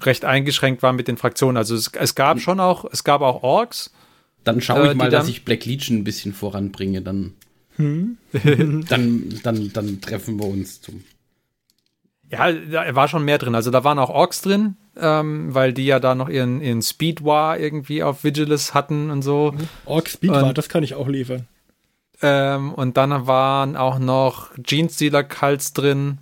[0.00, 1.56] recht eingeschränkt war mit den Fraktionen.
[1.56, 2.40] Also es, es gab hm.
[2.40, 3.92] schon auch, es gab auch Orks.
[4.44, 7.34] Dann schaue ich äh, mal, dass ich Black Legion ein bisschen voranbringe, dann.
[7.76, 8.18] Hm?
[8.88, 11.04] dann, dann, dann treffen wir uns zum.
[12.30, 13.54] Ja, da war schon mehr drin.
[13.54, 17.24] Also da waren auch Orks drin, ähm, weil die ja da noch ihren, ihren Speed
[17.24, 19.54] War irgendwie auf Vigilus hatten und so.
[19.86, 21.46] Ork Speed War, das kann ich auch liefern.
[22.20, 26.18] Ähm, und dann waren auch noch Genestealer Cults drin.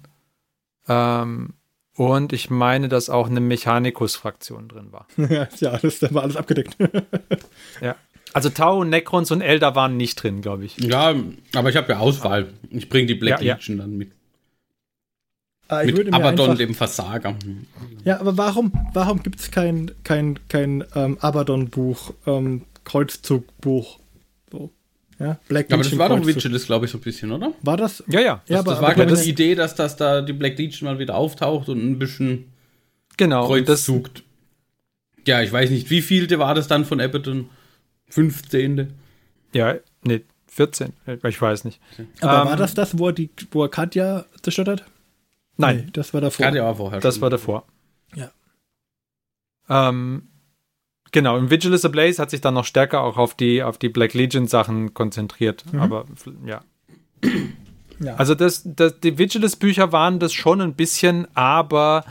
[0.88, 1.54] Ähm,
[1.94, 5.06] und ich meine, dass auch eine Mechanicus-Fraktion drin war.
[5.60, 6.76] ja, das, da war alles abgedeckt.
[7.80, 7.96] ja.
[8.34, 10.76] Also Tau, Necrons und Elder waren nicht drin, glaube ich.
[10.76, 11.14] Ja,
[11.54, 12.52] aber ich habe ja Auswahl.
[12.68, 13.84] Ich bringe die Black ja, Legion ja.
[13.84, 14.12] dann mit.
[15.68, 17.34] Ah, mit Abaddon, einfach, dem Versager.
[18.04, 23.98] Ja, aber warum, warum gibt es kein, kein, kein ähm, Abaddon-Buch, ähm, Kreuzzug-Buch?
[24.52, 24.70] So.
[25.18, 25.80] Ja, Black Legion.
[25.80, 27.52] Aber das war doch Vigilus, glaube ich, so ein bisschen, oder?
[27.62, 28.04] War das?
[28.06, 28.42] Ja, ja.
[28.46, 30.98] Das, aber, das war, glaube ich, die Idee, dass das da die Black Legion mal
[30.98, 32.52] wieder auftaucht und ein bisschen
[33.16, 34.10] genau, Kreuzzug.
[35.26, 37.48] Ja, ich weiß nicht, wie vielte war das dann von Abaddon?
[38.10, 38.92] 15.
[39.52, 40.92] Ja, nee, 14.
[41.24, 41.80] Ich weiß nicht.
[42.20, 44.84] Aber ähm, war das das, wo er, die, wo er Katja zerstört hat?
[45.56, 45.76] Nein.
[45.86, 46.52] Nee, das war davor.
[46.52, 47.00] War vorher.
[47.00, 47.22] Das schon.
[47.22, 47.64] war davor.
[48.14, 48.30] Ja.
[49.68, 50.28] Ähm,
[51.12, 54.14] genau, im Vigilus Ablaze hat sich dann noch stärker auch auf die, auf die Black
[54.14, 55.64] Legion Sachen konzentriert.
[55.72, 55.80] Mhm.
[55.80, 56.06] Aber
[56.44, 56.62] ja.
[58.00, 58.14] ja.
[58.16, 62.04] Also das, das, die Vigilus Bücher waren das schon ein bisschen, aber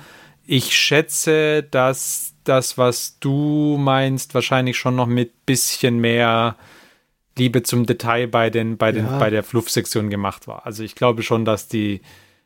[0.45, 6.55] ich schätze, dass das, was du meinst, wahrscheinlich schon noch mit bisschen mehr
[7.37, 9.17] Liebe zum Detail bei, den, bei, den, ja.
[9.17, 10.65] bei der Fluff-Sektion gemacht war.
[10.65, 12.01] Also ich glaube schon, dass die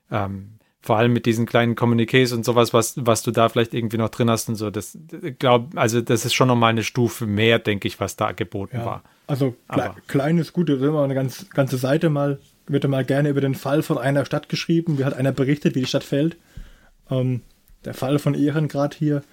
[0.10, 3.98] ähm, vor allem mit diesen kleinen Kommuniqués und sowas, was, was du da vielleicht irgendwie
[3.98, 4.98] noch drin hast und so, das
[5.38, 8.78] glaub, also das ist schon noch mal eine Stufe mehr, denke ich, was da geboten
[8.78, 8.86] ja.
[8.86, 9.04] war.
[9.28, 13.30] Also kle klein ist gut, wird mal eine ganz, ganze Seite mal, wird mal gerne
[13.30, 16.38] über den Fall von einer Stadt geschrieben, wie hat einer berichtet, wie die Stadt fällt.
[17.12, 17.42] Ähm,
[17.86, 19.24] der Fall von Ehrengrad hier,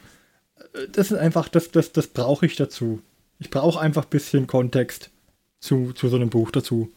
[0.92, 3.00] das ist einfach, das, das, das brauche ich dazu.
[3.38, 5.10] Ich brauche einfach ein bisschen Kontext
[5.60, 6.90] zu, zu so einem Buch dazu.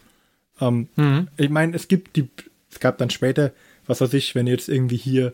[0.59, 1.27] Ähm, mhm.
[1.37, 2.29] Ich meine, es gibt die,
[2.71, 3.51] es gab dann später,
[3.89, 5.33] was weiß ich, wenn jetzt irgendwie hier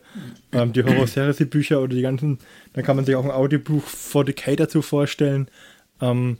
[0.52, 2.38] ähm, die Horror Heresy Bücher oder die ganzen,
[2.72, 5.48] dann kann man sich auch ein Audiobuch for Decay dazu vorstellen.
[6.00, 6.38] Ähm,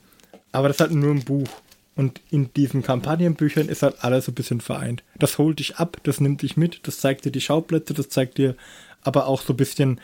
[0.51, 1.49] aber das ist halt nur ein Buch.
[1.95, 5.05] Und in diesen Kampagnenbüchern ist halt alles so ein bisschen vereint.
[5.19, 8.39] Das holt dich ab, das nimmt dich mit, das zeigt dir die Schauplätze, das zeigt
[8.39, 8.57] dir
[9.03, 10.01] aber auch so ein bisschen,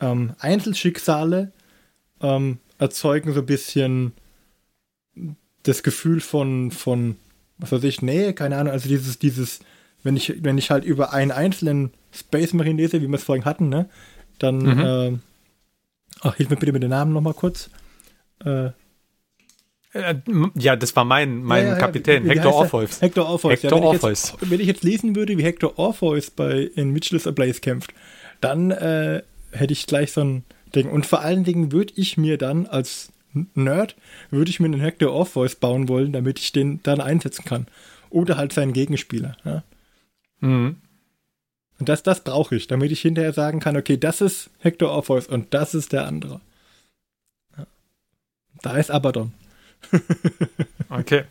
[0.00, 1.52] ähm, Einzelschicksale
[2.20, 4.12] ähm, erzeugen so ein bisschen
[5.62, 7.16] das Gefühl von, von,
[7.58, 9.60] was weiß ich, Nähe, keine Ahnung, also dieses, dieses,
[10.02, 13.44] wenn ich, wenn ich halt über einen einzelnen Space Marine lese, wie wir es vorhin
[13.44, 13.88] hatten, ne,
[14.38, 14.80] dann, mhm.
[14.80, 15.18] äh,
[16.22, 17.70] ach, hilf mir bitte mit den Namen nochmal kurz.
[18.44, 18.70] Äh,
[19.92, 20.14] äh
[20.54, 23.02] ja, das war mein, mein ja, ja, Kapitän, wie, wie Hector Orpheus.
[23.02, 23.52] Hector Orpheus.
[23.52, 24.24] Hector ja, wenn, Orpheus.
[24.24, 27.92] Ich jetzt, wenn ich jetzt lesen würde, wie Hector Orpheus bei in Mitchell's Ablaze kämpft,
[28.40, 29.22] dann äh,
[29.52, 30.44] hätte ich gleich so ein
[30.74, 30.88] Ding.
[30.88, 33.12] Und vor allen Dingen würde ich mir dann als
[33.54, 33.96] Nerd,
[34.30, 37.66] würde ich mir einen Hector Off-Voice bauen wollen, damit ich den dann einsetzen kann.
[38.10, 39.36] Oder halt seinen Gegenspieler.
[39.44, 39.62] Ja?
[40.40, 40.76] Mhm.
[41.78, 45.26] Und das, das brauche ich, damit ich hinterher sagen kann, okay, das ist Hector Orpheus
[45.26, 46.40] und das ist der andere.
[47.56, 47.66] Ja.
[48.62, 49.32] Da ist Abaddon.
[50.90, 51.24] okay.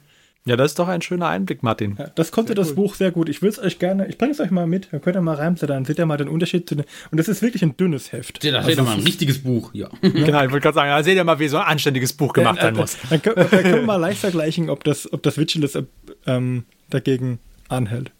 [0.45, 1.95] Ja, das ist doch ein schöner Einblick, Martin.
[1.99, 2.75] Ja, das konnte sehr das cool.
[2.75, 3.29] Buch sehr gut.
[3.29, 5.35] Ich will es euch gerne, ich bringe es euch mal mit, dann könnt ihr mal
[5.35, 8.43] dann seht ihr mal den Unterschied zu den, und das ist wirklich ein dünnes Heft.
[8.43, 9.89] Ja, da seht ihr mal ein richtiges Buch, ja.
[10.01, 12.55] genau, ich wollte gerade sagen, da seht ihr mal, wie so ein anständiges Buch gemacht
[12.57, 12.97] ja, sein muss.
[13.09, 15.77] Dann, dann, dann, können wir mal leicht vergleichen, ob das, ob das Vigilus
[16.25, 17.37] ähm, dagegen
[17.67, 18.11] anhält.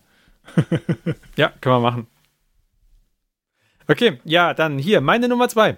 [1.36, 2.08] Ja, können wir machen.
[3.88, 5.78] Okay, ja, dann hier, meine Nummer zwei.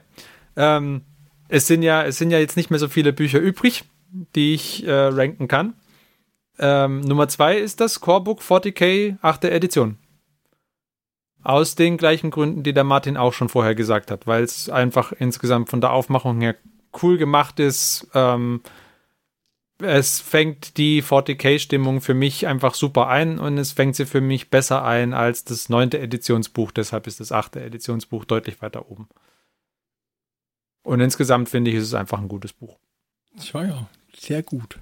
[0.55, 1.03] Ähm,
[1.47, 3.85] es sind ja, es sind ja jetzt nicht mehr so viele Bücher übrig,
[4.35, 5.75] die ich äh, ranken kann.
[6.59, 9.45] Ähm, Nummer zwei ist das Corebook 40k 8.
[9.45, 9.97] Edition.
[11.43, 15.11] Aus den gleichen Gründen, die der Martin auch schon vorher gesagt hat, weil es einfach
[15.11, 16.55] insgesamt von der Aufmachung her
[17.01, 18.07] cool gemacht ist.
[18.13, 18.61] Ähm,
[19.81, 24.49] es fängt die 40k-Stimmung für mich einfach super ein und es fängt sie für mich
[24.49, 26.71] besser ein als das neunte Editionsbuch.
[26.71, 29.07] Deshalb ist das achte Editionsbuch deutlich weiter oben.
[30.83, 32.77] Und insgesamt finde ich, ist es einfach ein gutes Buch.
[33.53, 34.79] Ja, ja, sehr gut.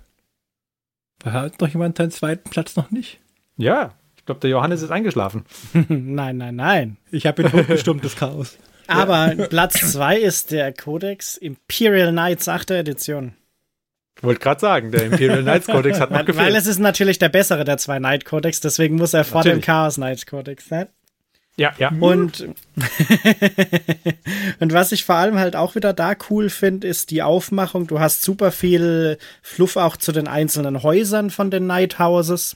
[1.24, 3.20] Hat noch jemand seinen zweiten Platz noch nicht?
[3.58, 5.46] Ja, ich glaube, der Johannes ist eingeschlafen.
[5.74, 6.98] nein, nein, nein.
[7.12, 8.58] Ich habe ihn hochgestummt, das Chaos.
[8.88, 9.36] Aber.
[9.50, 12.72] Platz 2 ist der Codex Imperial Knights 8.
[12.72, 13.34] Edition.
[14.22, 16.48] Wollte gerade sagen, der Imperial Knights Codex hat noch gefehlt.
[16.48, 19.64] Weil es ist natürlich der bessere der zwei Knight Codex, deswegen muss er vor natürlich.
[19.64, 20.88] dem Chaos Knights Codex sein.
[21.60, 21.92] Ja, ja.
[22.00, 22.42] Und,
[24.60, 27.86] und was ich vor allem halt auch wieder da cool finde, ist die Aufmachung.
[27.86, 32.56] Du hast super viel Fluff auch zu den einzelnen Häusern von den Night Houses.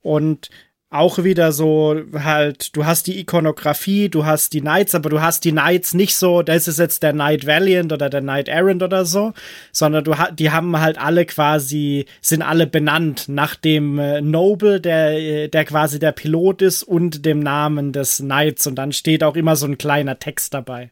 [0.00, 0.48] Und
[0.90, 5.44] auch wieder so halt, du hast die Ikonografie, du hast die Knights, aber du hast
[5.44, 9.04] die Knights nicht so, das ist jetzt der Knight Valiant oder der Knight Errant oder
[9.04, 9.34] so,
[9.70, 15.18] sondern du die haben halt alle quasi, sind alle benannt nach dem äh, Noble, der,
[15.18, 19.36] äh, der quasi der Pilot ist und dem Namen des Knights und dann steht auch
[19.36, 20.90] immer so ein kleiner Text dabei.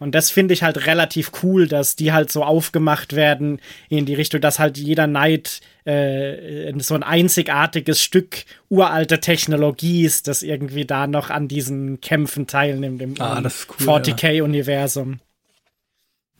[0.00, 3.60] Und das finde ich halt relativ cool, dass die halt so aufgemacht werden
[3.90, 10.26] in die Richtung, dass halt jeder Knight äh, so ein einzigartiges Stück uralte Technologie ist,
[10.26, 15.20] das irgendwie da noch an diesen Kämpfen teilnimmt im, ah, cool, 40k-Universum.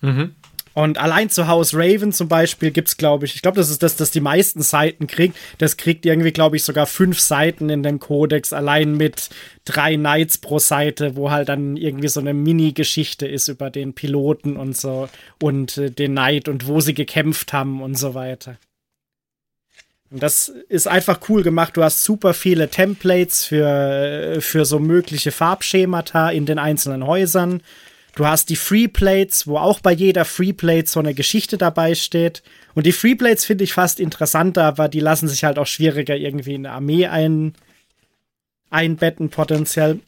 [0.01, 0.09] Ja.
[0.11, 0.35] Mhm.
[0.73, 3.97] Und allein zu House Raven zum Beispiel gibt's, glaube ich, ich glaube, das ist das,
[3.97, 5.37] das die meisten Seiten kriegt.
[5.59, 9.31] Das kriegt irgendwie, glaube ich, sogar fünf Seiten in dem Kodex, allein mit
[9.65, 14.57] drei Knights pro Seite, wo halt dann irgendwie so eine Mini-Geschichte ist über den Piloten
[14.57, 15.09] und so
[15.43, 18.57] und äh, den Knight und wo sie gekämpft haben und so weiter.
[20.11, 21.77] Und das ist einfach cool gemacht.
[21.77, 27.63] Du hast super viele Templates für, äh, für so mögliche Farbschemata in den einzelnen Häusern.
[28.15, 32.43] Du hast die Freeplates, wo auch bei jeder Freeplate so eine Geschichte dabei steht.
[32.75, 36.55] Und die Freeplates finde ich fast interessanter, aber die lassen sich halt auch schwieriger irgendwie
[36.55, 37.55] in eine Armee ein,
[38.71, 40.01] einbetten potenziell.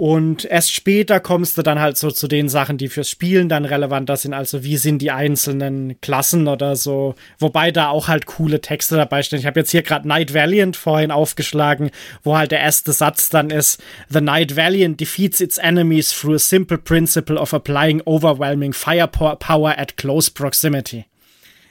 [0.00, 3.66] Und erst später kommst du dann halt so zu den Sachen, die fürs Spielen dann
[3.66, 4.32] relevanter sind.
[4.32, 7.16] Also wie sind die einzelnen Klassen oder so.
[7.38, 9.40] Wobei da auch halt coole Texte dabei stehen.
[9.40, 11.90] Ich habe jetzt hier gerade Night Valiant vorhin aufgeschlagen,
[12.22, 16.38] wo halt der erste Satz dann ist: The Night Valiant defeats its enemies through a
[16.38, 21.04] simple principle of applying overwhelming firepower at close proximity.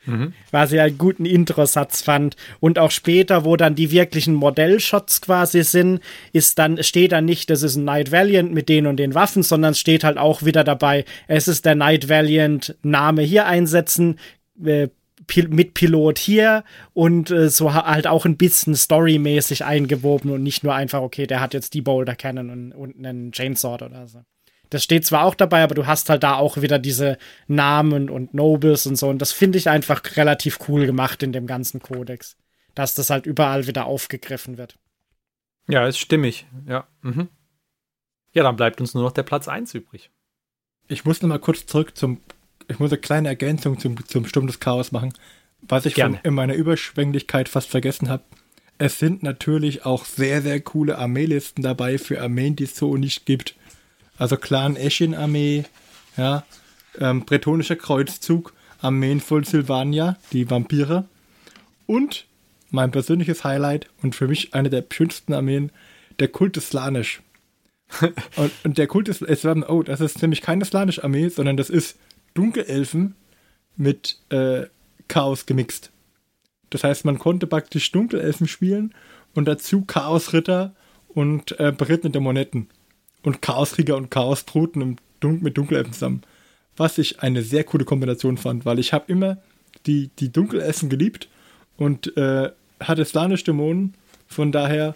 [0.05, 0.33] Mhm.
[0.51, 2.35] Was ich einen guten Intro-Satz fand.
[2.59, 6.01] Und auch später, wo dann die wirklichen Modellshots quasi sind,
[6.31, 9.43] ist dann, steht dann nicht, das ist ein Night Valiant mit den und den Waffen,
[9.43, 14.19] sondern steht halt auch wieder dabei, es ist der Night Valiant Name hier einsetzen,
[14.63, 14.89] äh,
[15.49, 16.63] mit Pilot hier
[16.93, 21.39] und äh, so halt auch ein bisschen storymäßig eingewoben und nicht nur einfach, okay, der
[21.39, 24.19] hat jetzt die Boulder Cannon und, und einen Chainsaw oder so.
[24.73, 28.33] Das steht zwar auch dabei, aber du hast halt da auch wieder diese Namen und
[28.33, 29.07] Nobles und so.
[29.07, 32.37] Und das finde ich einfach relativ cool gemacht in dem ganzen Kodex.
[32.73, 34.79] Dass das halt überall wieder aufgegriffen wird.
[35.67, 36.47] Ja, ist stimmig.
[36.67, 36.87] Ja.
[37.03, 37.29] Mhm.
[38.33, 40.09] Ja, dann bleibt uns nur noch der Platz 1 übrig.
[40.87, 42.19] Ich muss noch mal kurz zurück zum.
[42.67, 45.13] Ich muss eine kleine Ergänzung zum, zum Sturm des Chaos machen.
[45.61, 48.23] Was ich von, in meiner Überschwänglichkeit fast vergessen habe.
[48.79, 53.27] Es sind natürlich auch sehr, sehr coole Armeelisten dabei für Armeen, die es so nicht
[53.27, 53.55] gibt.
[54.23, 55.65] Also Clan Eschin Armee,
[56.15, 56.45] ja,
[56.97, 61.09] ähm, bretonischer Kreuzzug, Armeen voll Sylvania, die Vampire.
[61.87, 62.25] Und
[62.69, 65.73] mein persönliches Highlight und für mich eine der schönsten Armeen,
[66.19, 67.21] der Kult des Slanisch.
[68.37, 71.69] und, und, der Kult ist, es werden, oh, das ist nämlich keine Slanisch-Armee, sondern das
[71.69, 71.97] ist
[72.33, 73.15] Dunkelelfen
[73.75, 74.67] mit äh,
[75.09, 75.91] Chaos gemixt.
[76.69, 78.95] Das heißt, man konnte praktisch Dunkelelfen spielen
[79.35, 80.73] und dazu Chaosritter
[81.09, 82.69] und äh, berittene Dämonetten
[83.23, 86.21] und Chaoskrieger und Chaosbruten im Dun mit Dunkelelfen zusammen.
[86.75, 89.37] Was ich eine sehr coole Kombination fand, weil ich habe immer
[89.85, 91.29] die, die Dunkelelfen geliebt
[91.77, 93.95] und äh, hatte slanische Dämonen.
[94.27, 94.95] Von daher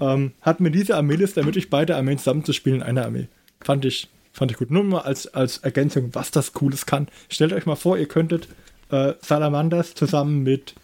[0.00, 3.28] ähm, hat mir diese Armeeliste ermöglicht, beide Armeen zusammenzuspielen in einer Armee.
[3.60, 4.70] Fand ich, fand ich gut.
[4.70, 7.08] Nur mal als, als Ergänzung, was das Cooles kann.
[7.28, 8.48] Stellt euch mal vor, ihr könntet
[8.90, 10.74] äh, Salamanders zusammen mit,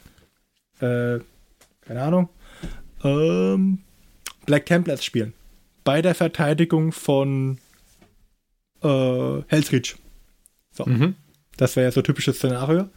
[0.80, 1.20] äh,
[1.82, 2.28] keine Ahnung,
[3.04, 3.78] ähm,
[4.46, 5.32] Black Templars spielen
[5.84, 7.58] bei der Verteidigung von
[8.82, 9.96] äh, Hellsreach.
[10.72, 10.86] So.
[10.86, 11.14] Mhm.
[11.56, 12.88] Das wäre ja so ein typisches Szenario.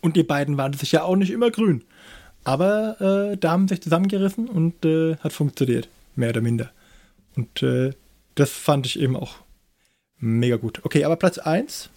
[0.00, 1.84] Und die beiden waren sich ja auch nicht immer grün.
[2.42, 3.00] Aber
[3.32, 5.88] äh, da haben sich zusammengerissen und äh, hat funktioniert.
[6.16, 6.70] Mehr oder minder.
[7.36, 7.92] Und äh,
[8.34, 9.36] das fand ich eben auch
[10.18, 10.80] mega gut.
[10.84, 11.90] Okay, aber Platz 1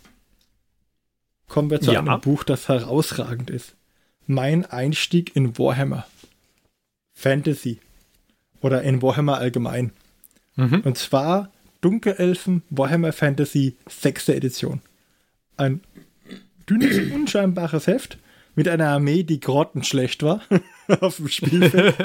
[1.48, 2.00] kommen wir zu ja.
[2.00, 3.76] einem Buch, das herausragend ist.
[4.26, 6.06] Mein Einstieg in Warhammer.
[7.14, 7.80] Fantasy
[8.62, 9.92] oder in Warhammer allgemein.
[10.56, 10.82] Mhm.
[10.82, 11.52] Und zwar
[11.82, 14.30] Dunkelelfen Warhammer Fantasy 6.
[14.30, 14.82] Edition.
[15.58, 15.82] Ein
[16.70, 18.18] dünnes, unscheinbares Heft
[18.56, 20.42] mit einer Armee, die grottenschlecht war
[21.02, 21.96] auf dem Spielfeld.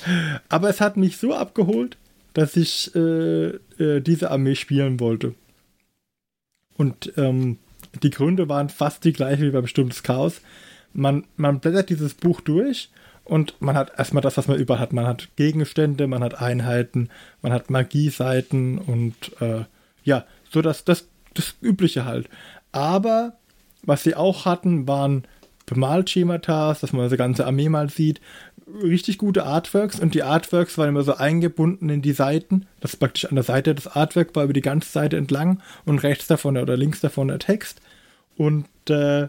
[0.48, 1.96] Aber es hat mich so abgeholt,
[2.34, 5.34] dass ich äh, äh, diese Armee spielen wollte.
[6.76, 7.58] Und ähm,
[8.02, 10.40] die Gründe waren fast die gleichen wie beim Sturm des Chaos.
[10.92, 12.90] Man, man blättert dieses Buch durch
[13.24, 14.92] und man hat erstmal das, was man überall hat.
[14.92, 17.08] Man hat Gegenstände, man hat Einheiten,
[17.40, 19.64] man hat Magieseiten und äh,
[20.04, 22.28] ja, so das, das, das Übliche halt.
[22.72, 23.34] Aber
[23.82, 25.24] was sie auch hatten, waren
[25.66, 28.20] Bemalschemata, dass man die ganze Armee mal sieht.
[28.82, 32.66] Richtig gute Artworks und die Artworks waren immer so eingebunden in die Seiten.
[32.80, 36.02] Das ist praktisch an der Seite des Artwork war über die ganze Seite entlang und
[36.02, 37.80] rechts davon oder links davon der Text.
[38.36, 39.28] Und äh,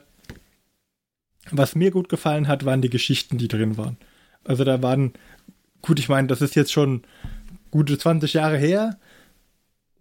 [1.53, 3.97] was mir gut gefallen hat, waren die Geschichten, die drin waren.
[4.43, 5.13] Also da waren,
[5.81, 7.03] gut, ich meine, das ist jetzt schon
[7.71, 8.97] gute 20 Jahre her.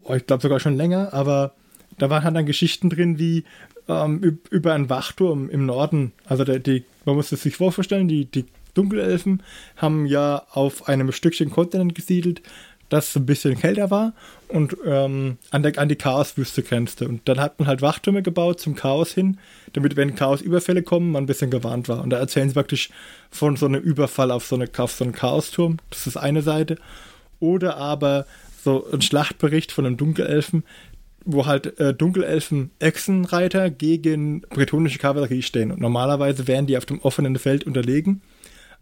[0.02, 1.54] Oh, ich glaube sogar schon länger, aber
[1.98, 3.44] da waren halt dann Geschichten drin wie
[3.88, 6.12] ähm, über einen Wachturm im Norden.
[6.24, 9.42] Also der, die, man muss es sich vorstellen, die, die Dunkelelfen
[9.76, 12.42] haben ja auf einem Stückchen Kontinent gesiedelt,
[12.92, 14.12] das ein bisschen kälter war
[14.48, 17.08] und ähm, an, der, an die Chaoswüste grenzte.
[17.08, 19.38] Und dann hat man halt Wachtürme gebaut zum Chaos hin,
[19.72, 22.02] damit, wenn Chaosüberfälle kommen, man ein bisschen gewarnt war.
[22.02, 22.90] Und da erzählen sie praktisch
[23.30, 25.78] von so einem Überfall auf so, eine, auf so einen Chaosturm.
[25.88, 26.76] Das ist eine Seite.
[27.40, 28.26] Oder aber
[28.62, 30.64] so ein Schlachtbericht von einem Dunkelelfen,
[31.24, 35.72] wo halt äh, Dunkelelfen-Echsenreiter gegen bretonische Kavallerie stehen.
[35.72, 38.20] Und normalerweise wären die auf dem offenen Feld unterlegen.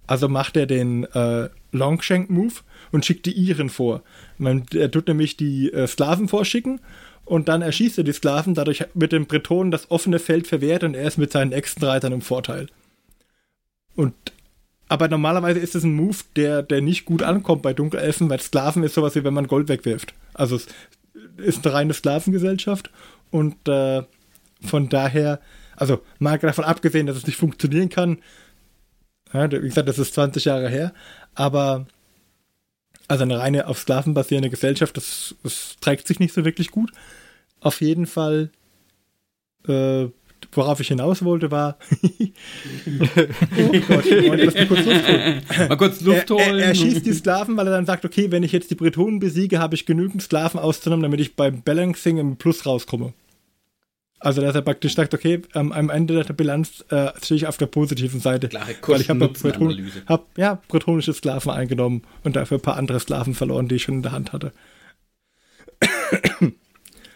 [0.09, 2.55] Also macht er den äh, Longshank-Move
[2.93, 4.03] und schickt die Iren vor.
[4.39, 6.81] Man, er tut nämlich die äh, Sklaven vorschicken
[7.25, 8.55] und dann erschießt er die Sklaven.
[8.55, 12.23] Dadurch wird dem Bretonen das offene Feld verwehrt und er ist mit seinen Echsenreitern im
[12.23, 12.67] Vorteil.
[13.95, 14.15] Und
[14.89, 18.83] aber normalerweise ist es ein Move, der, der nicht gut ankommt bei Dunkelelfen, weil Sklaven
[18.83, 20.15] ist sowas wie wenn man Gold wegwirft.
[20.35, 20.67] Also es
[21.37, 22.91] ist eine reine Sklavengesellschaft
[23.31, 24.03] und äh,
[24.63, 25.39] von daher,
[25.77, 28.19] also mal davon abgesehen, dass es nicht funktionieren kann,
[29.33, 30.93] ja, wie gesagt, das ist 20 Jahre her,
[31.37, 31.87] aber
[33.11, 36.93] also eine reine auf Sklaven basierende Gesellschaft, das, das trägt sich nicht so wirklich gut.
[37.61, 38.51] Auf jeden Fall
[39.69, 40.09] äh,
[40.53, 41.79] worauf ich hinaus wollte, war.
[42.03, 42.07] oh
[43.89, 45.43] Gott, ich kurz Luft holen.
[45.69, 46.41] Mal kurz Luft holen.
[46.41, 48.75] Er, er, er, schießt die Sklaven, weil er dann sagt: Okay, wenn ich jetzt die
[48.75, 53.13] Bretonen besiege, habe ich genügend Sklaven auszunehmen, damit ich beim Balancing im Plus rauskomme.
[54.21, 57.57] Also, dass er praktisch sagt: Okay, ähm, am Ende der Bilanz äh, stehe ich auf
[57.57, 58.49] der positiven Seite.
[58.49, 63.01] Klare weil ich habe Breton, hab, ja, bretonische Sklaven eingenommen und dafür ein paar andere
[63.01, 64.53] Sklaven verloren, die ich schon in der Hand hatte.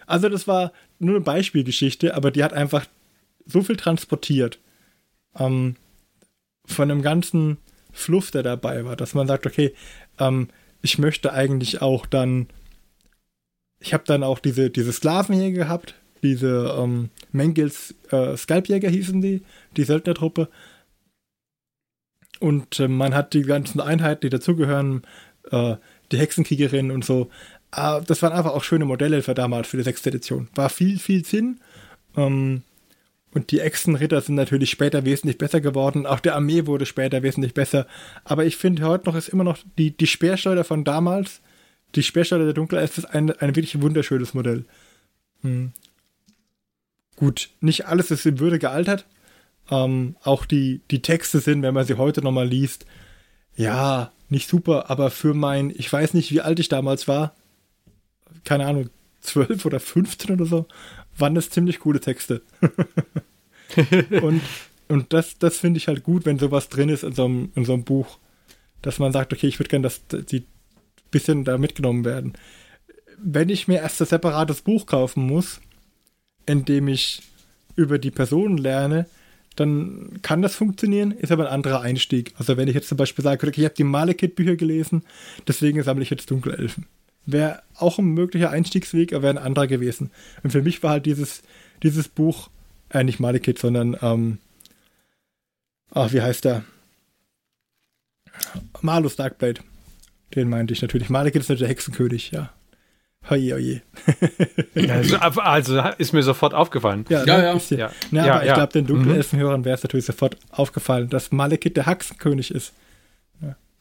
[0.06, 2.84] Also das war nur eine Beispielgeschichte, aber die hat einfach
[3.46, 4.58] so viel transportiert
[5.38, 5.76] ähm,
[6.66, 7.56] von dem ganzen
[7.90, 9.74] Fluff, der dabei war, dass man sagt, okay,
[10.18, 10.48] ähm,
[10.82, 12.48] ich möchte eigentlich auch dann,
[13.80, 15.94] ich habe dann auch diese, diese Sklaven hier gehabt,
[16.24, 19.42] diese ähm, Mengels äh, Skalpjäger hießen die,
[19.76, 20.48] die Söldnertruppe.
[22.40, 25.02] Und äh, man hat die ganzen Einheiten, die dazugehören,
[25.50, 25.76] äh,
[26.10, 27.30] die Hexenkriegerin und so.
[27.76, 30.48] Äh, das waren einfach auch schöne Modelle für damals, für die sechste Edition.
[30.54, 31.60] War viel, viel Sinn.
[32.16, 32.62] Ähm,
[33.32, 36.06] und die Echsenritter sind natürlich später wesentlich besser geworden.
[36.06, 37.86] Auch der Armee wurde später wesentlich besser.
[38.24, 41.40] Aber ich finde heute noch ist immer noch die, die Speerschleuder von damals,
[41.96, 44.64] die Speerschleuder der Dunkelelf ist ein, ein wirklich wunderschönes Modell.
[45.42, 45.72] Hm.
[47.16, 49.06] Gut, nicht alles ist in Würde gealtert.
[49.70, 52.86] Ähm, auch die, die Texte sind, wenn man sie heute nochmal liest,
[53.56, 57.34] ja, nicht super, aber für mein, ich weiß nicht, wie alt ich damals war,
[58.44, 60.66] keine Ahnung, 12 oder 15 oder so,
[61.16, 62.42] waren das ziemlich coole Texte.
[64.22, 64.42] und
[64.88, 67.64] und das, das finde ich halt gut, wenn sowas drin ist in so, einem, in
[67.64, 68.18] so einem Buch,
[68.82, 70.44] dass man sagt, okay, ich würde gerne, dass die
[71.10, 72.34] bisschen da mitgenommen werden.
[73.18, 75.60] Wenn ich mir erst ein separates Buch kaufen muss,
[76.46, 77.22] in dem ich
[77.76, 79.06] über die Person lerne,
[79.56, 82.32] dann kann das funktionieren, ist aber ein anderer Einstieg.
[82.38, 85.04] Also wenn ich jetzt zum Beispiel sage, okay, ich habe die Malekith-Bücher gelesen,
[85.46, 86.86] deswegen sammle ich jetzt Dunkelelfen
[87.26, 90.10] wäre auch ein möglicher Einstiegsweg, aber wäre ein anderer gewesen.
[90.42, 91.42] Und für mich war halt dieses,
[91.82, 92.50] dieses Buch,
[92.90, 94.38] äh, nicht Malekith, sondern, ähm,
[95.90, 96.64] ach, wie heißt der?
[98.80, 99.60] Malus Darkblade.
[100.34, 101.08] Den meinte ich natürlich.
[101.08, 102.52] Malekith ist natürlich der Hexenkönig, ja.
[103.30, 103.82] Oje, oje.
[104.90, 107.06] also, also, ist mir sofort aufgefallen.
[107.08, 107.54] Ja, ja.
[107.54, 107.76] Ne, ja.
[107.76, 107.90] ja.
[108.10, 109.64] Na, ja, aber ich glaube, den dunklen mhm.
[109.64, 112.72] wäre es natürlich sofort aufgefallen, dass Malekith der Hexenkönig ist.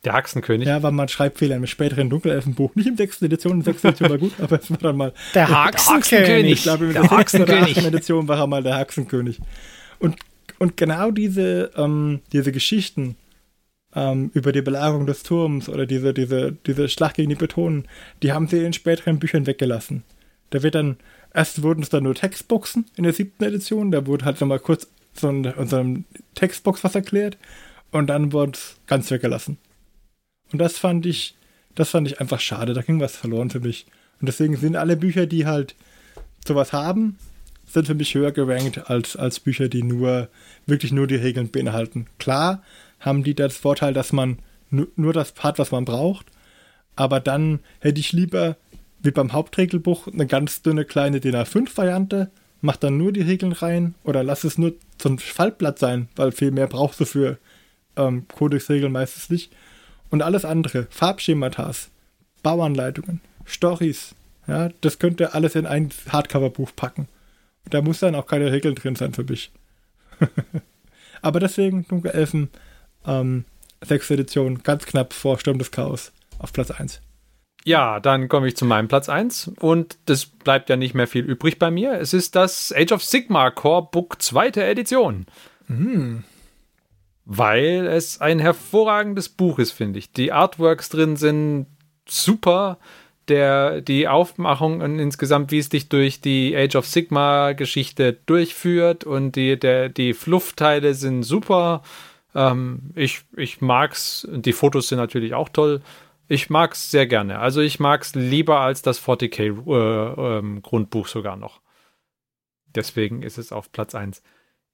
[0.04, 0.68] Der Haxenkönig.
[0.68, 2.76] Ja, war mal ein Schreibfehler im späteren Dunkelelfenbuch.
[2.76, 5.14] Nicht im sechsten Edition, in der sechsten Edition war gut, aber es war dann mal.
[5.34, 6.52] Der Haxenkönig.
[6.52, 9.40] Ich glaube, in der, der sechsten oder achten Edition war er mal der Haxenkönig.
[10.00, 10.18] Und,
[10.60, 13.16] und genau diese, ähm, diese Geschichten
[13.96, 17.88] ähm, über die Belagerung des Turms oder diese, diese, diese Schlacht gegen die Betonen,
[18.22, 20.04] die haben sie in späteren Büchern weggelassen.
[20.50, 20.98] Da wird dann,
[21.34, 24.88] erst wurden es dann nur Textboxen in der siebten Edition, da wurde halt nochmal kurz
[25.14, 26.06] so in unserem
[26.36, 27.38] Textbox was erklärt
[27.92, 29.58] und dann wurde es ganz weggelassen.
[30.52, 31.36] Und das fand ich,
[31.76, 32.74] das fand ich einfach schade.
[32.74, 33.86] Da ging was verloren für mich.
[34.20, 35.76] Und deswegen sind alle Bücher, die halt
[36.46, 37.18] sowas haben,
[37.66, 40.30] sind für mich höher gerankt als, als Bücher, die nur
[40.66, 42.08] wirklich nur die Regeln beinhalten.
[42.20, 42.62] Klar
[43.04, 44.40] haben die das Vorteil, dass man
[44.70, 46.26] nur das hat, was man braucht,
[46.96, 48.58] aber dann hätte ich lieber,
[49.02, 52.32] wie beim Hauptregelbuch, eine ganz dünne kleine DIN A5-Variante,
[52.62, 54.74] mach dann nur die Regeln rein oder lass es nur
[55.06, 57.38] ein Faltblatt sein, weil viel mehr brauchst du für
[57.98, 59.52] ähm, Codex-Regeln meistens nicht.
[60.10, 61.90] Und alles andere, Farbschematas,
[62.42, 64.16] Bauanleitungen, Stories,
[64.48, 67.08] ja, das könnte alles in ein Hardcover-Buch packen.
[67.70, 69.52] Da muss dann auch keine Regeln drin sein für mich.
[71.22, 72.50] Aber deswegen Dunkle Elfen,
[73.06, 73.46] ähm,
[73.82, 77.02] sechste Edition, ganz knapp vor Sturm des Chaos auf Platz 1.
[77.66, 81.24] Ja, dann komme ich zu meinem Platz 1 und das bleibt ja nicht mehr viel
[81.24, 81.94] übrig bei mir.
[81.94, 85.26] Es ist das Age of Sigma Core Book zweite Edition.
[85.68, 86.24] Mhm.
[87.26, 90.12] Weil es ein hervorragendes Buch ist, finde ich.
[90.12, 91.68] Die Artworks drin sind
[92.06, 92.80] super
[93.30, 99.06] der, die Aufmachung und insgesamt, wie es dich durch die Age of Sigma Geschichte durchführt
[99.06, 101.82] und die, der, die Fluffteile sind super.
[102.36, 104.28] Ähm, ich, ich mag's.
[104.32, 105.82] Die Fotos sind natürlich auch toll.
[106.28, 107.40] Ich mag's sehr gerne.
[107.40, 111.62] Also ich mag's lieber als das 40k äh, ähm, Grundbuch sogar noch.
[112.76, 114.24] Deswegen ist es auf Platz 1.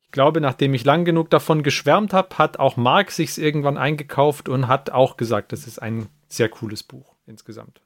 [0.04, 4.50] Ich glaube, nachdem ich lang genug davon geschwärmt habe, hat auch Mark sich's irgendwann eingekauft
[4.50, 7.82] und hat auch gesagt, das ist ein sehr cooles Buch insgesamt.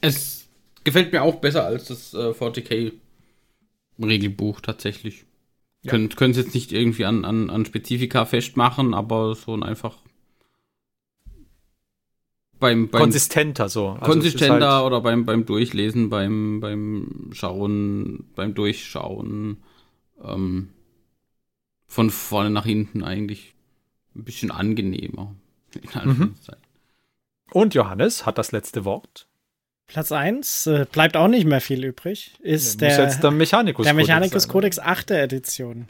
[0.00, 0.48] Es
[0.84, 2.92] gefällt mir auch besser als das äh, 40k
[3.98, 5.24] Regelbuch tatsächlich.
[5.84, 5.92] Ja.
[5.92, 9.98] Können es jetzt nicht irgendwie an, an, an Spezifika festmachen, aber so ein einfach
[12.58, 13.90] beim, beim konsistenter so.
[13.90, 19.58] Also konsistenter halt oder beim, beim Durchlesen, beim, beim Schauen, beim Durchschauen.
[20.22, 20.70] Ähm,
[21.86, 23.54] von vorne nach hinten eigentlich
[24.16, 25.34] ein bisschen angenehmer.
[26.04, 26.34] Mhm.
[27.52, 29.28] Und Johannes hat das letzte Wort.
[29.86, 32.32] Platz 1 äh, bleibt auch nicht mehr viel übrig.
[32.40, 35.10] Ist ja, der, der Mechanicus, der Mechanicus Codex 8.
[35.12, 35.88] Edition.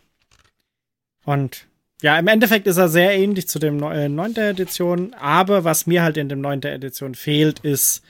[1.24, 1.66] Und
[2.02, 4.36] ja, im Endeffekt ist er sehr ähnlich zu dem 9.
[4.36, 6.62] Äh, Edition, aber was mir halt in dem 9.
[6.64, 8.02] Edition fehlt, ist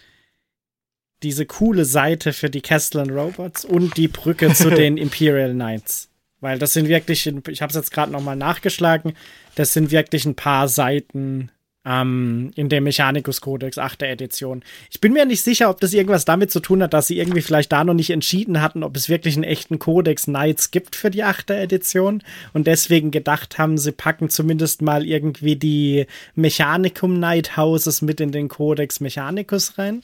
[1.22, 6.08] diese coole Seite für die Castellan Robots und die Brücke zu den Imperial Knights.
[6.40, 9.14] Weil das sind wirklich, ich habe es jetzt gerade nochmal nachgeschlagen,
[9.54, 11.50] das sind wirklich ein paar Seiten
[11.84, 14.02] ähm, in dem Mechanicus Codex 8.
[14.02, 14.62] Edition.
[14.90, 17.42] Ich bin mir nicht sicher, ob das irgendwas damit zu tun hat, dass sie irgendwie
[17.42, 21.10] vielleicht da noch nicht entschieden hatten, ob es wirklich einen echten Codex Knights gibt für
[21.10, 21.50] die 8.
[21.50, 28.20] Edition und deswegen gedacht haben, sie packen zumindest mal irgendwie die Mechanicum Knight Houses mit
[28.20, 30.02] in den Codex Mechanicus rein.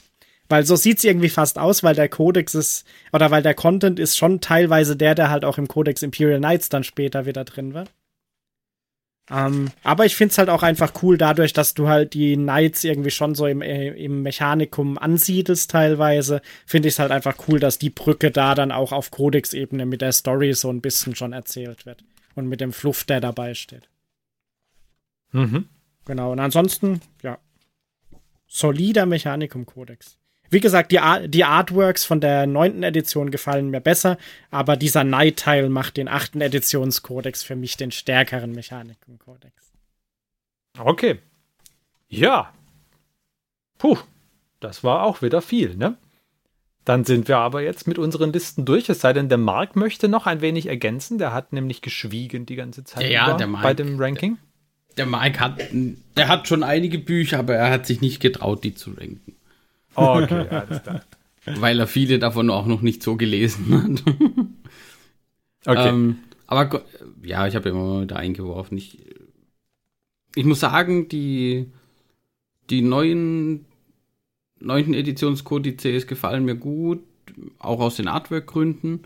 [0.49, 4.01] Weil so sieht es irgendwie fast aus, weil der Codex ist, oder weil der Content
[4.01, 7.73] ist schon teilweise der, der halt auch im Codex Imperial Knights dann später wieder drin
[7.73, 7.89] wird.
[9.31, 12.83] Ähm, aber ich finde es halt auch einfach cool dadurch, dass du halt die Knights
[12.83, 16.43] irgendwie schon so im, äh, im Mechanikum ansiedelst teilweise.
[16.67, 20.01] Finde ich es halt einfach cool, dass die Brücke da dann auch auf Codex-Ebene mit
[20.01, 22.03] der Story so ein bisschen schon erzählt wird.
[22.35, 23.89] Und mit dem Fluff, der dabei steht.
[25.33, 25.69] Mhm.
[26.07, 27.39] Genau, und ansonsten, ja,
[28.47, 30.20] solider Mechanikum-Kodex.
[30.51, 34.19] Wie gesagt, die, Ar die Artworks von der neunten Edition gefallen mir besser,
[34.51, 39.73] aber dieser Night-Teil macht den achten Editionskodex für mich den stärkeren Mechaniken-Kodex.
[40.79, 41.21] Okay.
[42.09, 42.53] Ja.
[43.79, 43.97] Puh,
[44.59, 45.97] das war auch wieder viel, ne?
[46.85, 50.09] Dann sind wir aber jetzt mit unseren Listen durch, es sei denn, der Mark möchte
[50.09, 51.19] noch ein wenig ergänzen.
[51.19, 54.39] Der hat nämlich geschwiegen die ganze Zeit ja, ja, bei dem Ranking.
[54.97, 55.61] Der, der Mike hat,
[56.17, 59.37] der hat schon einige Bücher, aber er hat sich nicht getraut, die zu ranken.
[59.95, 61.03] Okay, alles klar.
[61.45, 64.15] Weil er viele davon auch noch nicht so gelesen hat.
[65.67, 65.89] okay.
[65.89, 66.85] Ähm, aber
[67.23, 68.77] ja, ich habe ja immer da eingeworfen.
[68.77, 68.99] Ich,
[70.35, 71.67] ich muss sagen, die,
[72.69, 73.67] die neuen
[74.61, 77.03] neunten Editionskodizes gefallen mir gut,
[77.59, 79.03] auch aus den Artwork-Gründen.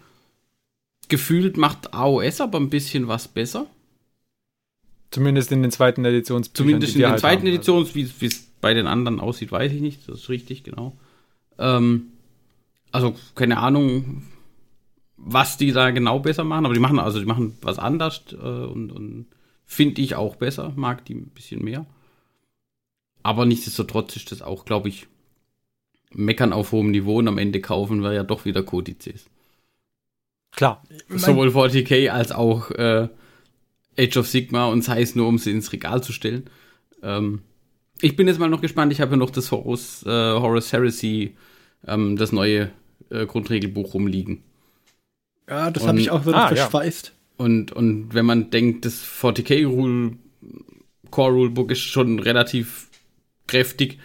[1.09, 3.66] Gefühlt macht AOS aber ein bisschen was besser.
[5.11, 6.52] Zumindest in den zweiten Editions.
[6.52, 7.55] Zumindest in den halt zweiten also.
[7.55, 10.09] Editions, wie es bei den anderen aussieht, weiß ich nicht.
[10.09, 10.97] Das ist richtig, genau.
[11.59, 12.12] Ähm,
[12.93, 14.23] also, keine Ahnung,
[15.19, 18.36] was die da genau besser machen, aber die machen, also die machen was anders äh,
[18.36, 19.27] und, und
[19.66, 21.85] finde ich auch besser, mag die ein bisschen mehr.
[23.23, 25.09] Aber nichtsdestotrotz ist das auch, glaube ich,
[26.11, 29.27] meckern auf hohem Niveau und am Ende kaufen wir ja doch wieder Kodizes.
[30.53, 30.82] Klar.
[31.11, 33.11] Sowohl 40k als auch äh,
[33.99, 36.49] Age of Sigma und sei es nur, um sie ins Regal zu stellen.
[37.03, 37.43] Ähm,
[38.05, 38.93] ich bin jetzt mal noch gespannt.
[38.93, 41.36] Ich habe ja noch das Horus, äh, Horus Heresy,
[41.86, 42.70] ähm, das neue
[43.10, 44.43] äh, Grundregelbuch rumliegen.
[45.48, 47.06] Ja, das habe ich auch so ah, verschweißt.
[47.06, 47.44] Ja.
[47.44, 50.16] Und, und wenn man denkt, das 40k Rule,
[51.10, 52.89] Core Rulebook ist schon relativ
[53.47, 53.98] kräftig,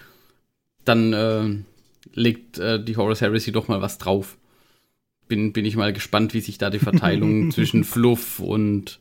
[0.85, 1.63] dann äh,
[2.13, 4.37] legt äh, die Horus Heresy doch mal was drauf.
[5.27, 8.99] bin, bin ich mal gespannt, wie sich da die Verteilung zwischen Fluff und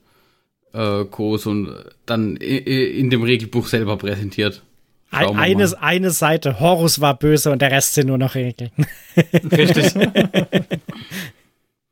[0.72, 1.72] äh, Kos und
[2.04, 4.62] dann in dem Regelbuch selber präsentiert.
[5.10, 8.70] Ein, eine, eine Seite, Horus war böse und der Rest sind nur noch Regeln.
[9.16, 9.94] Richtig.
[9.94, 10.06] ja,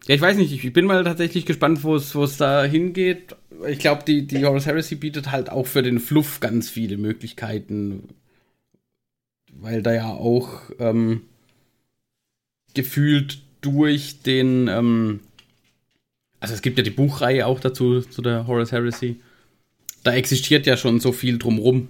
[0.06, 3.34] ich weiß nicht, ich bin mal tatsächlich gespannt, wo es da hingeht.
[3.68, 8.08] Ich glaube, die, die Horus Heresy bietet halt auch für den Fluff ganz viele Möglichkeiten,
[9.50, 11.22] weil da ja auch ähm,
[12.74, 15.20] gefühlt durch den, ähm,
[16.38, 19.20] also es gibt ja die Buchreihe auch dazu, zu der Horus Heresy.
[20.04, 21.88] Da existiert ja schon so viel drumrum.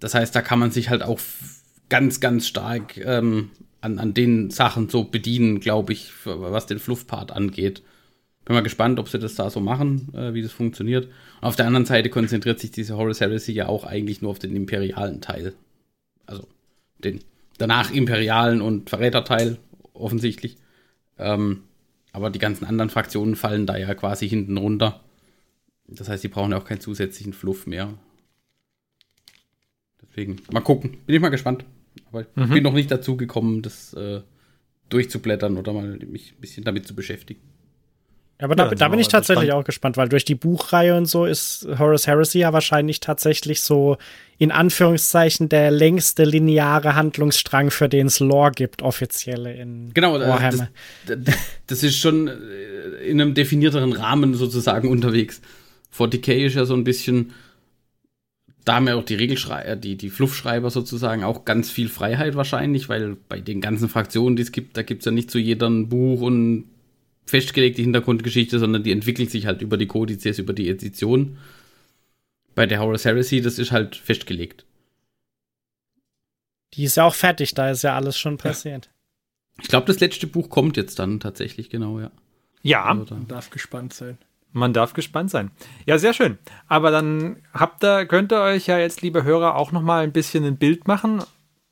[0.00, 1.20] Das heißt, da kann man sich halt auch
[1.88, 3.50] ganz, ganz stark ähm,
[3.80, 7.82] an, an den Sachen so bedienen, glaube ich, was den Fluff-Part angeht.
[8.44, 11.06] Bin mal gespannt, ob sie das da so machen, äh, wie das funktioniert.
[11.06, 14.38] Und auf der anderen Seite konzentriert sich diese Horus Heresy ja auch eigentlich nur auf
[14.38, 15.54] den imperialen Teil.
[16.26, 16.46] Also
[16.98, 17.20] den
[17.58, 19.58] danach imperialen und Verräterteil,
[19.94, 20.56] offensichtlich.
[21.18, 21.62] Ähm,
[22.12, 25.00] aber die ganzen anderen Fraktionen fallen da ja quasi hinten runter.
[25.88, 27.94] Das heißt, die brauchen ja auch keinen zusätzlichen Fluff mehr.
[30.16, 30.96] Deswegen, mal gucken.
[31.04, 31.64] Bin ich mal gespannt.
[32.10, 32.48] Aber ich mhm.
[32.48, 34.20] bin noch nicht dazu gekommen, das äh,
[34.88, 37.40] durchzublättern oder mal mich ein bisschen damit zu beschäftigen.
[38.38, 39.62] Aber da, ja, da bin ich tatsächlich gespannt.
[39.62, 43.96] auch gespannt, weil durch die Buchreihe und so ist Horace Heresy ja wahrscheinlich tatsächlich so
[44.36, 50.68] in Anführungszeichen der längste lineare Handlungsstrang, für den es Lore gibt, offizielle in genau, Warhammer.
[51.06, 51.34] Das, das,
[51.66, 52.32] das ist schon äh,
[53.06, 55.40] in einem definierteren Rahmen sozusagen unterwegs.
[55.96, 57.32] 40k ist ja so ein bisschen,
[58.66, 62.34] da haben ja auch die Regelschreiber, äh, die, die Fluffschreiber sozusagen auch ganz viel Freiheit
[62.34, 65.38] wahrscheinlich, weil bei den ganzen Fraktionen, die es gibt, da gibt es ja nicht zu
[65.38, 66.64] jedem Buch und
[67.26, 71.38] festgelegte Hintergrundgeschichte, sondern die entwickelt sich halt über die Kodizes, über die Edition.
[72.56, 74.66] Bei der Horus Heresy, das ist halt festgelegt.
[76.74, 78.90] Die ist ja auch fertig, da ist ja alles schon passiert.
[79.62, 82.10] Ich glaube, das letzte Buch kommt jetzt dann tatsächlich, genau, ja.
[82.62, 82.86] Ja.
[82.86, 84.18] Also Man darf gespannt sein.
[84.56, 85.50] Man darf gespannt sein.
[85.84, 86.38] Ja, sehr schön.
[86.66, 90.12] Aber dann habt ihr, könnt ihr euch ja jetzt, liebe Hörer, auch noch mal ein
[90.12, 91.22] bisschen ein Bild machen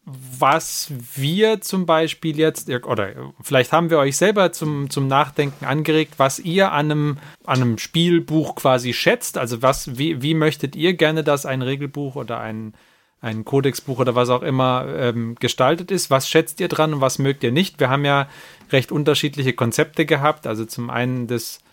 [0.07, 6.15] was wir zum Beispiel jetzt, oder vielleicht haben wir euch selber zum, zum Nachdenken angeregt,
[6.19, 9.39] was ihr an einem, an einem Spielbuch quasi schätzt.
[9.39, 12.75] Also was, wie, wie möchtet ihr gerne, dass ein Regelbuch oder ein,
[13.23, 16.11] ein Kodexbuch oder was auch immer ähm, gestaltet ist?
[16.11, 17.81] Was schätzt ihr dran und was mögt ihr nicht?
[17.81, 18.29] Wir haben ja
[18.71, 20.47] recht unterschiedliche Konzepte gehabt.
[20.47, 21.64] Also zum einen das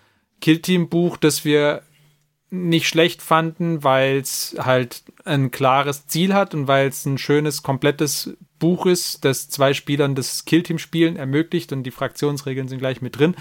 [0.42, 1.84] Killteam-Buch, das wir
[2.52, 7.64] nicht schlecht fanden, weil es halt ein klares Ziel hat und weil es ein schönes,
[7.64, 13.18] komplettes Buch ist, das zwei Spielern das Killteam-Spielen ermöglicht und die Fraktionsregeln sind gleich mit
[13.18, 13.36] drin.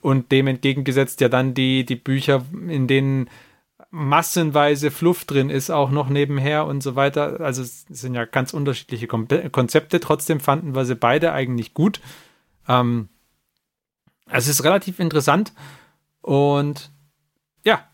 [0.00, 3.28] Und dem entgegengesetzt ja dann die, die Bücher, in denen
[3.90, 7.40] massenweise Fluff drin ist, auch noch nebenher und so weiter.
[7.40, 10.00] Also es sind ja ganz unterschiedliche Konzepte.
[10.00, 12.00] Trotzdem fanden wir sie beide eigentlich gut.
[12.66, 13.10] Ähm,
[14.30, 15.52] es ist relativ interessant
[16.22, 16.90] und
[17.64, 17.90] ja,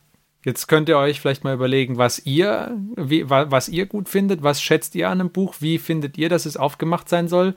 [0.46, 4.62] Jetzt könnt ihr euch vielleicht mal überlegen, was ihr, wie, was ihr gut findet, was
[4.62, 7.56] schätzt ihr an einem Buch, wie findet ihr, dass es aufgemacht sein soll.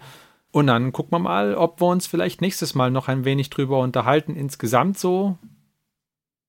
[0.50, 3.78] Und dann gucken wir mal, ob wir uns vielleicht nächstes Mal noch ein wenig drüber
[3.78, 5.38] unterhalten, insgesamt so,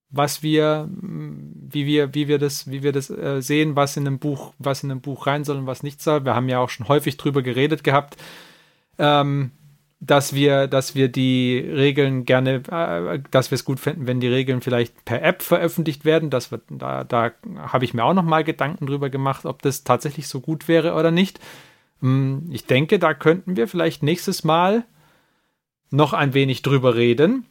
[0.08, 4.18] was wir, wie wir, wie wir das, wie wir das äh, sehen, was in einem
[4.18, 6.24] Buch, was in einem Buch rein soll und was nicht soll.
[6.24, 8.16] Wir haben ja auch schon häufig drüber geredet gehabt.
[8.98, 9.50] Ähm,
[10.00, 14.28] dass wir, dass wir die Regeln gerne, äh, dass wir es gut finden, wenn die
[14.28, 16.30] Regeln vielleicht per App veröffentlicht werden.
[16.30, 19.84] Das wird, da, da habe ich mir auch noch mal Gedanken drüber gemacht, ob das
[19.84, 21.38] tatsächlich so gut wäre oder nicht.
[22.00, 24.84] Hm, ich denke, da könnten wir vielleicht nächstes Mal
[25.90, 27.44] noch ein wenig drüber reden.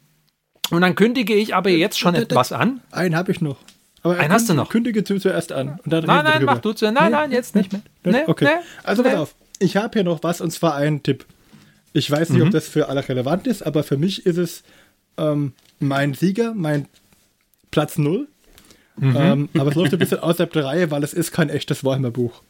[0.72, 2.82] Und dann kündige ich aber jetzt schon etwas an.
[2.92, 3.58] Einen habe ich noch.
[4.02, 4.70] Aber einen hast du noch.
[4.70, 5.80] Kündige zuerst an.
[5.86, 6.96] nein, nein, mach du zuerst.
[6.96, 7.82] Nein, nein, jetzt nicht mehr.
[8.04, 8.46] Nee, okay.
[8.46, 9.36] Nee, also pass auf.
[9.60, 11.26] Ich habe hier noch was und zwar einen Tipp.
[11.94, 12.48] Ich weiß nicht, mhm.
[12.48, 14.64] ob das für alle relevant ist, aber für mich ist es
[15.18, 16.88] ähm, mein Sieger, mein
[17.72, 18.28] Platz 0.
[18.98, 19.16] Mhm.
[19.18, 22.44] Ähm, aber es läuft ein bisschen außerhalb der Reihe, weil es ist kein echtes Warhammer-Buch.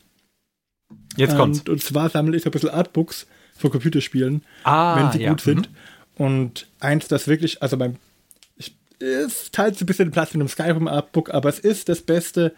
[1.15, 1.59] Jetzt kommt's.
[1.59, 5.29] Und, und zwar sammle ich so ein bisschen Artbooks für Computerspielen, ah, wenn sie ja.
[5.29, 5.69] gut sind.
[5.69, 6.25] Mhm.
[6.25, 7.97] Und eins, das wirklich, also beim,
[8.57, 12.01] ich, es teilt so ein bisschen Platz in einem Skyrim Artbook, aber es ist das
[12.01, 12.53] beste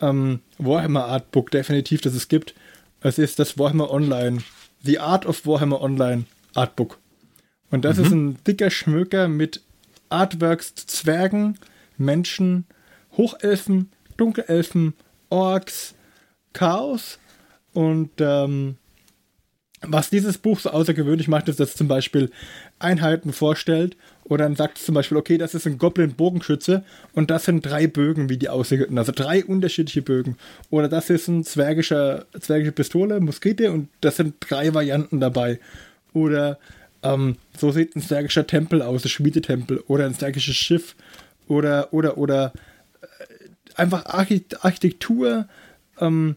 [0.00, 2.54] ähm, Warhammer Artbook definitiv, das es gibt.
[3.00, 4.42] Es ist das Warhammer Online
[4.86, 6.98] The Art of Warhammer Online Artbook.
[7.70, 8.04] Und das mhm.
[8.04, 9.62] ist ein dicker Schmöker mit
[10.08, 11.58] Artworks Zwergen,
[11.98, 12.66] Menschen,
[13.16, 14.94] Hochelfen, Dunkelelfen,
[15.28, 15.94] Orks,
[16.52, 17.18] Chaos.
[17.72, 18.76] Und ähm,
[19.82, 22.30] was dieses Buch so außergewöhnlich macht, ist, dass es zum Beispiel
[22.78, 26.82] Einheiten vorstellt oder dann sagt es zum Beispiel, okay, das ist ein Goblin-Bogenschütze
[27.12, 28.98] und das sind drei Bögen, wie die aussehen.
[28.98, 30.36] Also drei unterschiedliche Bögen.
[30.70, 35.60] Oder das ist ein zwergischer, zwergische Pistole, Muskete und das sind drei Varianten dabei.
[36.12, 36.58] Oder
[37.02, 40.96] Ähm, so sieht ein zwergischer Tempel aus, ein Schmiedetempel oder ein zwergisches Schiff
[41.46, 42.52] oder, oder, oder
[43.02, 45.46] äh, einfach Architektur
[46.00, 46.36] ähm,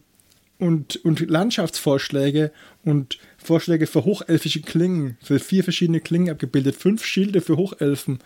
[0.58, 2.52] und, und Landschaftsvorschläge
[2.84, 8.18] und Vorschläge für hochelfische Klingen, für vier verschiedene Klingen abgebildet, fünf Schilde für Hochelfen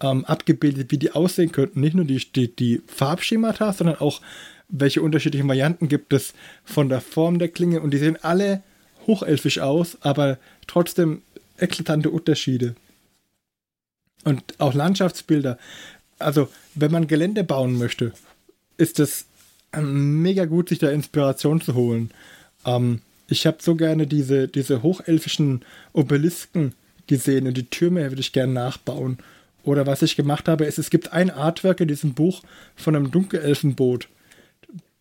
[0.00, 1.80] ähm, abgebildet, wie die aussehen könnten.
[1.80, 4.20] Nicht nur die, die, die Farbschemata, sondern auch
[4.68, 6.32] welche unterschiedlichen Varianten gibt es
[6.64, 8.62] von der Form der Klinge und die sehen alle
[9.06, 11.22] hochelfisch aus, aber trotzdem
[11.58, 12.76] eklatante Unterschiede.
[14.24, 15.58] Und auch Landschaftsbilder.
[16.18, 18.12] Also, wenn man Gelände bauen möchte,
[18.76, 19.26] ist es
[19.72, 22.10] ähm, mega gut, sich da Inspiration zu holen.
[22.64, 23.00] Ähm,
[23.30, 26.74] ich habe so gerne diese, diese hochelfischen Obelisken
[27.06, 29.18] gesehen und die Türme würde ich gerne nachbauen.
[29.62, 32.42] Oder was ich gemacht habe, ist, es gibt ein Artwork in diesem Buch
[32.74, 34.08] von einem Dunkelelfenboot.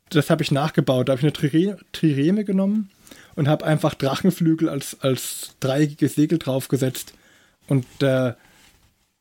[0.09, 1.09] Das habe ich nachgebaut.
[1.09, 2.89] Da habe ich eine Trireme genommen
[3.35, 7.13] und habe einfach Drachenflügel als, als dreieckiges Segel draufgesetzt.
[7.67, 8.33] Und äh,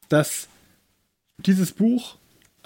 [0.09, 0.48] das,
[1.39, 2.18] dieses Buch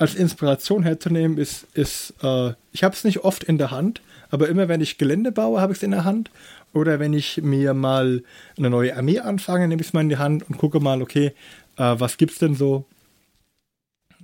[0.02, 4.48] als Inspiration herzunehmen, ist, ist äh, ich habe es nicht oft in der Hand, aber
[4.48, 6.30] immer wenn ich Gelände baue, habe ich es in der Hand.
[6.74, 8.24] Oder wenn ich mir mal
[8.56, 11.34] eine neue Armee anfange, nehme ich es mal in die Hand und gucke mal, okay,
[11.76, 12.84] äh, was gibt's denn so?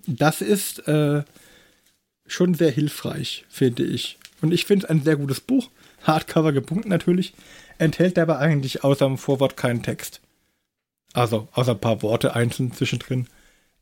[0.07, 1.23] Das ist äh,
[2.27, 4.19] schon sehr hilfreich, finde ich.
[4.41, 5.69] Und ich finde es ein sehr gutes Buch.
[6.03, 7.35] Hardcover gebunden natürlich.
[7.77, 10.21] Enthält aber eigentlich außer dem Vorwort keinen Text.
[11.13, 13.29] Also, außer ein paar Worte einzeln zwischendrin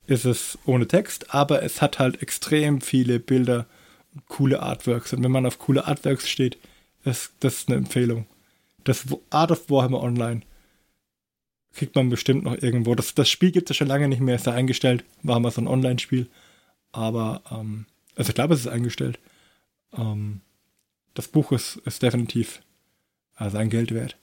[0.07, 3.67] ist es ohne Text, aber es hat halt extrem viele Bilder
[4.15, 5.13] und coole Artworks.
[5.13, 6.59] Und wenn man auf coole Artworks steht,
[7.05, 8.27] ist das eine Empfehlung.
[8.85, 10.43] Das Art of Warhammer Online
[11.73, 12.95] kriegt man bestimmt noch irgendwo.
[12.95, 15.05] Das, das Spiel gibt es schon lange nicht mehr, ist da eingestellt.
[15.23, 16.29] War mal so ein Online-Spiel.
[16.93, 19.19] Aber, ähm, also ich glaube, es ist eingestellt.
[19.93, 20.41] Ähm,
[21.15, 22.63] das Buch ist, ist definitiv
[23.39, 24.17] äh, sein Geld wert.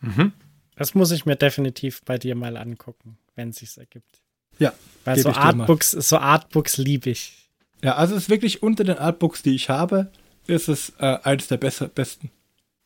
[0.00, 0.32] Mhm.
[0.76, 4.21] Das muss ich mir definitiv bei dir mal angucken, wenn es sich ergibt.
[4.58, 4.72] Ja.
[5.04, 7.48] Weil so Artbooks, so Artbooks liebe ich.
[7.82, 10.10] Ja, also es ist wirklich unter den Artbooks, die ich habe,
[10.46, 12.30] ist es äh, eines der besser, besten.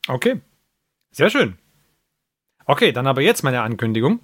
[0.09, 0.41] Okay.
[1.11, 1.59] Sehr schön.
[2.65, 4.21] Okay, dann aber jetzt meine Ankündigung.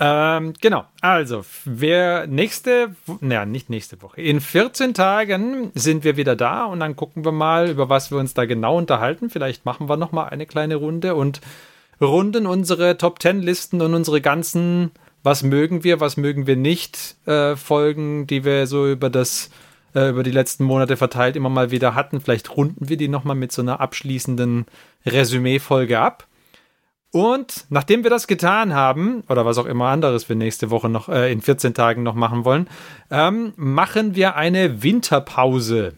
[0.00, 6.34] Ähm, genau, also, wer nächste, naja, nicht nächste Woche, in 14 Tagen sind wir wieder
[6.34, 9.30] da und dann gucken wir mal, über was wir uns da genau unterhalten.
[9.30, 11.40] Vielleicht machen wir nochmal eine kleine Runde und
[12.00, 14.90] runden unsere Top 10 Listen und unsere ganzen
[15.22, 19.50] was mögen wir, was mögen wir nicht, äh, Folgen, die wir so über das,
[19.94, 22.20] äh, über die letzten Monate verteilt immer mal wieder hatten.
[22.20, 24.66] Vielleicht runden wir die nochmal mit so einer abschließenden
[25.06, 26.26] Resümee-Folge ab.
[27.12, 31.10] Und nachdem wir das getan haben, oder was auch immer anderes wir nächste Woche noch
[31.10, 32.68] äh, in 14 Tagen noch machen wollen,
[33.10, 35.94] ähm, machen wir eine Winterpause.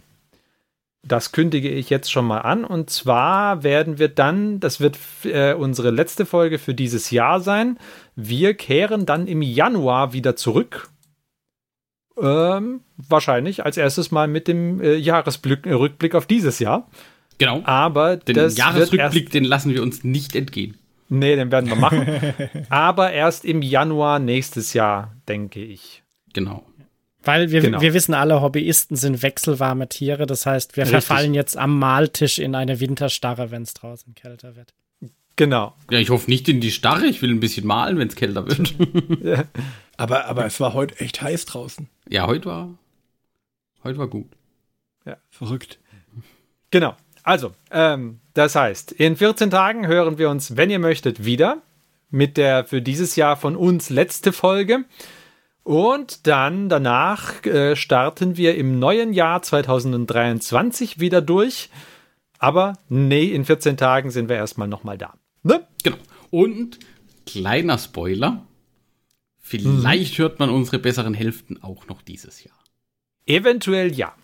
[1.06, 2.64] Das kündige ich jetzt schon mal an.
[2.64, 7.78] Und zwar werden wir dann, das wird äh, unsere letzte Folge für dieses Jahr sein.
[8.16, 10.88] Wir kehren dann im Januar wieder zurück.
[12.20, 16.88] Ähm, wahrscheinlich als erstes mal mit dem äh, Jahresrückblick auf dieses Jahr.
[17.38, 17.62] Genau.
[17.64, 20.76] Aber den Jahresrückblick, den lassen wir uns nicht entgehen.
[21.08, 22.06] Nee, den werden wir machen.
[22.70, 26.02] Aber erst im Januar nächstes Jahr, denke ich.
[26.32, 26.64] Genau.
[27.24, 27.80] Weil wir, genau.
[27.80, 30.26] wir wissen alle, Hobbyisten sind wechselwarme Tiere.
[30.26, 31.04] Das heißt, wir Richtig.
[31.04, 34.74] verfallen jetzt am Maltisch in eine Winterstarre, wenn es draußen kälter wird.
[35.36, 35.74] Genau.
[35.90, 37.06] Ja, ich hoffe nicht in die Starre.
[37.06, 38.74] Ich will ein bisschen malen, wenn es kälter wird.
[39.22, 39.44] ja.
[39.96, 41.88] aber, aber es war heute echt heiß draußen.
[42.08, 42.78] Ja, heute war,
[43.82, 44.28] heute war gut.
[45.04, 45.78] Ja, verrückt.
[46.70, 46.96] Genau.
[47.22, 51.62] Also, ähm, das heißt, in 14 Tagen hören wir uns, wenn ihr möchtet, wieder
[52.10, 54.84] mit der für dieses Jahr von uns letzte Folge.
[55.64, 61.70] Und dann danach äh, starten wir im neuen Jahr 2023 wieder durch.
[62.38, 65.14] Aber nee, in 14 Tagen sind wir erstmal nochmal da.
[65.42, 65.66] Ne?
[65.82, 65.96] Genau.
[66.30, 66.78] Und
[67.26, 68.46] kleiner Spoiler.
[69.38, 70.22] Vielleicht mhm.
[70.22, 72.58] hört man unsere besseren Hälften auch noch dieses Jahr.
[73.26, 74.14] Eventuell ja.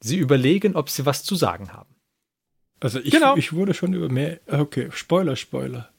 [0.00, 1.96] Sie überlegen, ob sie was zu sagen haben.
[2.78, 3.36] Also ich, genau.
[3.36, 4.40] ich wurde schon über mehr.
[4.46, 5.90] Okay, Spoiler, Spoiler.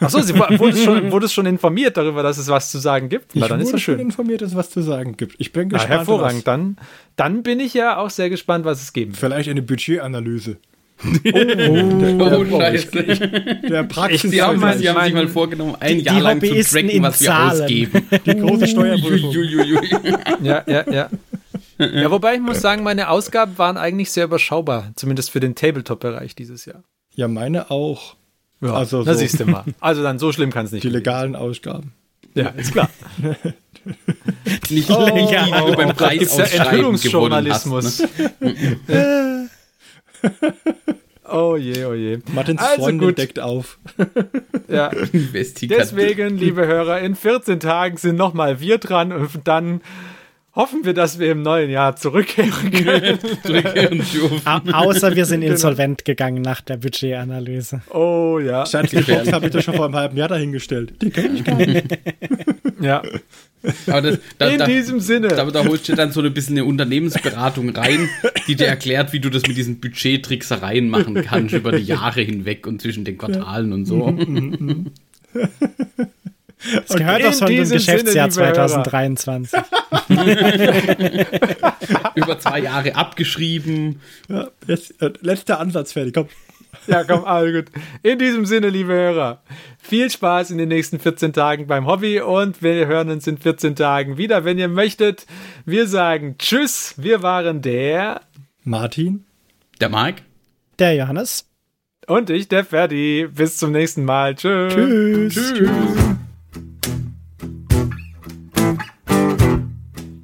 [0.00, 3.34] Achso, sie wurde schon, wurde schon informiert darüber, dass es was zu sagen gibt.
[3.34, 5.36] Na, dann ich wurde ist schon informiert, dass es was zu sagen gibt.
[5.38, 5.90] Ich bin gespannt.
[5.90, 6.46] Na, hervorragend.
[6.46, 6.76] Dann,
[7.16, 9.20] dann bin ich ja auch sehr gespannt, was es geben wird.
[9.20, 10.58] Vielleicht eine Budgetanalyse.
[11.02, 13.02] Oh, der, oh, Scheiße.
[13.68, 14.30] der Praxis.
[14.30, 17.20] Sie haben, mal, Sie haben sich mal vorgenommen, ein die, Jahr lang zu tracken, was
[17.20, 17.62] wir Zahlen.
[17.62, 18.02] ausgeben.
[18.26, 19.32] Die große Steuerprüfung.
[20.42, 21.10] ja, ja, ja.
[21.78, 26.36] Ja, wobei ich muss sagen, meine Ausgaben waren eigentlich sehr überschaubar, zumindest für den Tabletop-Bereich
[26.36, 26.84] dieses Jahr.
[27.16, 28.14] Ja, meine auch.
[28.64, 29.12] Ja, also so.
[29.12, 29.64] siehst du mal.
[29.78, 30.84] Also dann so schlimm kann es nicht.
[30.84, 31.92] Die legalen Ausgaben.
[32.34, 32.88] Ja, ist klar.
[34.70, 38.02] nicht oh, legal, die, du beim Preis ja Enthüllungsjournalismus.
[38.40, 39.50] Ne?
[41.26, 42.18] Oh je, oh je.
[42.34, 43.18] Martins also Freundin gut.
[43.18, 43.78] deckt auf.
[44.68, 44.90] ja.
[44.92, 49.80] Deswegen, liebe Hörer, in 14 Tagen sind nochmal wir dran und dann
[50.54, 53.18] hoffen wir, dass wir im neuen Jahr zurückkehren können.
[53.42, 54.02] zurückkehren
[54.72, 55.52] außer wir sind genau.
[55.52, 57.82] insolvent gegangen nach der Budgetanalyse.
[57.90, 58.64] Oh ja.
[58.66, 60.94] Schatz, die Box habe ich doch schon vor einem halben Jahr dahingestellt.
[61.02, 61.98] Die kenne ich gar nicht.
[62.80, 63.02] ja.
[63.86, 65.28] Das, da, In da, diesem Sinne.
[65.28, 68.10] Da, da holst du dann so ein bisschen eine Unternehmensberatung rein,
[68.46, 72.66] die dir erklärt, wie du das mit diesen Budgettricksereien machen kannst über die Jahre hinweg
[72.66, 74.14] und zwischen den Quartalen und so.
[76.72, 79.60] Das gehört doch schon zum Geschäftsjahr Sinne, 2023.
[82.14, 84.00] Über zwei Jahre abgeschrieben.
[84.28, 86.28] Ja, jetzt, äh, letzter Ansatz fertig, komm.
[86.86, 87.66] Ja, komm, all gut.
[88.02, 89.42] In diesem Sinne, liebe Hörer,
[89.78, 93.74] viel Spaß in den nächsten 14 Tagen beim Hobby und wir hören uns in 14
[93.74, 95.26] Tagen wieder, wenn ihr möchtet.
[95.64, 96.94] Wir sagen Tschüss.
[96.96, 98.20] Wir waren der
[98.64, 99.24] Martin,
[99.80, 100.22] der Mike,
[100.78, 101.46] der Johannes
[102.06, 103.28] und ich, der Ferdi.
[103.32, 104.34] Bis zum nächsten Mal.
[104.34, 104.74] Tschüss.
[104.74, 105.34] Tschüss.
[105.34, 105.54] Tschüss.
[105.54, 106.13] Tschüss.